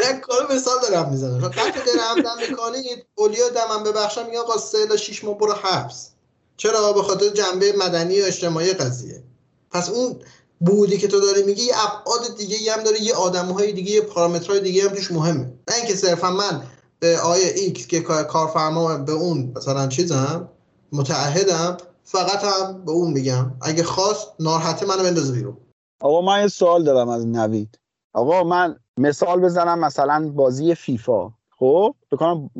نه 0.05 0.21
کار 0.21 0.55
مثال 0.55 0.75
دارم 0.83 1.11
می‌زنم. 1.11 1.49
قطع 1.49 1.81
غیر 1.81 2.01
همدم 2.01 2.37
می‌کنید 2.51 3.07
اولیا 3.15 3.49
دمم 3.49 3.85
ببخشم 3.85 4.27
میگه 4.27 4.39
آقا 4.39 4.59
3 4.59 4.87
تا 4.87 4.97
6 4.97 5.25
ماه 5.25 5.39
برو 5.39 5.53
حبس. 5.53 6.11
چرا؟ 6.57 6.93
به 6.93 7.03
خاطر 7.03 7.29
جنبه 7.29 7.73
مدنی 7.79 8.21
و 8.21 8.25
اجتماعی 8.25 8.73
قضیه. 8.73 9.23
پس 9.71 9.91
اون 9.91 10.17
بعدی 10.61 10.99
که 10.99 11.09
تو 11.09 11.21
داری 11.21 11.43
میگی 11.43 11.63
یه 11.63 11.75
ابعاد 11.75 12.37
دیگه 12.39 12.73
هم 12.73 12.83
داره 12.83 13.03
یه 13.03 13.15
آدمهای 13.15 13.73
دیگه 13.73 13.91
یه 13.91 14.01
پارامترهای 14.01 14.61
دیگه 14.61 14.83
هم 14.83 14.89
توش 14.89 15.13
مهمه. 15.13 15.45
نه 15.69 15.77
اینکه 15.77 15.95
صرفا 15.95 16.31
من 16.31 16.63
به 16.99 17.21
آقای 17.21 17.53
ایکس 17.57 17.87
که 17.87 18.01
کارفرما 18.01 18.97
به 18.97 19.13
اون 19.13 19.53
مثلا 19.57 19.87
چیزم 19.87 20.49
متعهدم 20.93 21.77
فقط 22.05 22.45
هم 22.45 22.85
به 22.85 22.91
اون 22.91 23.13
میگم. 23.13 23.53
اگه 23.63 23.83
خواست 23.83 24.29
ناراحته 24.41 24.87
منو 24.87 25.03
بندازه 25.03 25.33
بیرون. 25.33 25.57
آقا 26.01 26.21
من 26.21 26.41
یه 26.41 26.49
سوال 26.49 26.85
دارم 26.85 27.09
از 27.09 27.27
نوید. 27.27 27.79
آقا 28.13 28.45
من 28.45 28.77
مثال 28.99 29.41
بزنم 29.41 29.79
مثلا 29.79 30.33
بازی 30.35 30.75
فیفا. 30.75 31.33
خب؟ 31.59 31.95
بکنم 32.13 32.51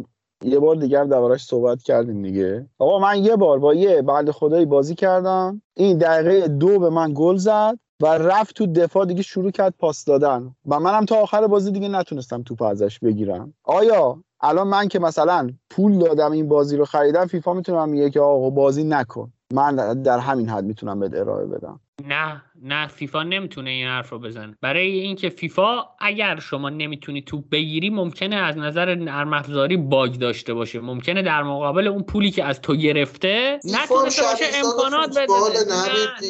یه 0.43 0.59
بار 0.59 0.77
دیگر 0.77 1.05
دوارش 1.05 1.45
صحبت 1.45 1.83
کردیم 1.83 2.23
دیگه. 2.23 2.67
آقا 2.79 2.99
من 2.99 3.25
یه 3.25 3.37
بار 3.37 3.59
با 3.59 3.75
یه 3.75 4.03
بعد 4.03 4.31
خدایی 4.31 4.65
بازی 4.65 4.95
کردم. 4.95 5.63
این 5.75 5.99
دقیقه 5.99 6.49
دو 6.49 6.79
به 6.79 6.91
من 6.91 7.13
گل 7.15 7.37
زد 7.37 7.79
و 8.03 8.07
رفت 8.07 8.55
تو 8.55 8.67
دفاع 8.67 9.07
دیگه 9.07 9.23
شروع 9.23 9.51
کرد 9.51 9.75
پاس 9.79 10.05
دادن. 10.05 10.55
و 10.67 10.81
منم 10.81 11.05
تا 11.05 11.17
آخر 11.17 11.47
بازی 11.47 11.71
دیگه 11.71 11.89
نتونستم 11.89 12.43
توپ 12.43 12.63
ازش 12.63 12.99
بگیرم. 12.99 13.55
آیا 13.65 14.23
الان 14.41 14.69
من 14.69 14.89
که 14.89 14.99
مثلا 14.99 15.51
پول 15.71 15.99
دادم 15.99 16.33
این 16.33 16.49
بازی 16.49 16.77
رو 16.77 16.85
خریدم 16.85 17.27
فیفا 17.27 17.55
می‌تونم 17.55 17.89
میگه 17.89 18.11
که 18.11 18.21
آقا 18.21 18.51
بازی 18.51 18.85
نکن. 18.85 19.33
من 19.53 20.03
در 20.03 20.19
همین 20.19 20.49
حد 20.49 20.65
می‌تونم 20.65 21.01
به 21.01 21.21
ارائه 21.21 21.47
بدم. 21.47 21.81
نه 22.05 22.43
نه 22.63 22.87
فیفا 22.87 23.23
نمی‌تونه 23.23 23.71
این 23.71 23.87
حرف 23.87 24.11
رو 24.11 24.19
بزنه. 24.19 24.57
برای 24.61 24.91
اینکه 24.91 25.29
فیفا 25.29 25.85
اگر 26.01 26.41
شما 26.41 26.71
نمی‌تونی 26.71 27.23
توپ 27.23 27.45
بگیری 27.51 27.91
ممکنه 27.91 28.37
از 28.37 28.57
نظر 28.57 28.95
نرم 28.95 29.33
افزاری 29.33 29.77
باگ 29.77 30.15
داشته 30.15 30.55
باشه. 30.55 30.81
ممکنه 30.81 31.23
در 31.23 31.43
مقابل 31.43 31.87
اون 31.87 32.03
پولی 32.03 32.31
که 32.31 32.45
از 32.45 32.61
تو 32.61 32.77
گرفته 32.77 33.61
نتونسته 33.65 34.23
باشه 34.23 34.45
امکانات 34.55 35.19
بده. 35.19 35.33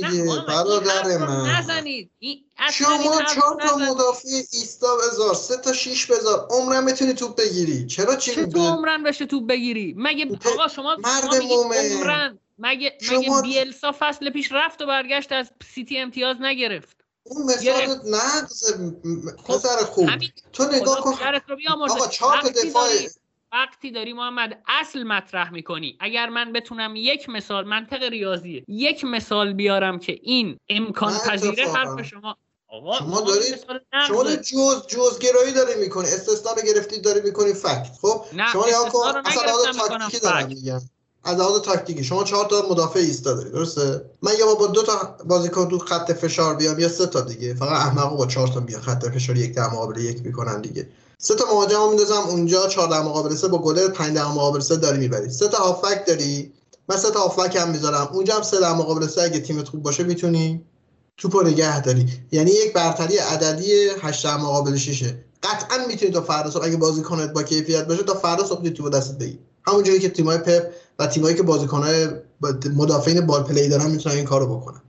نه 0.02 1.18
من. 1.18 1.58
نزنید. 1.58 2.10
شما 2.72 3.22
چهار 3.34 3.56
تا 3.60 3.76
مدافع 3.76 4.28
ایستا 4.52 4.88
بذار 4.96 5.34
سه 5.34 5.56
تا 5.56 5.72
شیش 5.72 6.06
بذار. 6.06 6.48
عمرن 6.50 6.84
می‌تونی 6.84 7.14
توپ 7.14 7.38
بگیری. 7.38 7.86
چرا 7.86 8.16
چی 8.16 8.30
چطور 8.30 8.70
عمرن 8.70 9.02
بشه 9.02 9.26
توپ 9.26 9.46
بگیری؟ 9.46 9.94
مگه 9.96 10.26
آقا 10.54 10.68
شما 10.68 10.96
مرد 11.04 11.34
عمرن 11.50 12.38
مگه 12.58 12.98
مگه 13.12 13.42
بیلسا 13.42 13.94
فصل 13.98 14.30
پیش 14.30 14.52
رفت 14.52 14.82
و 14.82 14.86
برگشت 14.86 15.32
از 15.32 15.50
سیتی 15.74 15.98
امتیاز 15.98 16.36
نگرفت؟ 16.40 16.96
اون 17.22 17.44
مثال 17.44 18.00
نه 18.04 18.42
پسر 19.48 19.76
خوب. 19.76 20.10
تو 20.52 20.64
نگاه 20.64 21.00
کن. 21.00 21.14
آقا 21.90 22.06
چهار 22.06 22.42
دفاع 22.42 22.88
وقتی 23.52 23.90
داری 23.90 24.12
محمد 24.12 24.62
اصل 24.68 25.02
مطرح 25.02 25.52
می‌کنی. 25.52 25.96
اگر 26.00 26.28
من 26.28 26.52
بتونم 26.52 26.96
یک 26.96 27.28
مثال 27.28 27.64
منطق 27.64 28.02
ریاضیه. 28.02 28.64
یک 28.68 29.04
مثال 29.04 29.52
بیارم 29.52 29.98
که 29.98 30.18
این 30.22 30.58
امکان 30.68 31.18
پذیره 31.18 31.72
حرف 31.72 32.02
شما 32.02 32.36
آقا 32.68 32.98
شما 32.98 33.20
دارید 33.20 33.64
شما 34.08 34.36
جز 34.36 34.86
جز 34.86 35.18
گرایی 35.18 35.52
داری 35.52 35.74
می‌کنی. 35.80 36.04
استثنا 36.04 36.52
رو 36.52 36.62
گرفتید 36.62 37.04
داری 37.04 37.20
می‌کنی 37.20 37.52
فکت. 37.54 37.86
خب؟ 38.02 38.24
شما 38.52 38.66
نگاه 38.66 38.88
کن. 38.92 39.22
اصلا 39.24 39.72
تاکتیکی 39.88 40.20
دارم 40.20 40.48
میگم 40.48 40.80
از 41.26 41.38
لحاظ 41.38 41.60
تاکتیکی. 41.60 42.04
شما 42.04 42.24
چهار 42.24 42.44
تا 42.44 42.66
مدافع 42.70 42.98
ایستا 42.98 43.32
دارید 43.32 43.52
درسته؟ 43.52 44.04
من 44.22 44.32
یا 44.38 44.54
با 44.54 44.66
دو 44.66 44.82
تا 44.82 45.16
بازیکن 45.24 45.68
تو 45.68 45.78
خط 45.78 46.12
فشار 46.12 46.54
بیام 46.54 46.78
یا 46.78 46.88
سه 46.88 47.06
تا 47.06 47.20
دیگه. 47.20 47.54
فقط 47.54 47.72
احمقو 47.72 48.16
با 48.16 48.26
چهار 48.26 48.48
تا 48.48 48.60
بیان 48.60 48.80
خط 48.80 49.08
فشار 49.08 49.36
یک 49.36 49.54
در 49.54 49.66
مقابل 49.66 50.00
یک 50.00 50.22
می‌کنن 50.24 50.60
دیگه. 50.60 50.88
سه 51.18 51.34
تا 51.34 51.44
مهاجم 51.44 51.88
میندازم 51.88 52.20
اونجا 52.28 52.66
چهار 52.66 52.88
در 52.88 53.02
مقابل 53.02 53.34
سه 53.34 53.48
با 53.48 53.58
گلر 53.58 53.88
5 53.88 54.14
در 54.14 54.24
مقابل 54.24 54.60
سه 54.60 54.76
داری 54.76 54.98
می‌بری. 54.98 55.30
سه 55.30 55.48
تا 55.48 55.58
هافک 55.58 56.06
داری؟ 56.06 56.52
من 56.88 56.96
سه 56.96 57.10
تا 57.10 57.20
هافک 57.20 57.56
هم 57.56 57.70
می‌ذارم. 57.70 58.08
اونجا 58.12 58.34
هم 58.34 58.42
سه 58.42 58.60
در 58.60 58.72
مقابل 58.72 59.06
سه 59.06 59.22
اگه 59.22 59.40
تیمت 59.40 59.68
خوب 59.68 59.82
باشه 59.82 60.02
می‌تونی 60.02 60.64
توپو 61.16 61.42
نگه 61.42 61.80
داری. 61.80 62.06
یعنی 62.32 62.50
یک 62.50 62.72
برتری 62.72 63.16
عددی 63.16 63.72
8 64.02 64.24
در 64.24 64.36
مقابل 64.36 64.76
6 64.76 65.14
قطعا 65.42 65.86
می‌تونی 65.86 66.12
تا 66.12 66.20
فردا 66.20 66.50
صبح 66.50 66.64
اگه 66.64 66.76
بازیکنت 66.76 67.32
با 67.32 67.42
کیفیت 67.42 67.86
باشه 67.86 68.02
تا 68.02 68.14
فردا 68.14 68.44
صبح 68.44 68.68
توپو 68.68 68.90
دستت 68.90 69.18
بگیری 69.18 69.38
همون 69.68 69.82
جایی 69.82 70.00
که 70.00 70.08
تیمای 70.08 70.38
پپ 70.38 70.62
و 70.98 71.06
تیمایی 71.06 71.36
که 71.36 71.42
بازیکن‌های 71.42 72.06
مدافعین 72.76 73.26
ball 73.26 73.42
play 73.42 73.68
دارن 73.68 73.90
می‌تونن 73.90 74.14
این 74.14 74.24
کارو 74.24 74.56
بکنن. 74.56 74.80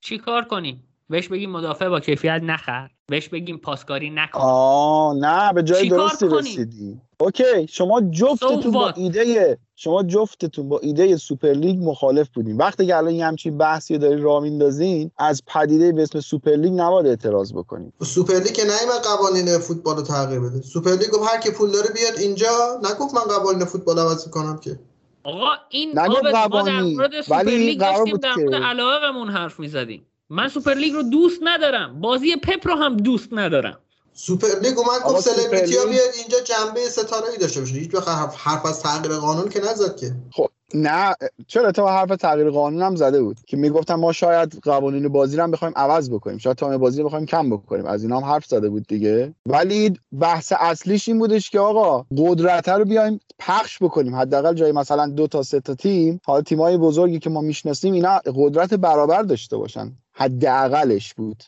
چی 0.00 0.18
کار 0.18 0.44
کنیم؟ 0.44 0.84
بهش 1.10 1.28
بگیم 1.28 1.50
مدافع 1.50 1.88
با 1.88 2.00
کیفیت 2.00 2.40
نخر. 2.42 2.88
بهش 3.06 3.28
بگیم 3.28 3.58
پاسکاری 3.58 4.10
نکن. 4.10 4.40
آه 4.40 5.14
نه 5.14 5.52
به 5.52 5.62
جای 5.62 5.88
درستی 5.88 6.26
رسیدی. 6.30 7.00
OK 7.20 7.66
شما 7.68 8.00
جفتتون 8.00 8.70
با 8.70 8.90
ایده 8.96 9.58
شما 9.76 10.02
جفتتون 10.02 10.68
با 10.68 10.78
ایده 10.78 11.16
سوپر 11.16 11.52
لیگ 11.52 11.78
مخالف 11.82 12.28
بودین. 12.34 12.56
وقتی 12.56 12.86
که 12.86 12.96
الان 12.96 13.14
یه 13.14 13.26
همچین 13.26 13.58
بحثی 13.58 13.98
داری 13.98 14.20
راه 14.20 14.42
میندازین 14.42 15.10
از 15.18 15.42
پدیده 15.46 15.92
به 15.92 16.02
اسم 16.02 16.20
سوپر 16.20 16.50
لیگ 16.50 16.72
نباید 16.76 17.06
اعتراض 17.06 17.52
بکنین. 17.52 17.92
سوپر 18.02 18.34
لیگ 18.34 18.52
که 18.52 18.62
من 18.64 18.98
قوانین 19.02 19.58
فوتبال 19.58 19.96
رو 19.96 20.02
تغییر 20.02 20.40
بده. 20.40 20.62
سوپر 20.62 20.90
لیگ 20.90 21.10
گفت 21.10 21.30
هر 21.30 21.40
کی 21.40 21.50
پول 21.50 21.70
داره 21.70 21.88
بیاد 21.94 22.18
اینجا. 22.18 22.80
نگفت 22.82 23.14
من 23.14 23.36
قوانین 23.38 23.64
فوتبال 23.64 23.98
عوض 23.98 24.28
کنم 24.28 24.56
که. 24.56 24.78
آقا 25.24 25.50
این 25.68 25.98
آب 25.98 26.26
ما 26.26 26.62
در 26.62 26.80
مورد 26.80 27.20
سوپر 27.20 27.42
لیگ 27.42 27.80
داشتیم 27.80 28.16
در 28.16 28.34
مورد 28.34 28.54
علاقمون 28.54 29.28
حرف 29.28 29.60
می‌زدیم. 29.60 30.06
من 30.30 30.48
سوپر 30.48 30.74
لیگ 30.74 30.92
رو 30.92 31.02
دوست 31.02 31.40
ندارم. 31.42 32.00
بازی 32.00 32.36
پپ 32.36 32.68
رو 32.68 32.74
هم 32.74 32.96
دوست 32.96 33.28
ندارم. 33.32 33.78
سوپر 34.12 34.60
لیگ 34.62 34.78
اومد 34.78 35.02
گفت 35.02 35.20
سلبریتی 35.20 35.76
ها 35.76 35.84
بیاد 35.84 36.08
اینجا 36.18 36.40
جنبه 36.40 36.80
ستاره 36.80 37.28
ای 37.32 37.38
داشته 37.38 37.60
باشه. 37.60 37.74
هیچ 37.74 37.94
وقت 37.94 38.08
حرف 38.36 38.66
از 38.66 38.82
تغییر 38.82 39.16
قانون 39.16 39.48
که 39.48 39.60
نزد 39.60 39.96
که. 39.96 40.14
خب 40.32 40.48
نه 40.74 41.14
چرا 41.46 41.72
تا 41.72 41.88
حرف 41.88 42.16
تغییر 42.16 42.50
قانون 42.50 42.82
هم 42.82 42.96
زده 42.96 43.22
بود 43.22 43.40
که 43.46 43.56
می‌گفتن 43.56 43.94
ما 43.94 44.12
شاید 44.12 44.58
قوانین 44.62 45.08
بازی 45.08 45.40
هم 45.40 45.50
بخوایم 45.50 45.74
عوض 45.76 46.10
بکنیم 46.10 46.38
شاید 46.38 46.56
time 46.56 46.78
بازی 46.78 47.02
رو 47.02 47.06
بخوایم 47.08 47.26
کم 47.26 47.50
بکنیم. 47.50 47.86
از 47.86 48.02
اینا 48.02 48.20
هم 48.20 48.24
حرف 48.24 48.46
زده 48.46 48.68
بود 48.68 48.86
دیگه. 48.86 49.34
ولی 49.46 49.98
بحث 50.20 50.52
اصلیش 50.60 51.08
این 51.08 51.18
بودش 51.18 51.50
که 51.50 51.60
آقا 51.60 52.06
قدرت 52.18 52.68
رو 52.68 52.84
بیایم 52.84 53.20
پخش 53.38 53.82
بکنیم. 53.82 54.14
حداقل 54.14 54.54
جای 54.54 54.72
مثلا 54.72 55.06
دو 55.06 55.26
تا 55.26 55.42
سه 55.42 55.60
تا 55.60 55.74
تیم 55.74 56.20
حالا 56.24 56.42
تیمای 56.42 56.76
بزرگی 56.76 57.18
که 57.18 57.30
ما 57.30 57.40
می‌شناسیم 57.40 57.92
اینا 57.92 58.20
قدرت 58.34 58.74
برابر 58.74 59.22
داشته 59.22 59.56
باشن. 59.56 59.92
حداقلش 60.12 61.14
بود. 61.14 61.42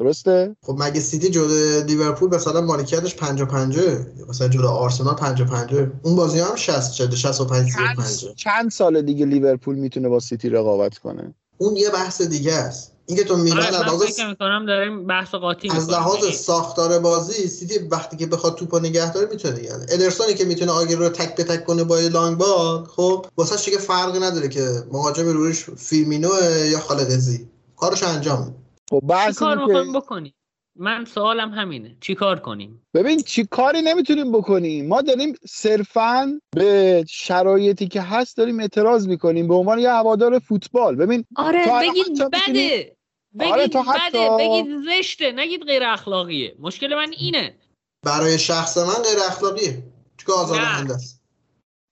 درسته؟ 0.00 0.56
خب 0.62 0.76
مگه 0.78 1.00
سیتی 1.00 1.30
جلو 1.30 1.80
لیورپول 1.84 2.34
مثلا 2.34 2.60
مالکیتش 2.60 3.14
50 3.14 3.48
50 3.48 3.84
مثلا 4.28 4.48
جلو 4.48 4.68
آرسنال 4.68 5.14
50 5.14 5.48
50 5.48 5.86
اون 6.02 6.16
بازی 6.16 6.40
هم 6.40 6.56
60 6.56 6.92
شده 6.92 7.16
65 7.16 7.70
35 7.72 8.34
چند 8.36 8.70
سال 8.70 9.02
دیگه 9.02 9.26
لیورپول 9.26 9.74
می‌تونه 9.74 10.08
با 10.08 10.20
سیتی 10.20 10.48
رقابت 10.48 10.98
کنه؟ 10.98 11.34
اون 11.58 11.76
یه 11.76 11.90
بحث 11.90 12.22
دیگه 12.22 12.54
است. 12.54 12.92
اینکه 13.06 13.24
تو 13.24 13.36
میلان 13.36 13.58
آره، 13.58 13.66
از 13.66 13.80
لحاظ 13.80 14.20
می‌کنم 14.20 14.66
داریم 14.66 15.06
بحث 15.06 15.34
قاطی 15.34 15.70
از. 15.70 15.90
لحاظ 15.90 16.18
یعنی 16.18 16.32
ساختار 16.32 16.98
بازی 16.98 17.48
سیتی 17.48 17.78
وقتی 17.78 18.16
که 18.16 18.26
بخواد 18.26 18.54
توپو 18.54 18.78
نگه 18.78 19.12
داره 19.12 19.28
می‌تونه 19.30 19.62
یعنی 19.62 19.84
ادرسونی 19.88 20.34
که 20.34 20.44
می‌تونه 20.44 20.72
آگوئرو 20.72 20.96
رو 20.96 21.08
تک 21.08 21.34
به 21.34 21.44
تک 21.44 21.64
کنه 21.64 21.84
با 21.84 22.00
یه 22.00 22.08
long 22.08 22.38
ball 22.38 22.84
خب 22.84 23.26
واسه 23.36 23.64
دیگه 23.64 23.78
فرقی 23.78 24.18
نداره 24.18 24.48
که 24.48 24.84
مهاجم 24.92 25.28
روش 25.28 25.70
فیرمینو 25.70 26.28
یا 26.70 26.78
خالقزی 26.78 27.48
کارش 27.76 28.02
انجام 28.02 28.54
خب 28.90 29.00
چی 29.26 29.32
کار 29.32 29.56
که 29.58 29.64
می‌خوایم 29.64 29.92
بکنیم. 29.92 30.34
من 30.76 31.04
سوالم 31.04 31.50
همینه. 31.50 31.96
چی 32.00 32.14
کار 32.14 32.38
کنیم؟ 32.38 32.86
ببین 32.94 33.20
چی 33.22 33.44
کاری 33.44 33.82
نمی‌تونیم 33.82 34.32
بکنیم؟ 34.32 34.86
ما 34.86 35.02
داریم 35.02 35.34
صرفا 35.48 36.40
به 36.56 37.04
شرایطی 37.08 37.88
که 37.88 38.00
هست 38.00 38.36
داریم 38.36 38.60
اعتراض 38.60 39.08
می‌کنیم. 39.08 39.48
به 39.48 39.54
عنوان 39.54 39.78
یه 39.78 39.90
هوادار 39.90 40.38
فوتبال. 40.38 40.96
ببین 40.96 41.24
آره 41.36 41.66
بگید 41.80 42.22
بده. 42.22 42.96
بگید 43.38 43.52
آره، 43.52 43.66
بده. 43.68 43.80
حتی- 43.80 44.36
بگید 44.38 44.66
زشته. 44.84 45.32
نگید 45.32 45.62
غیر 45.62 45.82
اخلاقیه. 45.84 46.56
مشکل 46.58 46.94
من 46.94 47.12
اینه. 47.18 47.56
برای 48.02 48.38
شخص 48.38 48.78
من 48.78 48.84
غیر 48.84 49.18
اخلاقیه. 49.28 49.82
چون 50.16 50.34
آزاردهنده 50.34 50.94
است؟ 50.94 51.19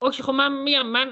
OK 0.00 0.22
خب 0.22 0.32
من 0.32 0.52
میگم 0.52 0.86
من 0.86 1.10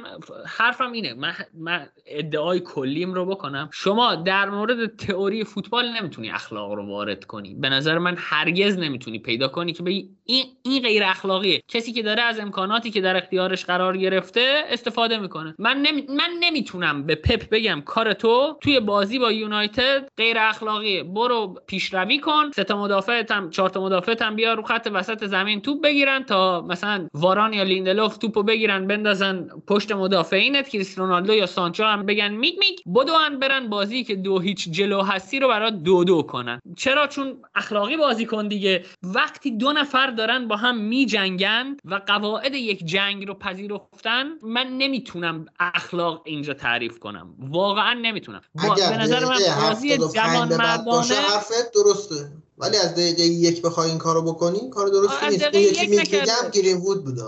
حرفم 0.58 0.92
اینه 0.92 1.14
من, 1.14 1.32
من 1.54 1.88
ادعای 2.06 2.60
کلیم 2.60 3.14
رو 3.14 3.26
بکنم. 3.26 3.68
شما 3.72 4.14
در 4.14 4.50
مورد 4.50 4.96
تئوری 4.96 5.44
فوتبال 5.44 5.88
نمی‌تونی 5.88 6.30
اخلاق 6.30 6.72
رو 6.72 6.86
وارد 6.86 7.24
کنی. 7.24 7.54
به 7.54 7.68
نظر 7.68 7.98
من 7.98 8.14
هرگز 8.18 8.78
نمی‌تونی 8.78 9.18
پیدا 9.18 9.48
کنی 9.48 9.72
که 9.72 9.82
بگی 9.82 10.08
این 10.24 10.44
این 10.62 10.82
غیر 10.82 11.04
اخلاقیه. 11.04 11.62
کسی 11.68 11.92
که 11.92 12.02
داره 12.02 12.22
از 12.22 12.40
امکاناتی 12.40 12.90
که 12.90 13.00
در 13.00 13.16
اختیارش 13.16 13.64
قرار 13.64 13.96
گرفته 13.96 14.64
استفاده 14.68 15.18
می‌کنه. 15.18 15.54
من 15.58 15.76
نمی... 15.76 16.04
من 16.08 16.30
نمی‌تونم 16.40 17.06
به 17.06 17.14
پپ 17.14 17.50
بگم 17.50 17.82
کار 17.84 18.12
تو 18.12 18.58
توی 18.60 18.80
بازی 18.80 19.18
با 19.18 19.32
یونایتد 19.32 20.08
غیر 20.16 20.36
اخلاقیه. 20.38 21.02
برو 21.02 21.60
پیشروی 21.66 22.18
کن 22.18 22.50
سه 22.50 22.64
تا 22.64 22.82
مدافعت 22.82 23.30
هم 23.30 23.50
چهار 23.50 23.70
تا 23.70 23.84
مدافعت 23.84 24.22
هم 24.22 24.36
بیا 24.36 24.54
رو 24.54 24.62
خط 24.62 24.90
وسط 24.92 25.26
زمین 25.26 25.60
توپ 25.60 25.82
بگیرن 25.82 26.22
تا 26.24 26.60
مثلا 26.60 27.08
واران 27.14 27.52
یا 27.52 27.62
لیندلوف 27.62 28.18
توپو 28.18 28.42
بگیرن 28.42 28.75
بندازن 28.78 29.48
پشت 29.66 29.92
مدافعینت 29.92 30.68
کریستیانو 30.68 31.10
رونالدو 31.10 31.34
یا 31.34 31.46
سانچو 31.46 31.84
هم 31.84 32.06
بگن 32.06 32.28
میگ 32.28 32.54
میگ 32.58 32.78
بدوان 32.94 33.38
برن 33.38 33.68
بازی 33.68 34.04
که 34.04 34.14
دو 34.14 34.38
هیچ 34.38 34.68
جلو 34.70 35.02
هستی 35.02 35.38
رو 35.40 35.48
برات 35.48 35.72
دو 35.72 36.04
دو 36.04 36.22
کنن. 36.22 36.60
چرا؟ 36.76 37.06
چون 37.06 37.36
اخلاقی 37.54 37.96
بازی 37.96 38.26
کن 38.26 38.48
دیگه. 38.48 38.84
وقتی 39.02 39.50
دو 39.50 39.72
نفر 39.72 40.10
دارن 40.10 40.48
با 40.48 40.56
هم 40.56 40.78
میجنگن 40.78 41.76
و 41.84 42.00
قواعد 42.06 42.54
یک 42.54 42.84
جنگ 42.84 43.28
رو 43.28 43.34
پذیرفتن 43.34 44.26
من 44.42 44.66
نمی‌تونم 44.66 45.46
اخلاق 45.60 46.22
اینجا 46.24 46.54
تعریف 46.54 46.98
کنم. 46.98 47.34
واقعا 47.38 47.94
نمی‌تونم. 47.94 48.40
با 48.54 48.74
به 48.74 48.96
نظر 48.98 49.24
من 49.24 49.38
بازی 49.68 49.92
75 49.92 50.14
جوان 50.14 50.56
مردانه 50.56 51.14
حرفت 51.14 51.72
درسته. 51.74 52.32
ولی 52.58 52.76
از 52.76 52.92
دقیقه 52.94 53.22
یک 53.22 53.62
بخوای 53.62 53.88
این 53.88 53.98
کارو 53.98 54.22
بکنی 54.22 54.70
کار 54.70 54.88
درستی 54.88 55.26
نیست. 55.26 55.54
یکی 55.54 55.96
یک 55.96 56.14
میگم. 56.14 56.50
گرین 56.52 56.76
وود 56.76 57.04
بوده. 57.04 57.22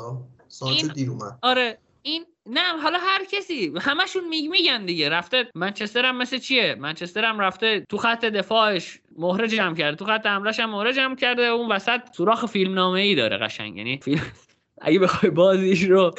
این- 0.62 0.86
دیر 0.94 1.10
اومد. 1.10 1.38
آره 1.42 1.78
این 2.02 2.24
نه 2.46 2.78
حالا 2.82 2.98
هر 2.98 3.24
کسی 3.24 3.72
همشون 3.80 4.28
میگ 4.28 4.50
میگن 4.50 4.86
دیگه 4.86 5.08
رفته 5.08 5.50
منچستر 5.54 6.04
هم 6.04 6.16
مثل 6.18 6.38
چیه؟ 6.38 6.74
منچستر 6.74 7.24
هم 7.24 7.38
رفته 7.38 7.86
تو 7.88 7.96
خط 7.96 8.24
دفاعش 8.24 9.00
مهره 9.16 9.48
جمع 9.48 9.74
کرده 9.74 9.96
تو 9.96 10.04
خط 10.04 10.26
حملهش 10.26 10.60
هم 10.60 10.70
مهره 10.70 10.92
جمع 10.92 11.14
کرده 11.16 11.42
اون 11.42 11.72
وسط 11.72 12.00
سوراخ 12.16 12.46
فیلم 12.46 12.74
نامه 12.74 13.00
ای 13.00 13.14
داره 13.14 13.36
قشنگ 13.38 13.76
یعنی 13.76 13.98
فیلم 13.98 14.22
اگه 14.80 14.98
بخوای 14.98 15.30
بازیش 15.30 15.82
رو 15.82 16.14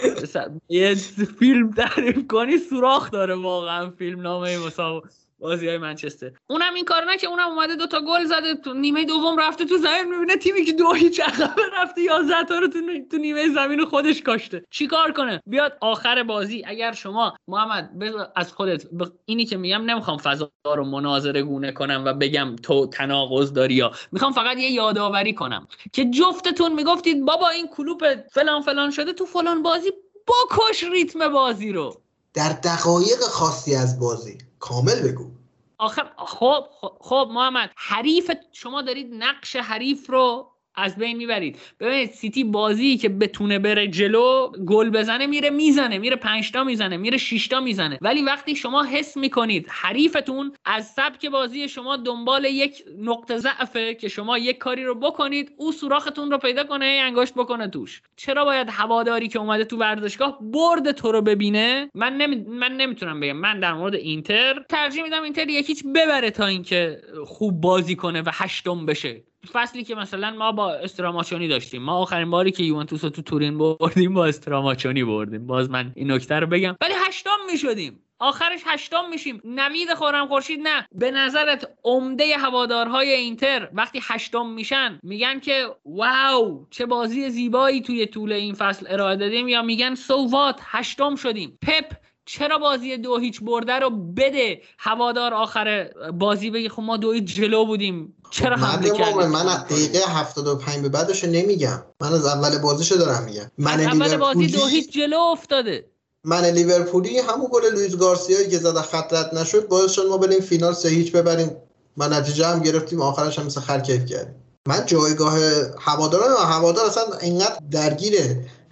یه 0.70 0.96
فیلم 1.40 1.72
تعریف 1.72 2.28
کنی 2.28 2.58
سوراخ 2.58 3.12
داره 3.12 3.36
واقعا 3.36 3.90
فیلم 3.90 4.22
نامه 4.22 4.58
مسابقه 4.58 5.10
بازی 5.40 5.68
های 5.68 5.78
منچستر. 5.78 6.32
اونم 6.48 6.74
این 6.74 6.86
کار 6.86 7.06
نه 7.06 7.18
اونم 7.30 7.48
اومده 7.50 7.76
دوتا 7.76 8.02
گل 8.02 8.26
زده. 8.26 8.56
تو 8.56 8.74
نیمه 8.74 9.06
دوم 9.06 9.40
رفته 9.40 9.66
تو 9.66 9.78
زمین. 9.78 10.06
می‌بینه 10.10 10.38
تیمی 10.38 10.66
که 10.66 10.74
دو 10.74 10.94
هیچ 10.94 11.20
عقبه 11.20 11.62
رفته. 11.74 12.02
11 12.02 12.44
تا 12.44 12.60
رو 12.60 12.68
تو, 12.68 12.80
تو 13.12 13.18
نیمه 13.18 13.54
زمین 13.54 13.86
خودش 13.86 14.22
کاشته. 14.22 14.64
چیکار 14.70 15.12
کنه؟ 15.12 15.42
بیاد 15.46 15.78
آخر 15.82 16.24
بازی. 16.24 16.64
اگر 16.68 16.92
شما 16.92 17.34
محمد 17.48 17.90
از 18.36 18.54
خودت 18.54 18.86
اینی 19.26 19.46
که 19.46 19.58
میگم 19.58 19.82
نمی‌خوام 19.82 20.18
فضا 20.18 20.52
رو 20.66 20.86
مناظره 20.86 21.42
گونه 21.42 21.72
کنم 21.72 22.04
و 22.06 22.14
بگم 22.14 22.56
تو 22.56 22.88
تناقض 22.88 23.54
داری 23.54 23.74
یا 23.74 23.92
می‌خوام 24.12 24.32
فقط 24.32 24.58
یه 24.58 24.72
یادآوری 24.72 25.34
کنم 25.34 25.68
که 25.94 26.06
جفتتون 26.06 26.74
می‌گفتید 26.74 27.26
بابا 27.26 27.50
این 27.50 27.68
کلوپ 27.68 28.16
فلان 28.32 28.62
فلان 28.62 28.92
شده 28.92 29.14
تو 29.14 29.26
فلان 29.26 29.64
بازی. 29.64 29.92
بکش 30.28 30.84
ریتم 30.84 31.28
بازی 31.28 31.72
رو. 31.72 32.02
در 32.34 32.50
دقایق 32.64 33.20
خاصی 33.20 33.76
از 33.76 34.00
بازی. 34.00 34.38
کامل 34.60 35.01
بگو. 35.01 35.32
آخه 35.78 36.01
خب 36.18 36.66
خب, 36.72 36.97
خب 37.01 37.30
محمد 37.32 37.72
حریف 37.76 38.32
شما 38.51 38.82
دارید 38.82 39.14
نقش 39.14 39.55
حریف 39.55 40.10
رو 40.10 40.51
از 40.80 40.96
بین 40.96 41.18
می‌برید. 41.18 41.58
ببینید 41.80 42.12
سیتی 42.12 42.44
بازی 42.44 42.98
که 42.98 43.10
بتونه 43.10 43.60
بره 43.60 43.88
جلو 43.88 44.52
گل 44.68 44.90
بزنه 44.90 45.28
میره 45.28 45.50
می‌زنه 45.50 45.98
میره 45.98 46.16
پنجتا 46.16 46.64
می‌زنه 46.64 46.98
میره 46.98 47.18
شیشتا 47.18 47.60
می‌زنه. 47.60 47.98
ولی 48.02 48.22
وقتی 48.22 48.56
شما 48.56 48.84
حس 48.84 49.18
می‌کنید 49.18 49.68
حریفتون 49.70 50.54
از 50.66 50.88
سبک 50.88 51.26
بازی 51.26 51.70
شما 51.70 51.98
دنبال 51.98 52.46
یک 52.46 52.84
نقطه 53.02 53.38
ضعفه 53.38 53.96
که 53.96 54.08
شما 54.08 54.38
یک 54.38 54.58
کاری 54.58 54.86
رو 54.86 54.96
بکنید 54.96 55.52
او 55.58 55.72
سوراختون 55.72 56.32
رو 56.32 56.38
پیدا 56.38 56.64
کنه 56.64 56.86
انگشت 56.86 57.34
بکنه 57.34 57.68
توش. 57.68 58.02
چرا 58.16 58.46
باید 58.46 58.68
هواداری 58.70 59.28
که 59.28 59.40
اومده 59.40 59.66
تو 59.66 59.78
ورزشگاه 59.78 60.40
برد 60.42 60.92
تو 60.92 61.12
رو 61.12 61.22
ببینه؟ 61.22 61.90
من 61.96 62.18
نمی... 62.18 62.36
من 62.36 62.72
نمی‌تونم 62.72 63.20
بگم. 63.20 63.34
من 63.38 63.60
در 63.60 63.74
مورد 63.74 63.96
اینتر 63.96 64.64
ترجیح 64.70 65.04
میدم 65.04 65.24
اینتر 65.24 65.50
یکیچ 65.50 65.84
ببره 65.96 66.32
تا 66.32 66.46
اینکه 66.46 67.02
خوب 67.26 67.62
بازی 67.62 67.96
کنه 67.96 68.22
و 68.22 68.30
هشتم 68.34 68.86
بشه. 68.86 69.24
فصلی 69.54 69.84
که 69.84 69.96
مثلا 69.96 70.32
ما 70.32 70.52
با 70.52 70.74
استراماچونی 70.74 71.48
داشتیم. 71.48 71.84
ما 71.84 71.98
آخرین 71.98 72.30
باری 72.30 72.52
که 72.52 72.64
یوونتوس 72.64 73.04
رو 73.04 73.10
تو 73.10 73.22
تورین 73.22 73.58
بردیم 73.58 74.14
با 74.14 74.26
استراماچونی 74.26 75.04
بردیم. 75.04 75.48
باز 75.48 75.70
من 75.70 75.92
این 75.96 76.12
نکته 76.12 76.36
رو 76.36 76.48
بگم. 76.48 76.76
ولی 76.82 76.94
هشتم 77.08 77.38
می‌شدیم. 77.52 78.04
آخرش 78.22 78.60
هشتم 78.66 79.10
میشیم. 79.10 79.42
نوید 79.46 79.94
خورم 79.94 80.28
خورشید 80.28 80.60
نه. 80.60 80.88
به 80.96 81.12
نظرت 81.12 81.68
عمده 81.84 82.38
هوادارهای 82.38 83.12
اینتر 83.12 83.70
وقتی 83.74 84.00
هشتم 84.04 84.50
میشن 84.50 85.00
میگن 85.04 85.40
که 85.40 85.68
واو 85.86 86.66
چه 86.70 86.86
بازی 86.86 87.30
زیبایی 87.30 87.82
توی 87.82 88.06
طول 88.06 88.32
این 88.32 88.54
فصل 88.54 88.86
ارائه 88.90 89.16
دادیم 89.16 89.48
یا 89.48 89.62
میگن 89.62 89.96
سووات 89.96 90.60
هشتم 90.64 91.16
شدیم. 91.16 91.60
پپ 91.62 91.92
چرا 92.32 92.58
بازی 92.58 92.98
دو 92.98 93.18
هیچ 93.18 93.42
برده 93.42 93.74
رو 93.74 93.90
بده 93.90 94.62
هوادار 94.80 95.34
آخر 95.34 95.90
بازی 96.14 96.50
بگه 96.50 96.70
خب 96.70 96.82
ما 96.82 96.98
دو 96.98 97.12
هیچ 97.12 97.36
جلو 97.36 97.66
بودیم. 97.66 98.16
چرا 98.32 98.56
من 98.56 98.64
حمله 98.64 98.98
کردیم 98.98 99.26
من 99.26 99.48
از 99.48 99.66
دقیقه 99.66 100.00
75 100.08 100.82
به 100.82 100.90
بعدش 100.90 101.24
نمیگم. 101.24 101.84
من 102.02 102.14
از 102.14 102.26
اول 102.26 102.58
بازیشو 102.58 102.96
دارم 102.96 103.24
میگم. 103.24 103.52
من 103.58 103.80
از 103.80 103.86
اول 103.86 104.18
بازی 104.18 104.48
دو 104.48 104.66
هیچ 104.66 104.92
جلو 104.92 105.18
افتاده. 105.18 105.86
من 106.24 106.46
لیورپولی 106.46 107.20
همون 107.20 107.48
گل 107.52 107.74
لوئیس 107.74 107.96
گارسیایی 107.96 108.50
که 108.50 108.58
زد 108.58 108.78
از 108.78 108.84
خط 108.84 109.14
رد 109.14 109.36
نشد 109.36 109.68
باعث 109.68 109.92
شد 109.92 110.06
ما 110.10 110.18
بریم 110.18 110.40
فینال 110.40 110.74
سه 110.74 110.90
هیچ 110.90 111.12
ببریم. 111.12 111.52
و 111.98 112.10
نتیجه 112.10 112.48
هم 112.48 112.60
گرفتیم 112.60 113.02
آخرش 113.02 113.40
هم 113.40 113.46
مثل 113.46 113.62
خر 113.62 113.80
کیف 113.80 114.06
کردیم. 114.06 114.36
من 114.68 114.86
جایگاه 114.86 115.40
هواداران 115.80 116.32
و 116.32 116.36
هوادار 116.36 116.86
اصلا 116.86 117.04
اینقدر 117.22 117.58
درگیر 117.72 118.14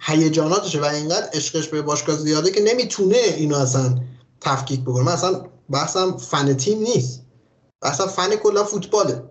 هیجاناتشه 0.00 0.80
و 0.80 0.84
اینقدر 0.84 1.28
عشقش 1.32 1.68
به 1.68 1.82
باشگاه 1.82 2.16
زیاده 2.16 2.50
که 2.50 2.60
نمی‌تونه 2.60 3.16
اینو 3.16 3.56
اصلا 3.56 4.00
تفکیک 4.40 4.80
بکنه. 4.80 5.04
من 5.04 5.12
اصلا 5.12 5.44
بحثم 5.70 6.16
فن 6.16 6.54
تیم 6.54 6.78
نیست. 6.78 7.22
اصلا 7.82 8.06
فن 8.06 8.36
کلا 8.36 8.64
فوتباله. 8.64 9.22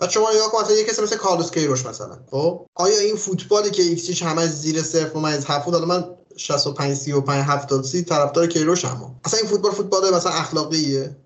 و 0.00 0.08
شما 0.08 0.30
نگاه 0.30 0.52
کن 0.52 0.62
مثلا 0.62 0.76
یه 0.76 0.84
کسی 0.84 1.02
مثل 1.02 1.16
کارلوس 1.16 1.50
کیروش 1.50 1.86
مثلا. 1.86 2.18
خب؟ 2.30 2.66
آیا 2.74 2.98
این 2.98 3.16
فوتبالی 3.16 3.70
که 3.70 3.82
ایکسیش 3.82 4.22
همش 4.22 4.48
زیر 4.48 4.82
صفر 4.82 5.18
ممیز 5.18 5.44
هفت 5.44 5.68
حالا 5.68 5.86
من 5.86 6.04
65 6.36 6.94
35 6.94 7.44
70 7.46 7.84
30 7.84 8.02
طرفدار 8.02 8.46
کیروش 8.46 8.84
هم 8.84 9.20
اصلا 9.24 9.40
این 9.40 9.48
فوتبال 9.48 9.72
فوتبال 9.72 10.14
مثلا 10.14 10.32
اخلاقیه؟ 10.32 11.16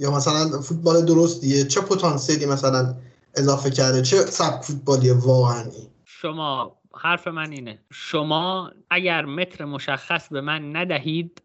یا 0.00 0.10
مثلا 0.10 0.60
فوتبال 0.60 1.04
درستیه؟ 1.04 1.64
چه 1.64 1.80
پتانسیلی 1.80 2.46
مثلا 2.46 2.94
اضافه 3.34 3.70
کرده؟ 3.70 4.02
چه 4.02 4.26
سبک 4.26 4.64
فوتبالیه 4.64 5.12
واقعا؟ 5.12 5.64
شما 6.04 6.79
حرف 6.94 7.28
من 7.28 7.50
اینه. 7.50 7.78
شما 7.92 8.70
اگر 8.90 9.24
متر 9.24 9.64
مشخص 9.64 10.28
به 10.28 10.40
من 10.40 10.76
ندهید 10.76 11.42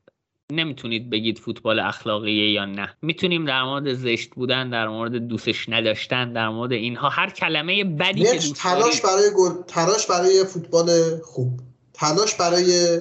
نمی‌تونید 0.52 1.10
بگید 1.10 1.40
فوتبال 1.40 1.80
اخلاقیه 1.80 2.52
یا 2.52 2.66
نه. 2.66 2.98
می‌تونیم 3.02 3.46
در 3.46 3.64
مورد 3.64 3.94
زشت 3.94 4.30
بودن 4.30 4.70
در 4.70 4.88
مورد 4.88 5.16
دوستش 5.16 5.70
نداشتن 5.70 6.34
در 6.34 6.50
مورد 6.50 6.72
اینها 6.72 7.10
هر 7.10 7.30
کلمه 7.30 7.84
بدی 7.84 8.24
که 8.24 8.34
دوست 8.34 8.56
تلاش 8.56 9.02
برای 9.02 9.30
گل 9.38 9.64
تلاش 9.68 10.08
برای 10.08 10.44
فوتبال 10.44 10.90
خوب. 11.24 11.60
تلاش 11.94 12.36
برای 12.36 13.00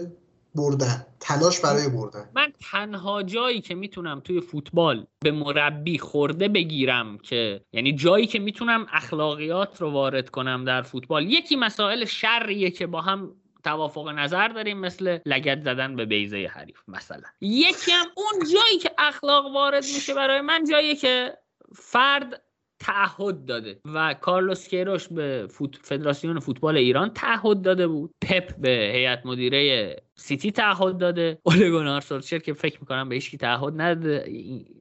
بردن 0.55 1.07
تلاش 1.21 1.61
برای 1.61 1.89
بردن 1.89 2.31
من 2.35 2.53
تنها 2.71 3.23
جایی 3.23 3.61
که 3.61 3.75
می‌تونم 3.75 4.21
توی 4.21 4.41
فوتبال 4.41 5.07
به 5.21 5.31
مربی 5.31 5.99
خورده 5.99 6.49
بگیرم 6.49 7.19
که 7.19 7.61
یعنی 7.73 7.93
جایی 7.93 8.27
که 8.27 8.39
می‌تونم 8.39 8.87
اخلاقیات 8.93 9.81
رو 9.81 9.91
وارد 9.91 10.31
کنم 10.31 10.65
در 10.65 10.83
فوتبال. 10.83 11.31
یکی 11.31 11.57
مسائل 11.57 12.05
شریه 12.05 12.71
که 12.71 12.87
با 12.87 13.01
هم 13.01 13.35
توافق 13.65 14.09
نظر 14.09 14.49
داریم 14.49 14.79
مثل 14.79 15.19
لگت 15.27 15.63
زدن 15.63 15.97
به 15.97 16.05
بیزه 16.05 16.47
حریف 16.47 16.79
مثلا. 16.89 17.29
یکی 17.41 17.93
هم 17.93 18.07
اون 18.17 18.51
جایی 18.53 18.79
که 18.79 18.91
اخلاق 18.99 19.55
وارد 19.55 19.85
میشه 19.95 20.15
برای 20.15 20.41
من 20.41 20.65
جایی 20.71 20.97
که 20.97 21.39
فرد 21.75 22.43
تعهد 22.85 23.45
داده 23.45 23.81
و 23.95 24.15
کارلوس 24.15 24.69
کیروش 24.69 25.09
به 25.09 25.47
فوت... 25.51 25.77
فدراسیون 25.83 26.39
فوتبال 26.39 26.77
ایران 26.77 27.11
تعهد 27.11 27.63
داده 27.63 27.87
بود. 27.87 28.11
پپ 28.21 28.57
به 28.57 28.93
هیئت 28.95 29.27
مدیره 29.27 29.97
سیتی 30.17 30.53
تعهد 30.53 30.99
داده. 30.99 31.39
اولگونار 31.43 32.01
سولشر 32.01 32.39
که 32.39 32.53
فکر 32.53 32.81
می‌کنم 32.81 33.09
به 33.09 33.15
هیچکی 33.15 33.37
تعهد 33.37 33.81
نداده. 33.81 34.31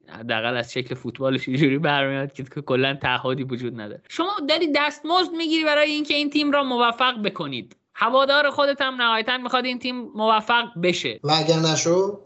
حداقل 0.08 0.56
از 0.56 0.72
شکل 0.72 0.94
فوتبالش 0.94 1.48
اینجوری 1.48 1.78
برمیاد 1.78 2.32
که 2.32 2.42
کلا 2.42 2.94
تعهدی 2.94 3.42
وجود 3.42 3.80
نداره. 3.80 4.02
شما 4.08 4.32
داری 4.48 4.72
دستمزد 4.76 5.32
می‌گیری 5.36 5.64
برای 5.64 5.90
اینکه 5.90 6.14
این 6.14 6.30
تیم 6.30 6.52
را 6.52 6.62
موفق 6.62 7.22
بکنید. 7.22 7.76
هوادار 7.94 8.50
خودت 8.50 8.82
هم 8.82 9.02
نهایتا 9.02 9.38
می‌خواد 9.38 9.64
این 9.64 9.78
تیم 9.78 9.96
موفق 10.14 10.64
بشه. 10.82 11.20
و 11.22 11.30
اگر 11.30 11.58
نشو 11.58 12.20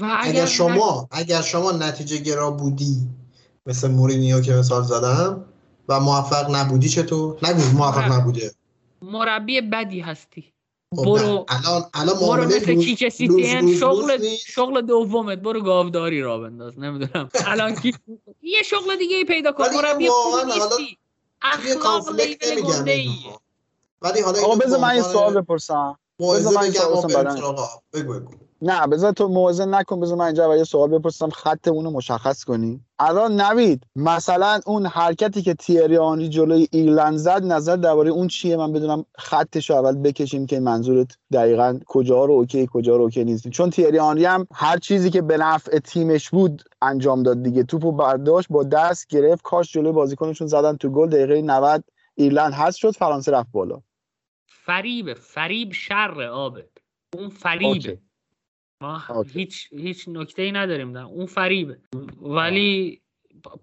و 0.00 0.04
اگر, 0.04 0.30
اگر 0.30 0.46
شما 0.46 1.08
اگر 1.10 1.42
شما 1.42 1.72
نتیجه 1.72 2.18
گرا 2.18 2.50
بودی 2.50 2.96
مثل 3.66 3.90
مورینیو 3.90 4.40
که 4.40 4.52
مثال 4.52 4.82
زدم. 4.82 5.44
و 5.88 6.00
موفق 6.00 6.56
نبودی 6.56 6.88
چطور؟ 6.88 7.36
نگو 7.42 7.78
موفق 7.78 8.12
نبوده. 8.12 8.54
مربی 9.02 9.60
بدی 9.60 10.00
هستی. 10.00 10.52
خب 10.96 11.04
برو. 11.04 11.46
الان 11.48 11.84
الان 11.94 12.14
برو 12.20 12.44
مثل 12.44 12.74
کیک 12.74 13.08
سیتین 13.08 13.76
شغل 13.76 14.18
شغل 14.46 14.80
دومت. 14.80 15.38
برو 15.38 15.62
گاوداری 15.62 16.22
را 16.22 16.38
بنداز. 16.38 16.78
نمی‌دونم. 16.78 17.28
الان 17.46 17.74
کی 17.74 17.94
یه 18.42 18.62
شغل 18.62 18.96
دیگه 18.96 19.16
ای 19.16 19.24
پیدا 19.24 19.52
کن. 19.52 19.64
مربی 19.74 20.08
خوبی 20.08 20.52
نیستی. 20.52 20.98
اخلاق 21.42 22.20
لیول 22.20 22.60
گنده 22.60 22.92
ای 22.92 23.10
ولی 24.02 24.20
حالا 24.20 24.54
بذار 24.54 24.80
من 24.80 24.88
این 24.88 25.02
سوال 25.02 25.40
بپرسم. 25.40 25.98
بذار 26.20 26.54
من 26.54 26.62
این 26.62 26.72
سوال 26.72 27.66
بگو 27.92 28.12
بگو. 28.12 28.34
نه 28.62 28.86
بذار 28.86 29.12
تو 29.12 29.28
موازن 29.28 29.74
نکن 29.74 30.00
بذار 30.00 30.18
من 30.18 30.24
اینجا 30.24 30.56
یه 30.56 30.64
سوال 30.64 30.90
بپرسم 30.90 31.30
خط 31.30 31.68
اونو 31.68 31.90
مشخص 31.90 32.44
کنی. 32.44 32.80
الان 32.98 33.40
نوید 33.40 33.86
مثلا 33.96 34.60
اون 34.66 34.86
حرکتی 34.86 35.42
که 35.42 35.54
تیری 35.54 35.96
آنری 35.96 36.28
جلوی 36.28 36.68
ایرلند 36.72 37.16
زد 37.16 37.44
نظر 37.44 37.76
درباره 37.76 38.10
اون 38.10 38.28
چیه؟ 38.28 38.56
من 38.56 38.72
بدونم 38.72 39.04
خطش 39.18 39.70
رو 39.70 39.76
اول 39.76 40.02
بکشیم 40.02 40.46
که 40.46 40.60
منظورت 40.60 41.16
دقیقا 41.32 41.80
کجا 41.86 42.24
رو 42.24 42.32
okay 42.32 42.68
کجا 42.72 42.96
رو 42.96 43.02
okay 43.02 43.24
نیست. 43.24 43.48
چون 43.48 43.70
تیری 43.70 43.98
آنری 43.98 44.24
هم 44.24 44.46
هر 44.54 44.78
چیزی 44.78 45.10
که 45.10 45.22
به 45.22 45.36
نفع 45.36 45.78
تیمش 45.78 46.30
بود 46.30 46.62
انجام 46.82 47.22
داد 47.22 47.42
دیگه. 47.42 47.62
توپو 47.62 47.92
برداشت 47.92 48.48
با 48.50 48.64
دست 48.64 49.06
گرفت 49.06 49.42
کاشت 49.42 49.72
جلوی 49.72 49.92
بازیکنشون 49.92 50.46
زدن 50.46 50.76
تو 50.76 50.88
گل. 50.88 51.08
دقیقه 51.08 51.42
90 51.42 51.84
ایرلند 52.14 52.52
هست 52.52 52.78
شد 52.78 52.90
فرانسه 52.90 53.32
رفت 53.32 53.48
بالا. 53.52 53.82
فریب 54.46 55.14
فریب 55.14 55.72
شر 55.72 56.22
آبه 56.22 56.68
اون 57.18 57.28
فریبه. 57.28 57.98
ما 58.84 59.24
هیچ 59.32 59.68
هیچ 59.72 60.08
نکته 60.08 60.42
ای 60.42 60.52
نداریم 60.52 60.92
در 60.92 61.02
اون 61.02 61.26
فریبه 61.26 61.78
ولی 62.22 63.00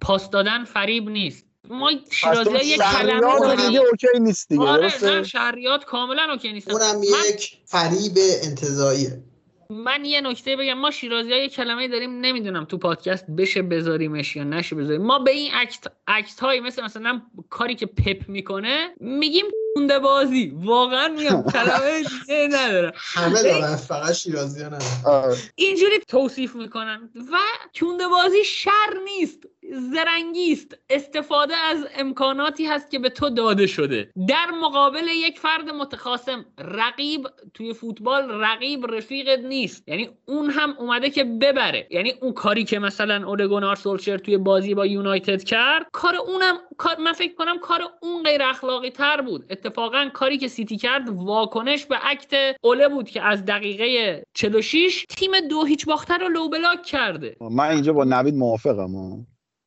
پاس 0.02 0.30
دادن 0.30 0.64
فریب 0.64 1.10
نیست. 1.10 1.46
ما 1.70 1.92
شیرازی 2.12 2.66
یک 2.66 2.82
کلمه 2.82 3.40
داریم. 3.40 3.82
okay 3.92 4.20
نیست 4.20 4.50
دیگه 4.50 4.62
آره 4.62 5.04
نه 5.04 5.24
شهریات 5.24 5.86
کاملا 5.86 6.32
okay 6.32 6.54
نیست. 6.54 6.72
اونم 6.72 7.04
یک 7.04 7.58
فریب 7.66 8.12
انتزاعیه 8.44 9.24
من 9.70 10.06
یه 10.06 10.22
نکته 10.22 10.56
بگم 10.56 10.74
ما 10.74 10.92
شیرازی 10.92 11.32
ها 11.32 11.38
یه 11.38 11.50
کلمه 11.50 11.88
داریم 11.88 12.20
نمی‌دونم 12.20 12.66
تو 12.66 12.78
پادکست 12.78 13.26
بشه 13.38 13.62
بذاریمش 13.62 14.36
یا 14.36 14.44
نشه 14.44 14.76
بذاریم. 14.76 15.02
ما 15.02 15.20
به 15.20 15.32
این 15.32 15.52
act 15.54 15.88
act 16.08 16.40
هایی 16.40 16.60
مثل 16.60 16.84
مثلا 16.84 17.22
کاری 17.50 17.76
که 17.76 17.86
پپ 17.86 18.30
می‌کنه 18.30 18.90
میگیم 19.00 19.46
کونده 19.74 20.00
بازی. 20.00 20.54
واقعا 20.56 21.08
میگم 21.08 21.44
کلمه 21.54 22.04
دیگه 22.04 22.48
نداره 22.52 22.94
همه 22.96 23.44
دارن 23.44 23.76
فقط 23.76 24.12
شیرازی 24.12 24.64
ها 24.64 24.70
آره. 25.06 25.38
اینجوری 25.56 26.00
توصیف 26.08 26.56
می‌کنن 26.56 27.10
و 27.16 27.38
کونده 27.80 28.08
بازی 28.08 28.44
شر 28.44 28.94
نیست. 29.06 29.40
زرنگی 29.72 30.52
است 30.52 30.78
استفاده 30.90 31.54
از 31.56 31.88
امکاناتی 31.96 32.66
هست 32.66 32.92
که 32.92 33.00
به 33.00 33.10
تو 33.10 33.30
داده 33.30 33.68
شده. 33.68 34.12
در 34.28 34.52
مقابل 34.62 35.08
یک 35.08 35.40
فرد 35.40 35.70
متخاصم 35.70 36.46
رقیب 36.58 37.28
توی 37.54 37.74
فوتبال 37.74 38.30
رقیب 38.30 38.86
رفیقت 38.96 39.40
نیست. 39.40 39.88
یعنی 39.88 40.10
اون 40.26 40.50
هم 40.50 40.76
اومده 40.80 41.10
که 41.10 41.24
ببره. 41.24 41.88
یعنی 41.92 42.14
اون 42.22 42.34
کاری 42.34 42.64
که 42.64 42.80
مثلا 42.80 43.28
اولگونار 43.28 43.76
سولشر 43.76 44.18
توی 44.18 44.38
بازی 44.38 44.74
با 44.74 44.86
یونایتد 44.86 45.44
کرد 45.44 45.86
کار 45.92 46.16
اونم 46.16 46.58
کار 46.78 46.98
من 46.98 47.14
فکر 47.14 47.36
کنم 47.36 47.60
کار 47.60 47.82
اون 48.02 48.24
غیر 48.24 48.44
اخلاقی 48.44 48.90
تر 48.90 49.22
بود. 49.22 49.46
اتفاقا 49.50 50.10
کاری 50.14 50.38
که 50.38 50.48
سیتی 50.48 50.78
کرد 50.78 51.10
واکنش 51.10 51.86
به 51.86 51.96
عکت 51.96 52.56
اوله 52.62 52.88
بود 52.90 53.10
که 53.10 53.22
از 53.22 53.46
دقیقه 53.46 54.24
46 54.34 55.06
تیم 55.10 55.32
دو 55.50 55.66
هیچ 55.66 55.86
باخته 55.86 56.18
رو 56.18 56.30
لو 56.30 56.50
بلاک 56.50 56.84
کرده. 56.84 57.36
من 57.42 57.70
اینجا 57.70 57.94
با 57.94 58.04
نوید 58.04 58.36
موافقم. 58.36 59.26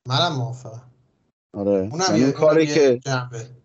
منم 0.09 0.33
موافقم. 0.33 0.83
آره. 1.55 1.89
اونم 1.93 2.17
یه 2.17 2.33
کاری 2.33 2.67
که 2.67 3.01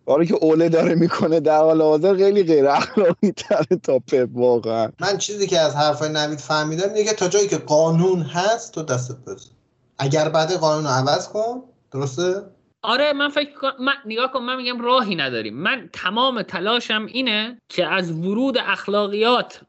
کاری 0.06 0.26
که 0.26 0.34
اوله 0.34 0.68
داره 0.68 0.94
می‌کنه 0.94 1.40
در 1.40 1.56
حال 1.56 1.82
حاضر 1.82 2.16
خیلی 2.16 2.42
غیر 2.42 2.68
اخلاقی 2.68 3.32
تره 3.32 3.76
تا 3.82 3.98
پپ 3.98 4.28
واقعا. 4.32 4.90
من 5.00 5.18
چیزی 5.18 5.46
که 5.46 5.58
از 5.58 5.76
حرفای 5.76 6.08
نوید 6.08 6.38
فهمیدم 6.38 6.88
اینه 6.88 7.04
که 7.04 7.12
تا 7.12 7.28
جایی 7.28 7.48
که 7.48 7.58
قانون 7.58 8.22
هست 8.22 8.74
تو 8.74 8.82
دستت 8.82 9.16
بزن 9.26 9.50
اگر 9.98 10.28
بعد 10.28 10.52
قانون 10.52 10.84
رو 10.84 10.90
عوض 10.90 11.28
کن 11.28 11.62
درسته؟ 11.92 12.42
آره 12.82 13.12
من 13.12 13.28
فکر 13.28 13.58
کنم 13.60 13.72
من 13.78 13.92
نگاه 14.06 14.32
کن 14.32 14.40
من 14.40 14.56
میگم 14.56 14.80
راهی 14.80 15.14
نداریم. 15.14 15.56
من 15.56 15.90
تمام 15.92 16.42
تلاشم 16.42 17.06
اینه 17.06 17.58
که 17.68 17.86
از 17.86 18.10
ورود 18.12 18.58
اخلاقیات 18.58 19.60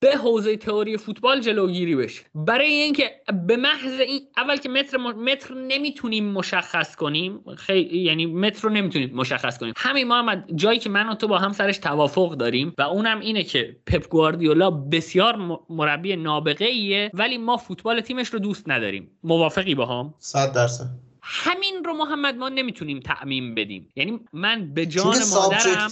به 0.00 0.16
حوزه 0.16 0.56
تئوری 0.56 0.96
فوتبال 0.96 1.40
جلوگیری 1.40 1.96
بشه. 1.96 2.22
برای 2.34 2.72
اینکه 2.72 3.10
به 3.46 3.56
محض 3.56 4.00
این 4.00 4.20
اول 4.36 4.56
که 4.56 4.68
متر 4.68 4.96
متر 4.96 5.54
نمی‌تونیم 5.54 6.24
مشخص 6.24 6.96
کنیم 6.96 7.40
خیلی 7.56 7.98
یعنی 7.98 8.26
متر 8.26 8.62
رو 8.62 8.74
نمی‌تونیم 8.74 9.10
مشخص 9.14 9.58
کنیم. 9.58 9.74
همین 9.76 10.08
محمد 10.08 10.44
جایی 10.54 10.78
که 10.78 10.90
من 10.90 11.08
و 11.08 11.14
تو 11.14 11.28
با 11.28 11.38
هم 11.38 11.52
سرش 11.52 11.78
توافق 11.78 12.34
داریم 12.34 12.74
و 12.78 12.82
اونم 12.82 13.20
اینه 13.20 13.42
که 13.42 13.76
پپ 13.86 14.08
گواردیولا 14.08 14.70
بسیار 14.70 15.60
مربی 15.68 16.16
نابغه 16.16 16.64
ایه 16.64 17.10
ولی 17.14 17.38
ما 17.38 17.56
فوتبال 17.56 18.00
تیمش 18.00 18.28
رو 18.28 18.38
دوست 18.38 18.68
نداریم. 18.68 19.10
موافقی 19.22 19.74
با 19.74 19.86
هم 19.86 20.14
100 20.18 20.52
درصد. 20.52 21.07
همین 21.30 21.84
رو 21.84 21.94
محمد 21.94 22.36
ما 22.36 22.48
نمی‌تونیم 22.48 23.00
تعمیم 23.00 23.54
بدیم. 23.54 23.92
یعنی 23.96 24.20
من 24.32 24.74
به 24.74 24.86
جان 24.86 25.16
مادرم 25.34 25.88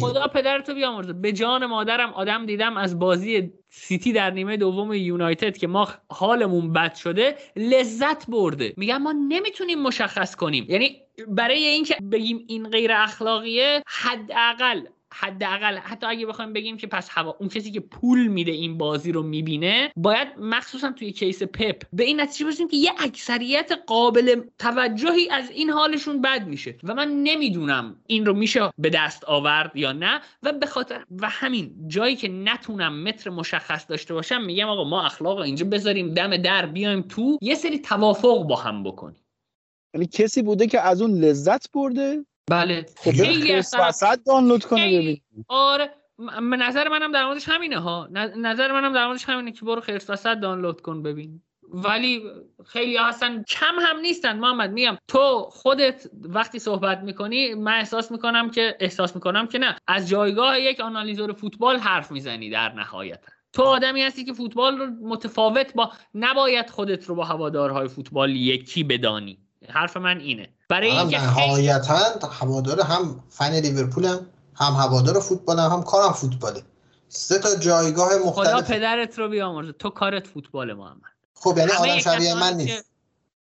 خدا 0.00 0.26
پدرتو 0.26 0.74
بیامرزه. 0.74 1.12
به 1.12 1.32
جان 1.32 1.66
مادرم 1.66 2.12
آدم 2.12 2.46
دیدم 2.46 2.76
از 2.76 2.98
بازی 2.98 3.52
سیتی 3.68 4.12
در 4.12 4.30
نیمه 4.30 4.56
دوم 4.56 4.92
یونایتد 4.92 5.56
که 5.56 5.66
ما 5.66 5.88
حالمون 6.08 6.72
بد 6.72 6.94
شده 6.94 7.36
لذت 7.56 8.26
برده. 8.30 8.74
میگم 8.76 9.02
ما 9.02 9.12
نمی‌تونیم 9.12 9.82
مشخص 9.82 10.36
کنیم. 10.36 10.66
یعنی 10.68 11.02
برای 11.28 11.64
اینکه 11.64 11.96
بگیم 12.12 12.44
این 12.48 12.68
غیر 12.68 12.92
اخلاقیه 12.92 13.82
حداقل 13.86 14.80
حداقل 15.14 15.78
حتی 15.78 16.06
اگه 16.06 16.26
بخوایم 16.26 16.52
بگیم 16.52 16.76
که 16.76 16.86
پس 16.86 17.08
هوا 17.10 17.36
اون 17.40 17.48
کسی 17.48 17.70
که 17.70 17.80
پول 17.80 18.26
میده 18.26 18.52
این 18.52 18.78
بازی 18.78 19.12
رو 19.12 19.22
می‌بینه 19.22 19.92
باید 19.96 20.28
مخصوصا 20.38 20.92
توی 20.92 21.12
کیس 21.12 21.42
پپ 21.42 21.82
به 21.92 22.04
این 22.04 22.20
نتیجه 22.20 22.44
برسیم 22.44 22.68
که 22.68 22.76
یه 22.76 22.90
اکثریت 22.98 23.72
قابل 23.86 24.40
توجهی 24.58 25.28
از 25.30 25.50
این 25.50 25.70
حالشون 25.70 26.20
بد 26.20 26.46
میشه. 26.46 26.76
و 26.84 26.94
من 26.94 27.08
نمی‌دونم 27.22 27.96
این 28.06 28.26
رو 28.26 28.34
میشه 28.34 28.70
به 28.78 28.90
دست 28.90 29.24
آورد 29.24 29.76
یا 29.76 29.92
نه. 29.92 30.20
و 30.42 30.52
به 30.52 30.66
خاطر 30.66 31.04
و 31.20 31.28
همین 31.28 31.88
جایی 31.88 32.16
که 32.16 32.28
نتونم 32.28 33.02
متر 33.02 33.30
مشخص 33.30 33.86
داشته 33.88 34.14
باشم 34.14 34.42
میگم 34.42 34.68
آقا 34.68 34.84
ما 34.84 35.06
اخلاق 35.06 35.38
اینجا 35.38 35.66
بذاریم 35.66 36.14
دم 36.14 36.36
در 36.36 36.66
بیایم 36.66 37.02
تو 37.02 37.38
یه 37.42 37.54
سری 37.54 37.78
توافق 37.78 38.42
با 38.42 38.56
هم 38.56 38.82
بکنیم. 38.82 39.24
یعنی 39.94 40.06
کسی 40.06 40.42
بوده 40.42 40.66
که 40.66 40.80
از 40.80 41.02
اون 41.02 41.10
لذت 41.10 41.72
برده 41.72 42.24
بله. 42.50 42.86
خب 42.96 43.10
خیلی 43.10 43.52
وسط 43.54 44.18
دانلود 44.26 44.64
کنه 44.64 44.86
ببین. 44.86 45.20
آره 45.48 45.94
نظر 46.42 46.88
منم 46.88 47.12
در 47.12 47.26
موردش 47.26 47.48
همینه 47.48 47.78
ها. 47.78 48.08
نظر 48.36 48.72
منم 48.72 48.92
در 48.92 49.06
موردش 49.06 49.24
همینه 49.24 49.52
که 49.52 49.64
برو 49.64 49.80
خرس 49.80 50.10
وسط 50.10 50.34
دانلود 50.34 50.80
کن 50.80 51.02
ببین. 51.02 51.42
ولی 51.74 52.22
خیلی 52.66 52.96
هستن 52.96 53.42
کم 53.42 53.74
هم 53.80 54.00
نیستن. 54.00 54.38
محمد 54.38 54.72
میگم 54.72 54.98
تو 55.08 55.46
خودت 55.50 56.06
وقتی 56.22 56.58
صحبت 56.58 56.98
می‌کنی 56.98 57.54
من 57.54 57.72
احساس 57.72 58.10
می‌کنم 58.10 58.50
که 58.50 58.76
احساس 58.80 59.14
می‌کنم 59.14 59.46
که 59.46 59.58
نه. 59.58 59.76
از 59.86 60.08
جایگاه 60.08 60.60
یک 60.60 60.80
آنالیزور 60.80 61.32
فوتبال 61.32 61.76
حرف 61.76 62.10
می‌زنی 62.10 62.50
در 62.50 62.72
نهایت. 62.72 63.24
تو 63.52 63.62
آدمی 63.62 64.02
هستی 64.02 64.24
که 64.24 64.32
فوتبال 64.32 64.78
رو 64.78 64.86
متفاوت 64.86 65.74
با 65.74 65.92
نباید 66.14 66.70
خودت 66.70 67.04
رو 67.06 67.14
با 67.14 67.24
هوادارهای 67.24 67.88
فوتبال 67.88 68.36
یکی 68.36 68.84
بدانی. 68.84 69.38
حرف 69.68 69.96
من 69.96 70.20
اینه. 70.20 70.48
برای 70.68 70.90
اینکه 70.90 71.20
نهایتا 71.20 72.28
هوادار 72.40 72.80
هم 72.80 73.24
فن 73.28 73.52
لیورپولم 73.52 74.26
هم 74.54 74.72
هوادار 74.72 75.20
فوتبالم 75.20 75.70
هم 75.70 75.82
کارم 75.82 76.12
فوتباله. 76.12 76.62
سه 77.08 77.38
تا 77.38 77.56
جایگاه 77.56 78.16
مختلف. 78.26 78.46
خدا 78.46 78.62
پدرت 78.62 79.18
رو 79.18 79.28
بیامرزه. 79.28 79.72
تو 79.72 79.90
کارت 79.90 80.26
فوتبال 80.26 80.72
محمد. 80.72 81.12
خب 81.34 81.54
یعنی 81.58 81.72
آدم 81.72 81.98
شبیه 81.98 82.34
من 82.34 82.54
نیست. 82.54 82.84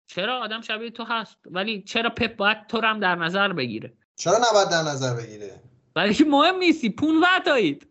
چرا 0.07 0.39
آدم 0.39 0.61
شبیه 0.61 0.91
تو 0.91 1.05
هست؟ 1.05 1.37
ولی 1.47 1.83
چرا 1.83 2.11
پپ 2.11 2.37
باید 2.37 2.67
تو 2.67 2.81
هم 2.81 3.01
در 3.01 3.15
نظر 3.15 3.53
بگیره؟ 3.53 3.93
چرا 4.17 4.39
نباید 4.51 4.69
در 4.69 4.83
نظر 4.83 5.15
بگیره؟ 5.15 5.63
ولی 5.97 6.15
که 6.15 6.25
مهم 6.35 6.57
نیستی. 6.57 6.91
15 6.91 7.27
تایید 7.45 7.87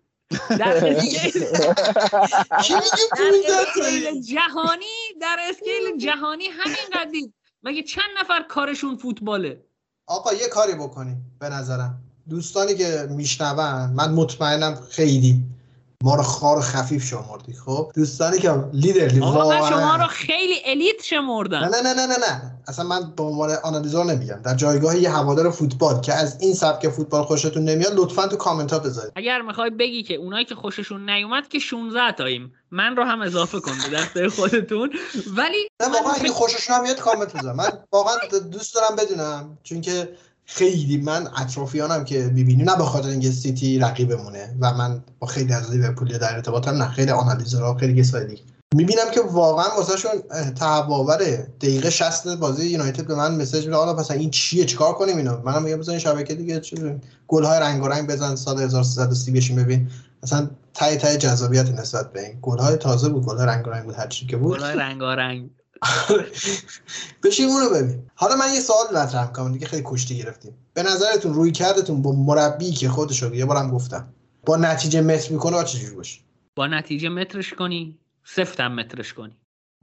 در 0.59 0.77
اسکیل 3.59 4.21
جهانی 4.21 4.95
در 5.21 5.37
scale 5.49 5.97
جهانی 5.97 6.45
همین 6.45 6.85
قدید 6.93 7.33
مگه 7.65 7.83
چند 7.83 8.09
نفر 8.19 8.43
کارشون 8.49 8.97
فوتباله؟ 8.97 9.65
آقا 10.07 10.33
یه 10.33 10.47
کاری 10.47 10.73
بکنیم 10.73 11.37
به 11.39 11.49
نظرم. 11.49 12.01
دوستانی 12.29 12.75
که 12.75 13.07
میشنون 13.09 13.89
من 13.89 14.11
مطمئنم 14.13 14.75
خیلی 14.89 15.43
ما 16.05 16.15
رو 16.15 16.23
خوار 16.23 16.61
خفیف 16.61 17.03
شمردی 17.03 17.53
خب؟ 17.53 17.91
دوستانی 17.95 18.39
که 18.39 18.53
لیدر 18.73 19.19
واقعا. 19.19 19.69
شما 19.69 19.95
رو 19.95 20.07
خیلی 20.07 20.55
elite 20.65 21.03
شمردن. 21.03 21.59
نه 21.59 21.81
نه 21.81 21.93
نه 21.93 22.05
نه 22.05 22.17
نه 22.17 22.41
اصلا 22.67 22.85
من 22.85 23.11
به 23.17 23.23
عنوان 23.23 23.51
آنالیزور 23.63 24.05
نمیگم. 24.05 24.41
در 24.43 24.55
جایگاه 24.55 24.97
یه 24.97 25.09
هوادار 25.09 25.51
فوتبال 25.51 26.01
که 26.01 26.13
از 26.13 26.37
این 26.41 26.53
سبک 26.53 26.89
فوتبال 26.89 27.23
خوشتون 27.23 27.63
نمیاد 27.63 27.93
لطفا 27.95 28.27
تو 28.27 28.35
کامنت 28.35 28.73
ها 28.73 28.79
بذارید. 28.79 29.11
اگر 29.15 29.41
می‌خوای 29.41 29.69
بگی 29.69 30.03
که 30.03 30.13
اونایی 30.15 30.45
که 30.45 30.55
خوششون 30.55 31.09
نیومد 31.09 31.47
که 31.47 31.59
16 31.59 32.11
تاییم. 32.11 32.53
من 32.71 32.95
رو 32.95 33.03
هم 33.03 33.21
اضافه 33.21 33.59
کن 33.59 33.73
به 33.83 33.97
دسته 33.97 34.29
خودتون. 34.29 34.89
ولی 35.35 35.67
نه 35.81 35.87
واقعا 35.87 36.13
اگه 36.13 36.29
خوششون 36.29 36.75
نمیاد 36.75 36.99
کامنت 36.99 37.33
بذار. 37.33 37.53
من 37.53 37.69
واقعا 37.91 38.15
دوست 38.51 38.75
دارم 38.75 38.95
بدونم. 38.95 39.57
چون 39.63 39.81
که 39.81 40.09
خیلی 40.45 40.97
من 40.97 41.27
اطرافیانم 41.37 42.03
که 42.03 42.31
می‌بینی 42.33 42.63
نه 42.63 42.75
به 42.75 42.83
خاطر 42.83 43.09
اینکه 43.09 43.31
سیتی 43.31 43.79
رقیبمونه 43.79 44.55
و 44.59 44.73
من 44.73 45.03
با 45.19 45.27
خیلی 45.27 45.53
از 45.53 45.71
لیورپول 45.71 46.17
در 46.17 46.35
ارتباطم 46.35 46.71
نه 46.71 46.89
خیلی 46.89 47.11
آنالیزورها 47.11 47.77
خیلی 47.77 48.01
کسای 48.01 48.27
دیگه. 48.27 48.41
می‌بینم 48.75 49.11
که 49.13 49.21
واقعا 49.21 49.65
واسهشون 49.77 50.11
تهواوره 50.55 51.47
دقیقه 51.61 51.89
60 51.89 52.27
بازی 52.27 52.69
یونایتد 52.69 53.07
به 53.07 53.15
من 53.15 53.41
مسیج 53.41 53.65
میده 53.65 53.77
حالا 53.77 53.93
پس 53.93 54.11
این 54.11 54.29
چیه؟ 54.29 54.65
چیکار 54.65 54.93
کنیم 54.93 55.17
اینو؟ 55.17 55.37
منم 55.43 55.63
میگم 55.63 55.77
بزن 55.77 55.97
شبکه 55.97 56.35
دیگه 56.35 56.61
گل 57.27 57.43
های 57.43 57.59
رنگ 57.59 57.83
و 57.83 57.87
رنگ 57.87 58.09
بزن 58.09 58.35
سال 58.35 58.61
1330 58.61 59.31
بشین 59.31 59.55
ببین. 59.55 59.89
مثلا 60.23 60.49
تای 60.73 60.97
تای 60.97 61.17
جذابیت 61.17 61.69
نسبت 61.69 62.13
به 62.13 62.25
این. 62.25 62.39
گل 62.41 62.57
های 62.57 62.77
تازه 62.77 63.09
بود 63.09 63.25
گل 63.25 63.37
رنگ 63.37 63.67
و 63.67 63.69
رنگ 63.69 63.85
بود 63.85 63.95
هر 63.95 64.07
چی 64.07 64.25
که 64.25 64.37
بود. 64.37 64.57
گل 64.57 64.63
های 64.63 64.75
رنگ 64.75 65.01
و 65.01 65.05
رنگ 65.05 65.49
بشین 67.23 67.49
اونو 67.49 67.69
ببین. 67.69 68.09
حالا 68.15 68.35
من 68.35 68.53
یه 68.53 68.59
سوال 68.59 68.97
مطرح 68.97 69.25
کنم 69.25 69.51
دیگه 69.51 69.67
خیلی 69.67 69.83
کشتی 69.85 70.17
گرفتیم. 70.17 70.53
به 70.73 70.83
نظرتون 70.83 71.33
روی 71.33 71.51
کردتون 71.51 72.01
با 72.01 72.11
مربی 72.11 72.71
که 72.71 72.89
خودش 72.89 73.23
رو 73.23 73.35
یه 73.35 73.45
بارم 73.45 73.71
گفتم. 73.71 74.13
با 74.45 74.57
نتیجه 74.57 75.01
متر 75.01 75.31
می‌کنه 75.33 75.63
چجوری 75.63 75.95
باشه؟ 75.95 76.19
با 76.55 76.67
نتیجه 76.67 77.09
مترش 77.09 77.53
کنی 77.53 77.99
سفتم 78.23 78.67
مترش 78.67 79.13
کنی. 79.13 79.35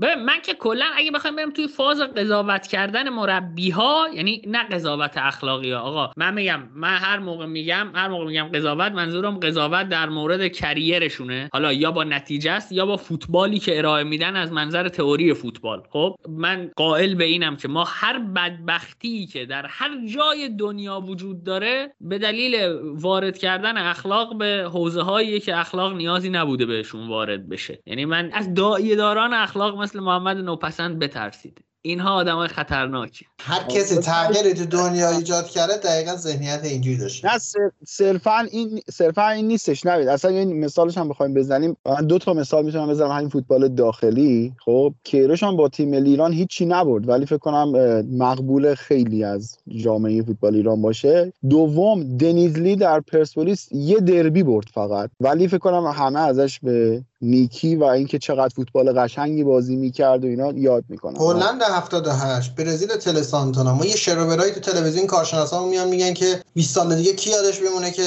من 0.02 0.40
که 0.42 0.54
کلا 0.54 0.86
اگه 0.94 1.10
بخوایم 1.10 1.36
بریم 1.36 1.50
توی 1.50 1.68
فاز 1.68 2.00
قضاوت 2.00 2.66
کردن 2.66 3.08
مربی 3.08 3.70
ها 3.70 4.06
یعنی 4.14 4.42
نه 4.46 4.62
قضاوت 4.64 5.12
اخلاقی 5.16 5.72
ها 5.72 5.80
آقا. 5.80 6.12
من 6.16 6.34
میگم 6.34 6.68
من 6.74 6.96
هر 6.96 7.18
موقع 7.18 7.46
میگم 7.46 7.90
هر 7.94 8.08
موقع 8.08 8.24
میگم 8.24 8.48
قضاوت 8.54 8.92
منظورم 8.92 9.38
قضاوت 9.38 9.88
در 9.88 10.08
مورد 10.08 10.48
کریرشونه. 10.48 11.50
حالا 11.52 11.72
یا 11.72 11.90
با 11.90 12.04
نتیجه 12.04 12.50
است 12.50 12.72
یا 12.72 12.86
با 12.86 12.96
فوتبالی 12.96 13.58
که 13.58 13.78
ارائه 13.78 14.04
میدن 14.04 14.36
از 14.36 14.52
منظر 14.52 14.88
تئوری 14.88 15.34
فوتبال. 15.34 15.82
خب 15.90 16.16
من 16.28 16.70
قائل 16.76 17.14
به 17.14 17.24
اینم 17.24 17.56
که 17.56 17.68
ما 17.68 17.84
هر 17.84 18.18
بدبختی 18.18 19.26
که 19.26 19.46
در 19.46 19.66
هر 19.66 20.06
جای 20.06 20.48
دنیا 20.48 21.00
وجود 21.00 21.44
داره 21.44 21.94
به 22.00 22.18
دلیل 22.18 22.56
وارد 22.94 23.38
کردن 23.38 23.76
اخلاق 23.76 24.38
به 24.38 24.68
حوزه 24.72 25.02
هایی 25.02 25.40
که 25.40 25.56
اخلاق 25.56 25.92
نیازی 25.92 26.30
نبوده 26.30 26.66
بهشون 26.66 27.08
وارد 27.08 27.48
بشه. 27.48 27.82
یعنی 27.86 28.04
من 28.04 28.30
از 28.32 28.54
داران 28.54 29.34
اخلاق 29.34 29.78
مثل 29.78 29.91
محمد 30.00 30.36
نوپسند 30.36 30.98
بترسید. 30.98 31.58
اینها 31.84 32.14
آدم 32.14 32.36
های 32.36 32.48
خطرناکی. 32.48 33.26
هر 33.40 33.62
کسی 33.62 33.96
تغییری 33.96 34.54
تو 34.54 34.64
دنیا 34.64 35.10
ایجاد 35.10 35.46
کرده 35.46 35.76
دقیقا 35.76 36.16
ذهنیت 36.16 36.60
اینجوری 36.64 36.96
داشته. 36.96 37.28
نه 37.34 37.38
صرفا 37.86 38.38
این 38.50 38.80
صرفا 38.90 39.28
این 39.28 39.48
نیستش 39.48 39.86
نبید 39.86 40.08
اصلا 40.08 40.30
این 40.30 40.64
مثالش 40.64 40.98
هم 40.98 41.08
بخوایم 41.08 41.34
بزنیم. 41.34 41.76
من 41.86 42.06
دو 42.06 42.18
تا 42.18 42.34
مثال 42.34 42.64
می‌تونم 42.64 42.88
بزنم. 42.88 43.10
همین 43.10 43.28
فوتبال 43.28 43.68
داخلی. 43.68 44.52
خب 44.64 44.94
کیروش 45.04 45.42
هم 45.42 45.56
با 45.56 45.68
تیم 45.68 45.90
ملی 45.90 46.10
ایران 46.10 46.32
هیچی 46.32 46.66
نبرد. 46.66 47.08
ولی 47.08 47.26
فکر 47.26 47.38
کنم 47.38 47.70
مقبول 48.16 48.74
خیلی 48.74 49.24
از 49.24 49.56
جامعه 49.68 50.22
فوتبال 50.22 50.54
ایران 50.54 50.82
باشه. 50.82 51.32
دوم 51.50 52.16
دنیزلی 52.16 52.76
در 52.76 53.00
پرسپولیس 53.00 53.68
یه 53.72 54.00
دربی 54.00 54.42
برد 54.42 54.66
فقط. 54.74 55.10
ولی 55.20 55.48
فکر 55.48 55.58
کنم 55.58 55.86
همه 55.86 56.20
ازش 56.20 56.60
به 56.60 57.04
نیکی 57.22 57.76
و 57.76 57.84
اینکه 57.84 58.18
چقدر 58.18 58.54
فوتبال 58.54 58.92
قشنگی 58.92 59.44
بازی 59.44 59.76
می‌کرد 59.76 60.24
و 60.24 60.28
اینا 60.28 60.52
یاد 60.52 60.84
می‌کنن 60.88 61.16
هلند 61.16 61.62
78 61.62 62.54
برزیل 62.54 62.88
تل 62.88 63.22
سانتونا 63.22 63.74
ما 63.74 63.86
یه 63.86 63.96
شروبرایی 63.96 64.52
تو 64.52 64.60
تلویزیون 64.60 65.06
کارشناسا 65.06 65.66
میان 65.66 65.88
میگن 65.88 66.14
که 66.14 66.42
20 66.54 66.74
سال 66.74 66.94
دیگه 66.94 67.12
کی 67.12 67.30
یادش 67.30 67.60
بمونه 67.60 67.90
که 67.90 68.02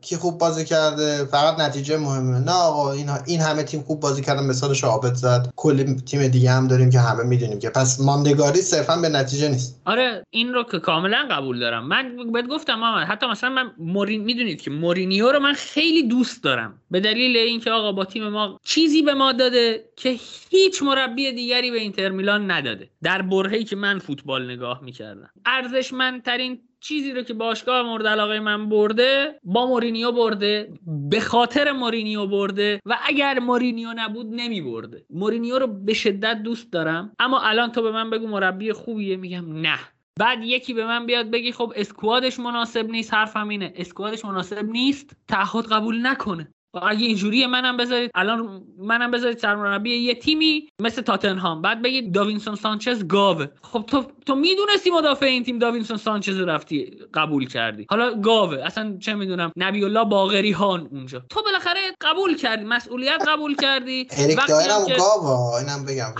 کی 0.00 0.16
خوب 0.16 0.38
بازی 0.38 0.64
کرده؟ 0.64 1.24
فقط 1.24 1.60
نتیجه 1.60 1.96
مهمه. 1.96 2.38
نه 2.38 2.52
آقا 2.52 2.92
این 2.92 3.10
این 3.26 3.40
همه 3.40 3.62
تیم 3.62 3.80
خوب 3.80 4.00
بازی 4.00 4.22
کردن 4.22 4.46
مثالش 4.46 4.84
عابد 4.84 5.14
زد. 5.14 5.48
کلی 5.56 5.96
تیم 6.06 6.28
دیگه 6.28 6.50
هم 6.50 6.68
داریم 6.68 6.90
که 6.90 7.00
همه 7.00 7.24
می‌دونیم 7.24 7.58
که. 7.58 7.70
پس 7.70 8.00
ماندگاری 8.00 8.60
صرفا 8.60 8.96
به 8.96 9.08
نتیجه 9.08 9.48
نیست. 9.48 9.80
آره 9.84 10.22
این 10.30 10.54
رو 10.54 10.64
که 10.64 10.78
کاملا 10.78 11.28
قبول 11.30 11.60
دارم. 11.60 11.88
من 11.88 12.32
بهت 12.32 12.46
گفتم 12.46 12.74
محمد 12.74 13.06
حتی 13.06 13.26
مثلا 13.26 13.50
من 13.50 13.70
مورین 13.78 14.24
می‌دونید 14.24 14.60
که 14.60 14.70
مورینیو 14.70 15.32
رو 15.32 15.38
من 15.40 15.52
خیلی 15.52 16.08
دوست 16.08 16.42
دارم. 16.42 16.74
به 16.90 17.00
دلیل 17.00 17.36
اینکه 17.36 17.70
آقا 17.70 17.92
با 17.92 18.04
تیم 18.04 18.28
ما 18.28 18.57
چیزی 18.64 19.02
به 19.02 19.14
ما 19.14 19.32
داده 19.32 19.88
که 19.96 20.16
هیچ 20.50 20.82
مربی 20.82 21.32
دیگری 21.32 21.70
به 21.70 21.78
اینتر 21.78 22.08
میلان 22.08 22.50
نداده. 22.50 22.90
در 23.02 23.22
برهه‌ای 23.22 23.64
که 23.64 23.76
من 23.76 23.98
فوتبال 23.98 24.50
نگاه 24.50 24.84
می‌کردم. 24.84 25.30
ارزشمندترین 25.46 26.60
چیزی 26.80 27.12
رو 27.12 27.22
که 27.22 27.34
باشگاه 27.34 27.82
مورد 27.82 28.06
علاقه 28.06 28.40
من 28.40 28.68
برده 28.68 29.40
با 29.44 29.66
مورینیو 29.66 30.12
برده 30.12 30.72
به 31.10 31.20
خاطر 31.20 31.72
مورینیو 31.72 32.26
برده 32.26 32.80
و 32.86 32.98
اگر 33.06 33.38
مورینیو 33.38 33.88
نبود 33.96 34.26
نمی 34.30 34.60
برده. 34.60 35.04
مورینیو 35.10 35.58
رو 35.58 35.66
به 35.66 35.94
شدت 35.94 36.42
دوست 36.42 36.72
دارم 36.72 37.12
اما 37.18 37.40
الان 37.40 37.72
تو 37.72 37.82
به 37.82 37.92
من 37.92 38.10
بگو 38.10 38.26
مربی 38.26 38.72
خوبیه 38.72 39.16
میگم 39.16 39.60
نه. 39.60 39.78
بعد 40.18 40.38
یکی 40.44 40.74
به 40.74 40.86
من 40.86 41.06
بیاد 41.06 41.30
بگی 41.30 41.52
خب 41.52 41.72
اسکوادش 41.76 42.38
مناسب 42.38 42.90
نیست 42.90 43.14
حرفم 43.14 43.48
اینه. 43.48 43.72
اسکوادش 43.76 44.24
مناسب 44.24 44.64
نیست 44.64 45.16
تعهد 45.28 45.66
قبول 45.66 46.06
نکنه. 46.06 46.48
اگه 46.74 47.06
اینجوری 47.06 47.46
منم 47.46 47.76
بذارید 47.76 48.10
الان 48.14 48.62
منم 48.78 49.10
بذارید 49.10 49.38
سرمربی 49.38 49.96
یه 49.96 50.14
تیمی 50.14 50.68
مثل 50.82 51.02
تاتنهام. 51.02 51.62
بعد 51.62 51.82
بگید 51.82 52.14
داوینسون 52.14 52.54
سانچز 52.54 53.06
گاوه. 53.06 53.46
خب 53.62 53.84
تو 53.86 54.04
تو 54.26 54.34
می‌دونستی 54.34 54.90
مدافع 54.90 55.26
این 55.26 55.44
تیم 55.44 55.58
داوینسون 55.58 55.96
سانچز 55.96 56.40
رفتی 56.40 56.98
قبول 57.14 57.48
کردی. 57.48 57.86
حالا 57.90 58.14
گاوه. 58.14 58.58
اصلا 58.64 58.96
چه 59.00 59.14
می‌دونم 59.14 59.52
نبی 59.56 59.84
الله 59.84 60.04
باقری 60.04 60.52
هان 60.52 60.88
اونجا. 60.92 61.22
تو 61.30 61.42
بالاخره 61.42 61.80
قبول 62.00 62.36
کردی 62.36 62.64
مسئولیت 62.64 63.22
قبول 63.28 63.54
کردی. 63.54 64.08
اریک 64.10 64.46
دایرم 64.48 64.86
گاوه 64.98 65.54
اینم 65.58 65.84
بگم 65.84 66.12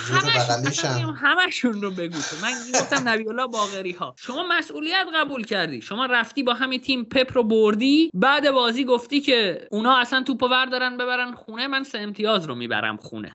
همشون 1.16 1.82
رو 1.82 1.90
بگو 1.90 2.18
من 2.42 2.52
گفتم 2.74 3.08
نبی 3.08 3.28
الله 3.28 3.46
باقری 3.46 3.92
ها 3.92 4.14
شما 4.18 4.46
مسئولیت 4.50 5.06
قبول 5.14 5.44
کردی. 5.44 5.82
شما 5.82 6.06
رفتی 6.06 6.42
با 6.42 6.54
همین 6.54 6.80
تیم 6.80 7.04
پپ 7.04 7.32
رو 7.34 7.42
بردی. 7.42 8.10
بعد 8.14 8.50
بازی 8.50 8.84
گفتی 8.84 9.20
که 9.20 9.68
اونا 9.70 9.96
اصلا 9.96 10.22
تو 10.22 10.37
توپو 10.38 10.48
بردارن 10.48 10.96
ببرن 10.96 11.34
خونه 11.34 11.66
من 11.66 11.84
سه 11.84 11.98
امتیاز 11.98 12.44
رو 12.44 12.54
می‌برم 12.54 12.96
خونه. 12.96 13.34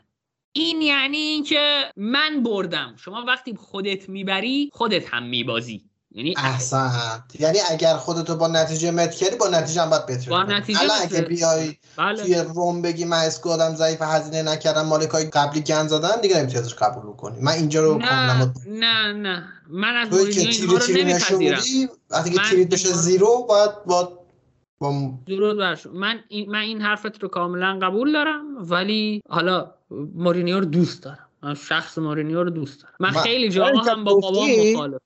این 0.54 0.82
یعنی 0.82 1.18
اینکه 1.18 1.91
من 1.95 2.43
بردم. 2.43 2.95
شما 2.97 3.24
وقتی 3.28 3.56
خودت 3.56 4.10
می‌بری 4.10 4.70
خودت 4.74 5.14
هم 5.14 5.24
میبازی. 5.24 5.82
یعنی 6.12 6.34
احسن 6.38 6.91
یعنی 7.39 7.58
اگر 7.70 7.97
خودتو 7.97 8.36
با 8.36 8.47
نتیجه 8.47 8.91
مت 8.91 9.16
کردی 9.16 9.36
با 9.36 9.47
نتیجه 9.47 9.82
هم 9.82 9.89
باید 9.89 10.06
بتری 10.06 10.30
با 10.30 10.43
نتیجه 10.43 10.80
اگه 11.01 11.22
بیای 11.22 11.76
بله. 11.97 12.24
توی 12.24 12.36
روم 12.36 12.82
بگی 12.82 13.06
من 13.06 13.18
اسکوادم 13.18 13.76
ضعیف 13.76 14.01
هزینه 14.01 14.51
نکردم 14.51 14.82
مالکای 14.82 15.26
قبلی 15.26 15.62
گند 15.62 15.88
زدن 15.89 16.22
دیگه 16.22 16.38
نمی‌تونی 16.38 16.70
قبول 16.70 17.16
کنی 17.16 17.39
من 17.41 17.51
اینجا 17.51 17.84
رو 17.84 17.97
نه 17.97 18.51
نه 18.68 19.14
نه. 19.14 19.43
من 19.70 19.95
از 19.95 20.10
مورینیو 20.12 20.49
اینها 20.49 20.78
رو 20.78 20.93
نمیپذیرم. 20.97 21.89
وقتی 22.10 22.30
که 22.30 22.39
تیریت 22.49 22.70
بشه 22.70 22.89
زیرو 22.89 23.45
باید 23.49 23.84
با 23.86 24.23
درود 25.26 25.58
بر 25.58 25.80
من 25.94 26.20
این 26.28 26.52
من 26.52 26.60
این 26.60 26.82
حرفت 26.82 27.24
رو 27.24 27.30
کاملا 27.30 27.80
قبول 27.82 28.14
دارم 28.14 28.44
ولی 28.60 29.22
حالا 29.30 29.74
مورینیو 30.16 30.60
رو 30.60 30.66
دوست 30.66 31.04
دارم. 31.04 31.30
من 31.44 31.54
شخص 31.54 31.98
مورینیو 31.98 32.44
رو 32.44 32.50
دوست 32.50 32.84
دارم. 32.84 32.96
من, 33.00 33.12
خیلی 33.12 33.50
جاها 33.50 33.82
هم 33.82 34.04
با 34.04 34.14
بابام 34.14 34.50
مخالف. 34.74 35.02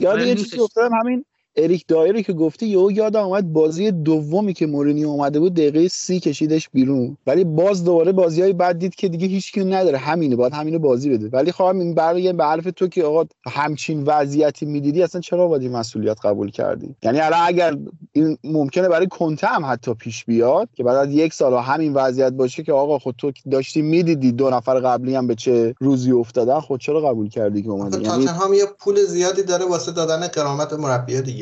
یاد 0.00 0.20
یه 0.20 0.34
چیزی 0.34 0.60
افتادم 0.60 0.94
همین 0.94 1.24
اریک 1.56 1.84
دایری 1.88 2.22
که 2.22 2.32
گفتی 2.32 2.66
یهو 2.66 2.92
یادم 2.92 3.22
اومد 3.22 3.52
بازی 3.52 3.90
دومی 3.90 4.52
که 4.54 4.66
مورینیو 4.66 5.08
اومده 5.08 5.40
بود 5.40 5.54
دقیقه 5.54 5.88
سی 5.88 6.20
کشیدش 6.20 6.68
بیرون. 6.68 7.16
ولی 7.26 7.44
باز 7.44 7.84
دوباره 7.84 8.12
بازی 8.12 8.42
های 8.42 8.52
بعد 8.52 8.78
دید 8.78 8.94
که 8.94 9.08
دیگه 9.08 9.26
هیچ 9.26 9.52
کی 9.52 9.64
نداره. 9.64 9.98
همینه 9.98 10.36
باید 10.36 10.52
همینو 10.52 10.78
بازی 10.78 11.10
بده. 11.10 11.28
ولی 11.28 11.52
خواهم 11.52 11.78
این 11.78 11.94
برای 11.94 12.32
به 12.32 12.44
حرف 12.44 12.68
تو 12.76 12.88
که 12.88 13.04
آقا 13.04 13.24
همچین 13.46 14.02
وضعیتی 14.04 14.66
می‌دیدی 14.66 15.02
اصلا 15.02 15.20
چرا 15.20 15.48
باید 15.48 15.62
این 15.62 15.72
مسئولیت 15.72 16.18
قبول 16.24 16.50
کردی؟ 16.50 16.94
یعنی 17.02 17.20
الان 17.20 17.40
اگر 17.42 17.76
این 18.12 18.38
ممکنه 18.44 18.88
برای 18.88 19.06
کنته 19.06 19.46
هم 19.46 19.64
حتی 19.64 19.94
پیش 19.94 20.24
بیاد 20.24 20.68
که 20.74 20.82
بعد 20.82 20.96
از 20.96 21.14
یک 21.14 21.32
سال 21.32 21.54
همین 21.54 21.92
وضعیت 21.92 22.32
باشه 22.32 22.62
که 22.62 22.72
آقا 22.72 22.98
خود 22.98 23.14
تو 23.18 23.32
داشتی 23.50 23.82
می‌دیدی 23.82 24.32
دو 24.32 24.50
نفر 24.50 24.80
قبلی 24.80 25.14
هم 25.14 25.26
به 25.26 25.34
چه 25.34 25.74
روزی 25.80 26.12
افتادن 26.12 26.60
خود 26.60 26.80
چرا 26.80 27.00
قبول 27.00 27.28
کردی 27.28 27.62
که 27.62 27.68
اومدی؟ 27.68 28.02
یعنی 28.02 28.26
هم 28.26 28.54
یه 28.54 28.64
پول 28.78 29.04
زیادی 29.04 29.42
داره 29.42 29.64
واسه 29.64 29.92
دادن 29.92 30.26
قرامت 30.26 30.72
مربی 30.72 31.20
دیگه. 31.20 31.41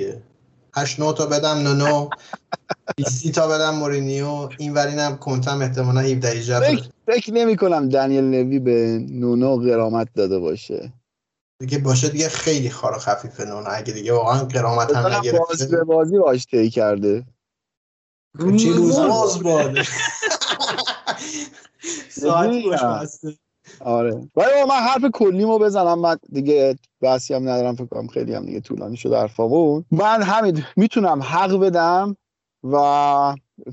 8 0.77 1.01
9 1.01 1.13
تا 1.13 1.27
بدم 1.27 1.59
نونو 1.59 2.09
20 2.97 3.31
تا 3.31 3.49
بدم 3.49 3.75
مورینیو. 3.75 4.49
این 4.59 4.75
ورینم 4.75 5.17
کنتم 5.17 5.63
احتمالاً 5.63 6.01
17 6.01 6.29
18 6.29 6.83
فکر 7.07 7.33
نمی 7.33 7.57
کنم 7.57 7.89
دنیل 7.89 8.25
نوی 8.25 8.59
به 8.59 9.07
نونو 9.11 9.57
قرامت 9.57 10.09
داده 10.15 10.39
باشه. 10.39 10.93
دیگه 11.61 11.79
باشه 11.79 12.09
دیگه 12.09 12.29
خیلی 12.29 12.71
خارا 12.71 12.99
خفیف 12.99 13.41
نونو 13.41 13.69
اگه 13.71 13.93
دیگه 13.93 14.13
واقعا 14.13 14.45
قرامت 14.45 14.97
هم 14.97 15.07
نگرفته. 15.07 15.39
باز 15.39 15.71
به 15.71 15.85
بازی 15.85 16.19
باش 16.19 16.45
تی 16.45 16.71
کرده. 16.71 17.25
چی 18.59 18.73
روز 18.73 18.97
باز 18.97 19.43
باده 19.43 19.87
ساعتی 22.11 22.63
باش 22.63 22.81
بسته. 22.81 23.39
آره. 23.81 24.29
ولی 24.37 24.65
من 24.69 24.75
حرف 24.75 25.05
کلیمو 25.15 25.59
بزنم 25.59 25.99
من 25.99 26.17
دیگه 26.33 26.77
بحثی 27.01 27.35
هم 27.35 27.43
ندارم 27.43 27.75
فکر 27.75 27.87
کنم 27.87 28.07
خیلی 28.07 28.35
هم 28.35 28.47
دیگه 28.47 28.61
طولانی 28.61 28.97
شده 28.97 29.17
حرفامون. 29.17 29.85
من 29.91 30.23
همین 30.23 30.65
می‌تونم 30.77 31.23
حق 31.23 31.57
بدم 31.61 32.17
و 32.65 32.77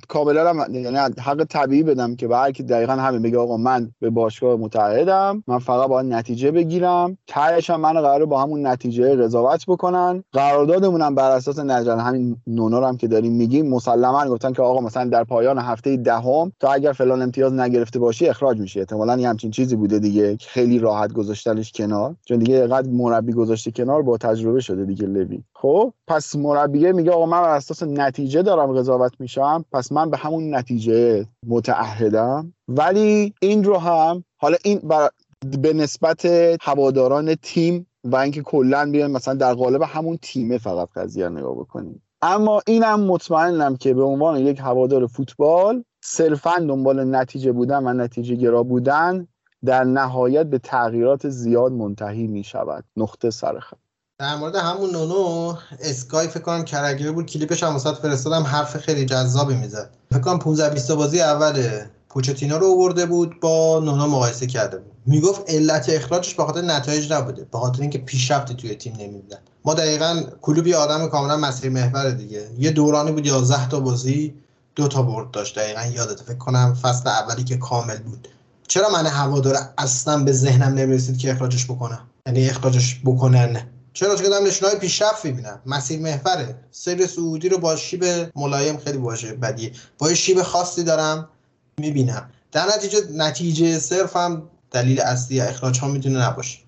کاملا 0.07 0.49
هم 0.49 0.75
یعنی 0.75 0.97
حق 0.97 1.43
طبیعی 1.43 1.83
بدم 1.83 2.15
که 2.15 2.27
به 2.27 2.51
که 2.53 2.63
دقیقا 2.63 2.93
همین 2.93 3.21
بگه 3.21 3.37
آقا 3.37 3.57
من 3.57 3.91
به 3.99 4.09
باشگاه 4.09 4.59
متحدم 4.59 5.43
من 5.47 5.59
فقط 5.59 5.89
باید 5.89 6.05
نتیجه 6.13 6.51
بگیرم. 6.51 7.17
تهش 7.27 7.69
هم 7.69 7.81
من 7.81 7.93
قرار 7.93 8.25
با 8.25 8.41
همون 8.41 8.67
نتیجه 8.67 9.15
قضاوت 9.15 9.65
بکنن. 9.67 10.23
قراردادمون 10.33 11.15
بر 11.15 11.31
اساس 11.31 11.59
نظر 11.59 11.97
همین 11.97 12.37
نونو 12.47 12.85
هم 12.85 12.97
که 12.97 13.07
داریم 13.07 13.33
میگیم 13.33 13.69
مسلما 13.69 14.25
گفتن 14.29 14.53
که 14.53 14.61
آقا 14.61 14.81
مثلا 14.81 15.05
در 15.05 15.23
پایان 15.23 15.59
هفته 15.59 15.97
دهم 15.97 16.51
تا 16.59 16.71
اگر 16.71 16.91
فلان 16.91 17.21
امتیاز 17.21 17.53
نگرفته 17.53 17.99
باشی 17.99 18.27
اخراج 18.29 18.59
میشه 18.59 18.79
احتمالاً 18.79 19.17
یه 19.17 19.29
همچین 19.29 19.51
چیزی 19.51 19.75
بوده 19.75 19.99
دیگه 19.99 20.37
خیلی 20.41 20.79
راحت 20.79 21.13
گذاشتنش 21.13 21.71
کنار. 21.71 22.15
چون 22.25 22.37
دیگه 22.39 22.67
قد 22.67 22.87
مربی 22.87 23.33
گذاشته 23.33 23.71
کنار 23.71 24.01
با 24.01 24.17
تجربه 24.17 24.59
شده 24.59 24.85
دیگه 24.85 25.05
لوی 25.05 25.43
خب 25.59 25.93
پس 26.07 26.35
مربیه 26.35 26.91
میگه 26.91 27.11
آقا 27.11 27.25
من 27.25 27.41
بر 27.41 27.55
اساس 27.55 27.83
نتیجه 27.83 28.41
دارم 28.41 28.77
قضاوت 28.79 29.11
میشم 29.19 29.65
پس 29.71 29.91
من 29.91 30.09
به 30.09 30.17
همون 30.17 30.55
نتیجه 30.55 31.25
متعهدم. 31.47 32.53
ولی 32.67 33.33
این 33.41 33.63
رو 33.63 33.77
هم 33.77 34.23
حالا 34.37 34.57
این 34.63 34.79
بر 34.79 35.09
به 35.61 35.73
نسبت 35.73 36.25
هواداران 36.61 37.35
تیم 37.35 37.87
و 38.03 38.15
اینکه 38.15 38.41
کلا 38.41 38.91
بیان 38.91 39.11
مثلا 39.11 39.33
در 39.33 39.53
قالب 39.53 39.81
همون 39.81 40.17
تیمه 40.21 40.57
فقط 40.57 40.89
قضیه 40.95 41.29
نگاه 41.29 41.55
بکنیم. 41.55 42.01
اما 42.21 42.61
اینم 42.67 42.99
مطمئنم 42.99 43.77
که 43.77 43.93
به 43.93 44.03
عنوان 44.03 44.37
یک 44.39 44.59
هوادار 44.59 45.07
فوتبال 45.07 45.83
صرفا 46.01 46.59
دنبال 46.59 47.15
نتیجه 47.15 47.51
بودن 47.51 47.87
و 47.87 47.93
نتیجه 47.93 48.35
گرا 48.35 48.63
بودن 48.63 49.27
در 49.65 49.83
نهایت 49.83 50.45
به 50.45 50.59
تغییرات 50.59 51.29
زیاد 51.29 51.71
منتهی 51.71 52.27
می 52.27 52.43
شود 52.43 52.83
نقطه 52.97 53.29
سرخط 53.29 53.77
در 54.19 54.35
مورد 54.35 54.55
همون 54.55 54.91
نونو 54.91 55.53
اسکای 55.79 56.27
فکر 56.27 56.39
کنم 56.39 56.63
کرگیر 56.63 57.11
بود 57.11 57.25
کلیپش 57.25 57.63
هم 57.63 57.75
وسط 57.75 57.93
فرستادم 57.95 58.43
حرف 58.43 58.77
خیلی 58.77 59.05
جذابی 59.05 59.55
می‌زد. 59.55 59.89
فکر 60.11 60.19
کنم 60.19 60.39
15 60.39 60.69
20 60.69 60.91
بازی 60.91 61.21
اول 61.21 61.81
پوچتینو 62.09 62.57
رو 62.57 62.71
آورده 62.71 63.05
بود 63.05 63.39
با 63.39 63.79
نونو 63.79 64.07
مقایسه 64.07 64.47
کرده 64.47 64.77
بود. 64.77 64.91
می‌گفت 65.05 65.49
علت 65.49 65.89
اخراجش 65.89 66.35
به 66.35 66.45
خاطر 66.45 66.61
نتایج 66.61 67.13
نبوده 67.13 67.47
به 67.51 67.57
خاطر 67.57 67.81
اینکه 67.81 67.97
پیشرفتی 67.97 68.53
توی 68.53 68.75
تیم 68.75 68.93
نمی‌دیدن 68.93 69.37
ما 69.65 69.73
دقیقا 69.73 70.23
کلوب 70.41 70.67
یه 70.67 70.75
آدم 70.75 71.07
کاملا 71.07 71.37
مسیر 71.37 71.69
محور 71.69 72.11
دیگه. 72.11 72.47
یه 72.59 72.71
دورانی 72.71 73.11
بود 73.11 73.25
11 73.25 73.69
تا 73.69 73.79
بازی 73.79 74.33
دو 74.75 74.87
تا 74.87 75.01
برد 75.01 75.31
داشت 75.31 75.59
دقیقا 75.59 75.85
یادت 75.85 76.21
فکر 76.21 76.37
کنم 76.37 76.73
فصل 76.81 77.09
اولی 77.09 77.43
که 77.43 77.57
کامل 77.57 77.97
بود. 77.97 78.27
چرا 78.67 78.89
من 78.89 79.05
هوادار 79.05 79.57
اصلا 79.77 80.23
به 80.23 80.31
ذهنم 80.31 80.73
نمی‌رسید 80.73 81.17
که 81.17 81.31
اخراجش 81.31 81.65
بکنم؟ 81.65 82.07
یعنی 82.27 82.49
اخراجش 82.49 83.01
بکنن؟ 83.05 83.61
چرا؟ 83.97 84.15
چون 84.15 84.29
دارم 84.29 84.47
نشونهای 84.47 84.79
پیشرفت 84.79 85.25
می‌بینم. 85.25 85.61
مسیر 85.65 85.99
محوره. 85.99 86.55
سیر 86.71 87.05
سعودی 87.05 87.49
رو 87.49 87.57
با 87.57 87.75
شیب 87.75 88.03
ملایم 88.35 88.77
خیلی 88.77 88.97
باشه 88.97 89.33
بدی 89.33 89.71
با 89.97 90.13
شیب 90.13 90.41
خاصی 90.41 90.83
دارم 90.83 91.29
می‌بینم. 91.77 92.29
در 92.51 92.65
نتیجه 92.75 92.99
نتیجه 93.15 93.79
صرف 93.79 94.15
هم 94.15 94.49
دلیل 94.71 95.01
اصلی 95.01 95.41
اخراج 95.41 95.79
ها 95.79 95.87
می‌تونه 95.87 96.29
نباشه. 96.29 96.59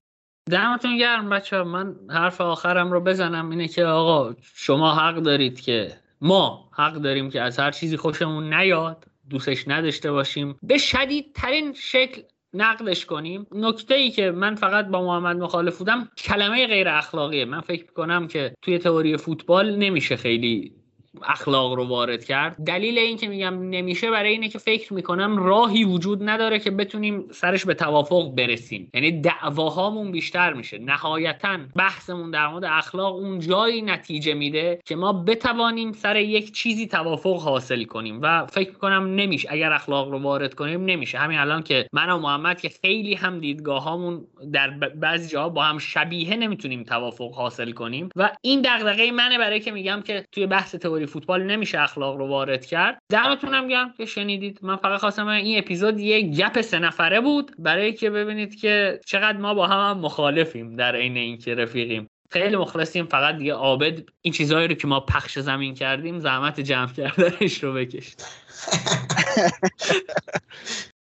دمتون 0.51 0.97
گرم 0.97 1.29
بچه 1.29 1.63
من 1.63 1.95
حرف 2.09 2.41
آخرم 2.41 2.91
رو 2.91 3.01
بزنم. 3.01 3.49
اینه 3.49 3.67
که 3.67 3.85
آقا 3.85 4.35
شما 4.55 4.95
حق 4.95 5.15
دارید 5.15 5.61
که 5.61 5.97
ما 6.21 6.69
حق 6.71 6.93
داریم 6.93 7.29
که 7.29 7.41
از 7.41 7.59
هر 7.59 7.71
چیزی 7.71 7.97
خوشمون 7.97 8.53
نیاد. 8.53 9.05
دوستش 9.29 9.67
نداشته 9.67 10.11
باشیم. 10.11 10.59
به 10.63 10.77
شدیدترین 10.77 11.73
شکل 11.73 12.21
نقدش 12.53 13.05
کنیم. 13.05 13.47
نکته 13.51 13.95
ای 13.95 14.11
که 14.11 14.31
من 14.31 14.55
فقط 14.55 14.87
با 14.87 15.05
محمد 15.05 15.37
مخالف 15.37 15.77
بودم 15.77 16.09
کلمه 16.17 16.67
غیر 16.67 16.89
اخلاقیه. 16.89 17.45
من 17.45 17.61
فکر 17.61 17.85
کنم 17.93 18.27
که 18.27 18.55
توی 18.61 18.77
تئوری 18.77 19.17
فوتبال 19.17 19.75
نمیشه 19.75 20.15
خیلی 20.15 20.78
اخلاق 21.23 21.73
رو 21.73 21.87
وارد 21.87 22.25
کرد. 22.25 22.55
دلیل 22.65 22.97
این 22.97 23.17
که 23.17 23.27
میگم 23.27 23.69
نمیشه 23.69 24.11
برای 24.11 24.31
اینه 24.31 24.49
که 24.49 24.59
فکر 24.59 24.93
می‌کنم 24.93 25.37
راهی 25.37 25.83
وجود 25.83 26.29
نداره 26.29 26.59
که 26.59 26.71
بتونیم 26.71 27.27
سرش 27.31 27.65
به 27.65 27.73
توافق 27.73 28.35
برسیم. 28.35 28.89
یعنی 28.93 29.21
دعواهامون 29.21 30.11
بیشتر 30.11 30.53
میشه. 30.53 30.77
نهایتا 30.77 31.57
بحثمون 31.75 32.31
در 32.31 32.47
مورد 32.47 32.63
اخلاق 32.65 33.15
اون 33.15 33.39
جایی 33.39 33.81
نتیجه 33.81 34.33
میده 34.33 34.79
که 34.85 34.95
ما 34.95 35.13
بتوانیم 35.13 35.91
سر 35.91 36.15
یک 36.15 36.53
چیزی 36.53 36.87
توافق 36.87 37.41
حاصل 37.41 37.83
کنیم 37.83 38.19
و 38.21 38.45
فکر 38.45 38.69
می‌کنم 38.69 39.15
نمیشه. 39.15 39.47
اگر 39.51 39.71
اخلاق 39.71 40.11
رو 40.11 40.19
وارد 40.19 40.53
کنیم 40.53 40.85
نمیشه. 40.85 41.17
همین 41.17 41.39
الان 41.39 41.63
که 41.63 41.87
من 41.93 42.09
و 42.09 42.17
محمد 42.17 42.61
که 42.61 42.69
خیلی 42.81 43.13
هم 43.13 43.39
دیدگاهامون 43.39 44.25
در 44.53 44.69
بعضی 44.95 45.29
جاها 45.29 45.49
با 45.49 45.63
هم 45.63 45.77
شبیه 45.77 46.35
نمی‌تونیم 46.35 46.83
توافق 46.83 47.33
حاصل 47.33 47.71
کنیم 47.71 48.09
و 48.15 48.31
این 48.41 48.61
دغدغه 48.61 49.11
منه 49.11 49.37
برای 49.37 49.59
که 49.59 49.71
میگم 49.71 50.01
که 50.05 50.25
توی 50.31 50.45
بحث 50.45 50.75
تئوری 50.75 51.05
فوتبال 51.09 51.43
نمیشه 51.43 51.79
اخلاق 51.79 52.17
رو 52.17 52.27
وارد 52.27 52.65
کرد. 52.65 52.99
دمتونم 53.09 53.67
گرم 53.67 53.93
که 53.97 54.05
شنیدید. 54.05 54.59
من 54.61 54.75
فقط 54.75 54.99
خواستم 54.99 55.27
این 55.27 55.57
اپیزود 55.57 55.99
یه 55.99 56.21
گپ 56.21 56.61
سه 56.61 56.79
نفره 56.79 57.21
بود. 57.21 57.51
برای 57.59 57.93
که 57.93 58.09
ببینید 58.09 58.55
که 58.55 58.99
چقدر 59.05 59.37
ما 59.37 59.53
با 59.53 59.67
هم, 59.67 59.89
هم 59.89 59.99
مخالفیم 60.01 60.75
در 60.75 60.95
عین 60.95 61.17
اینکه 61.17 61.55
رفیقیم. 61.55 62.07
خیلی 62.31 62.55
مخلصیم. 62.55 63.05
فقط 63.05 63.37
دیگه 63.37 63.53
عابد 63.53 64.09
این 64.21 64.33
چیزهایی 64.33 64.67
رو 64.67 64.75
که 64.75 64.87
ما 64.87 64.99
پخش 64.99 65.39
زمین 65.39 65.73
کردیم 65.73 66.19
زحمت 66.19 66.59
جمع 66.59 66.93
کردنش 66.93 67.63
رو 67.63 67.73
بکشید 67.73 68.23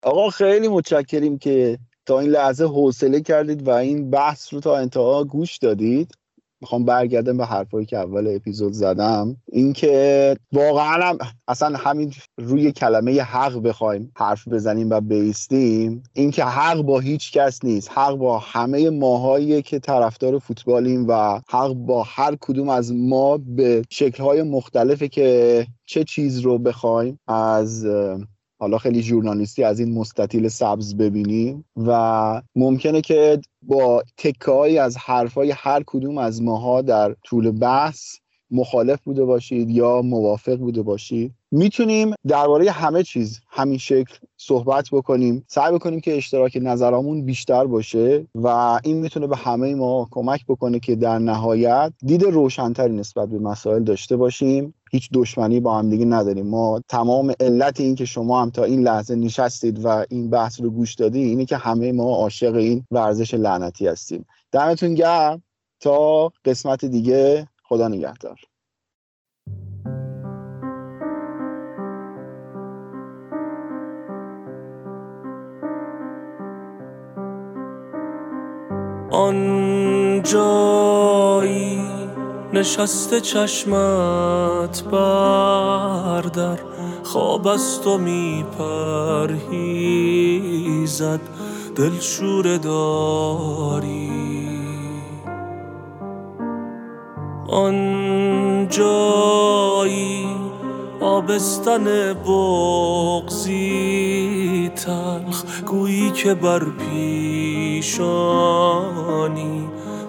آقا 0.02 0.30
خیلی 0.30 0.68
متشکریم 0.68 1.38
که 1.38 1.78
تا 2.06 2.20
این 2.20 2.30
لحظه 2.30 2.64
حوصله 2.64 3.20
کردید 3.20 3.68
و 3.68 3.70
این 3.70 4.10
بحث 4.10 4.54
رو 4.54 4.60
تا 4.60 4.76
انتها 4.76 5.24
گوش 5.24 5.56
دادید. 5.56 6.14
می‌خوام 6.62 6.84
برگردم 6.84 7.36
به 7.36 7.46
حرفایی 7.46 7.86
که 7.86 7.98
اول 7.98 8.36
اپیزود 8.36 8.72
زدم. 8.72 9.36
اینکه 9.52 10.36
واقعا 10.52 11.08
هم 11.08 11.18
اصلا 11.48 11.76
همین 11.76 12.12
روی 12.38 12.72
کلمه 12.72 13.20
حق 13.20 13.58
بخوایم 13.62 14.12
حرف 14.16 14.48
بزنیم 14.48 14.90
و 14.90 15.00
بیستیم 15.00 16.02
اینکه 16.12 16.44
حق 16.44 16.82
با 16.82 17.00
هیچ 17.00 17.32
کس 17.32 17.64
نیست. 17.64 17.90
حق 17.90 18.14
با 18.14 18.38
همه 18.38 18.90
ماهایی 18.90 19.62
که 19.62 19.78
طرفدار 19.78 20.38
فوتبالیم 20.38 21.08
و 21.08 21.40
حق 21.48 21.72
با 21.72 22.02
هر 22.02 22.36
کدوم 22.40 22.68
از 22.68 22.92
ما 22.92 23.38
به 23.38 23.82
شکلهای 23.90 24.42
مختلفه 24.42 25.08
که 25.08 25.66
چه 25.86 26.04
چیز 26.04 26.38
رو 26.38 26.58
بخوایم 26.58 27.18
از 27.28 27.86
حالا 28.62 28.78
خیلی 28.78 29.02
ژورنالیستی 29.02 29.64
از 29.64 29.80
این 29.80 29.94
مستطیل 29.94 30.48
سبز 30.48 30.96
ببینیم 30.96 31.64
و 31.76 32.42
ممکنه 32.56 33.00
که 33.00 33.40
با 33.62 34.02
تکایی 34.16 34.78
از 34.78 34.96
حرفای 34.96 35.50
هر 35.50 35.82
کدوم 35.86 36.18
از 36.18 36.42
ماها 36.42 36.82
در 36.82 37.16
طول 37.24 37.50
بحث 37.50 38.16
مخالف 38.52 39.00
بوده 39.04 39.24
باشید 39.24 39.70
یا 39.70 40.02
موافق 40.02 40.56
بوده 40.56 40.82
باشید. 40.82 41.32
می‌تونیم 41.50 42.14
درباره 42.28 42.70
همه 42.70 43.02
چیز 43.02 43.40
همین 43.48 43.78
شکل 43.78 44.14
صحبت 44.36 44.88
بکنیم. 44.92 45.44
سعی 45.48 45.72
بکنیم 45.72 46.00
که 46.00 46.16
اشتراک 46.16 46.58
نظرامون 46.62 47.24
بیشتر 47.24 47.64
باشه 47.64 48.26
و 48.34 48.48
این 48.84 48.96
می‌تونه 48.96 49.26
به 49.26 49.36
همه 49.36 49.74
ما 49.74 50.08
کمک 50.10 50.46
بکنه 50.46 50.80
که 50.80 50.96
در 50.96 51.18
نهایت 51.18 51.92
دید 52.06 52.22
روشنتری 52.22 52.92
نسبت 52.92 53.28
به 53.28 53.38
مسائل 53.38 53.82
داشته 53.82 54.16
باشیم. 54.16 54.74
هیچ 54.92 55.08
دشمنی 55.12 55.60
با 55.60 55.78
هم 55.78 55.90
دیگه 55.90 56.04
نداریم. 56.04 56.46
ما 56.46 56.80
تمام 56.88 57.34
علت 57.40 57.80
این 57.80 57.94
که 57.94 58.04
شما 58.04 58.42
هم 58.42 58.50
تا 58.50 58.64
این 58.64 58.82
لحظه 58.82 59.14
نشستید 59.14 59.84
و 59.84 60.04
این 60.10 60.30
بحث 60.30 60.60
رو 60.60 60.70
گوش 60.70 60.94
دادی 60.94 61.22
اینه 61.22 61.44
که 61.44 61.56
همه 61.56 61.92
ما 61.92 62.16
عاشق 62.16 62.54
این 62.54 62.84
ورزش 62.90 63.34
لعنتی 63.34 63.86
هستیم. 63.86 64.26
دمتون 64.52 64.94
گرم. 64.94 65.42
تا 65.80 66.32
قسمت 66.44 66.84
دیگه. 66.84 67.48
خدا 67.72 67.88
نگهدار. 67.88 68.40
آن 79.10 80.22
جایی 80.22 81.80
نشسته 82.52 83.20
چشمت 83.20 84.84
بردر 84.84 86.58
خواب 87.02 87.46
از 87.46 87.80
تو 87.80 87.98
میپرهیزد 87.98 88.80
دلشور 91.76 92.56
داری. 92.56 94.31
آن 97.52 98.68
جایی 98.68 100.26
آبستن 101.00 102.12
بغزی 102.12 103.60
تلخ 104.76 105.44
گویی 105.66 106.10
که 106.10 106.34
بر 106.34 106.64
پیشانی 106.64 108.08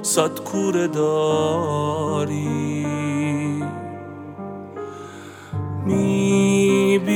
صد 0.01 0.39
کوره 0.39 0.87
داری. 0.87 2.53
می‌بینم 5.85 7.13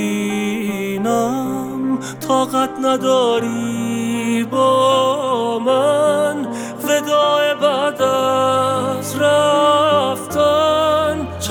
طاقت 2.28 2.70
نداری 2.82 4.44
با 4.52 5.60
من. 5.60 6.47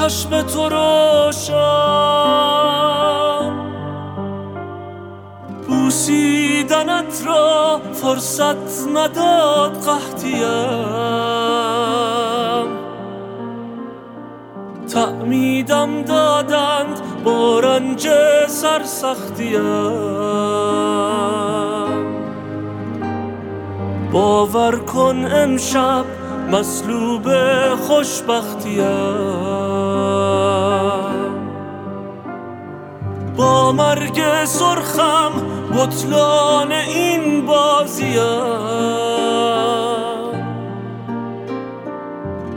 چشم 0.07 0.43
تو 0.43 0.69
روشن 0.69 1.57
بوسیدنت 5.69 7.23
را 7.27 7.81
فرصت 7.93 8.89
نداد 8.95 9.73
قحطیم. 9.87 10.47
تعمیدم 14.89 16.03
دادند 16.03 17.01
با 17.25 17.61
رنج 17.61 18.09
سرسختیم. 18.49 19.63
باور 24.13 24.79
کن 24.79 25.27
امشب 25.33 26.05
مسلوب 26.51 27.29
خوشبختیم. 27.75 29.66
با 33.37 33.73
مرگ 33.73 34.45
سرخم 34.45 35.33
بطلان 35.73 36.73
این 36.73 37.47
بازیم 37.47 38.21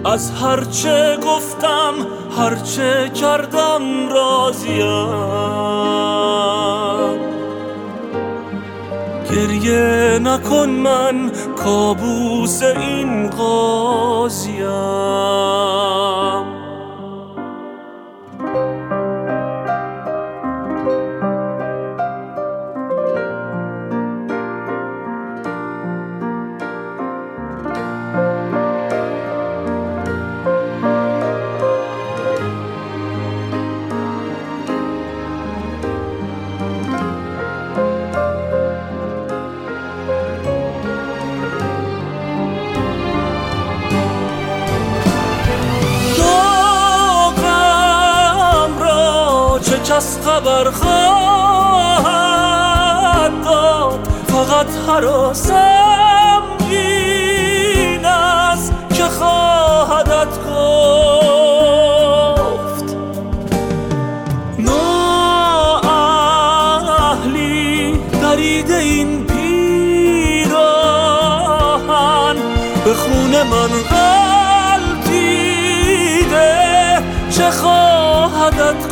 از 0.05 0.31
هرچه 0.31 1.17
گفتم 1.17 1.93
هرچه 2.37 3.09
کردم 3.09 4.09
راضیم 4.09 5.19
گریه 9.31 10.19
نکن 10.19 10.69
من 10.69 11.31
کابوس 11.63 12.63
این 12.63 13.29
قاضیم 13.29 14.69
کس 49.99 50.19
خبر 50.25 50.71
خواهد 50.71 52.11
داد. 53.43 53.99
فقط 54.27 54.67
حراسم 54.87 56.41
این 56.69 58.05
است 58.05 58.73
که 58.93 59.03
خواهدت 59.03 60.27
گفت. 60.49 61.27
نااهلی 64.59 65.99
درید 68.21 68.71
این 68.71 69.25
پیراهن. 69.25 70.55
به 72.85 72.93
خون 72.93 73.43
من 73.43 73.69
غلطیده. 73.89 75.39
چه 77.31 77.51
خواهدت 77.51 78.88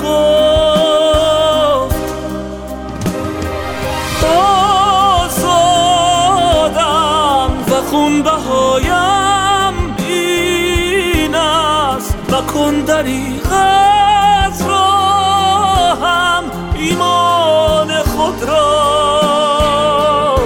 است 12.57 12.67
مکن 12.67 12.79
دریغ 12.79 13.51
از 13.51 14.61
راهم 14.61 16.43
ایمان 16.75 18.01
خود 18.03 18.43
را. 18.43 20.39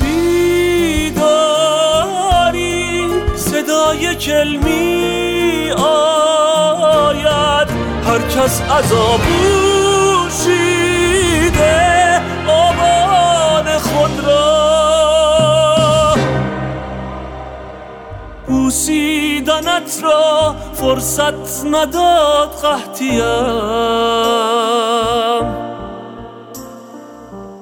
بیداری 0.00 1.20
صدای 3.36 4.14
کلمی 4.14 5.70
آید 5.78 7.68
هر 8.06 8.18
کس 8.18 8.60
عذابوشیده 8.60 9.19
را 20.02 20.54
فرصت 20.74 21.66
نداد 21.66 22.50
قحطیم. 22.62 23.20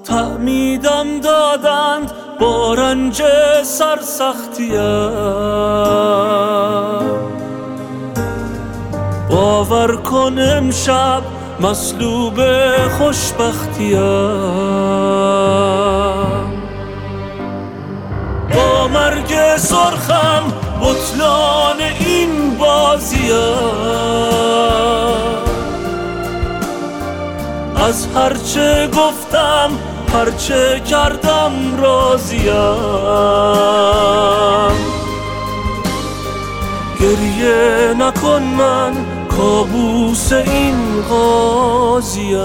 تعمیدم 0.05 1.21
دادند 1.21 2.13
با 2.41 2.75
رنج 2.75 3.23
سرسختیم. 3.63 4.79
باور 9.31 9.97
کن 9.97 10.39
امشب 10.39 11.23
مسلوب 11.61 12.41
خوشبختیم. 12.99 14.01
با 18.55 18.89
مرگ 18.89 19.57
سرخم 19.57 20.48
بطلان 20.81 21.81
این 22.01 22.57
بازیم 22.59 23.33
از 27.77 28.07
هرچه 28.15 28.89
گفتم 28.89 29.71
هرچه 30.13 30.81
کردم 30.81 31.53
راضیم. 31.83 32.43
گریه 37.01 37.95
نکن 37.99 38.43
من 38.43 38.93
کابوس 39.29 40.33
این 40.33 41.03
قاضیم. 41.09 42.39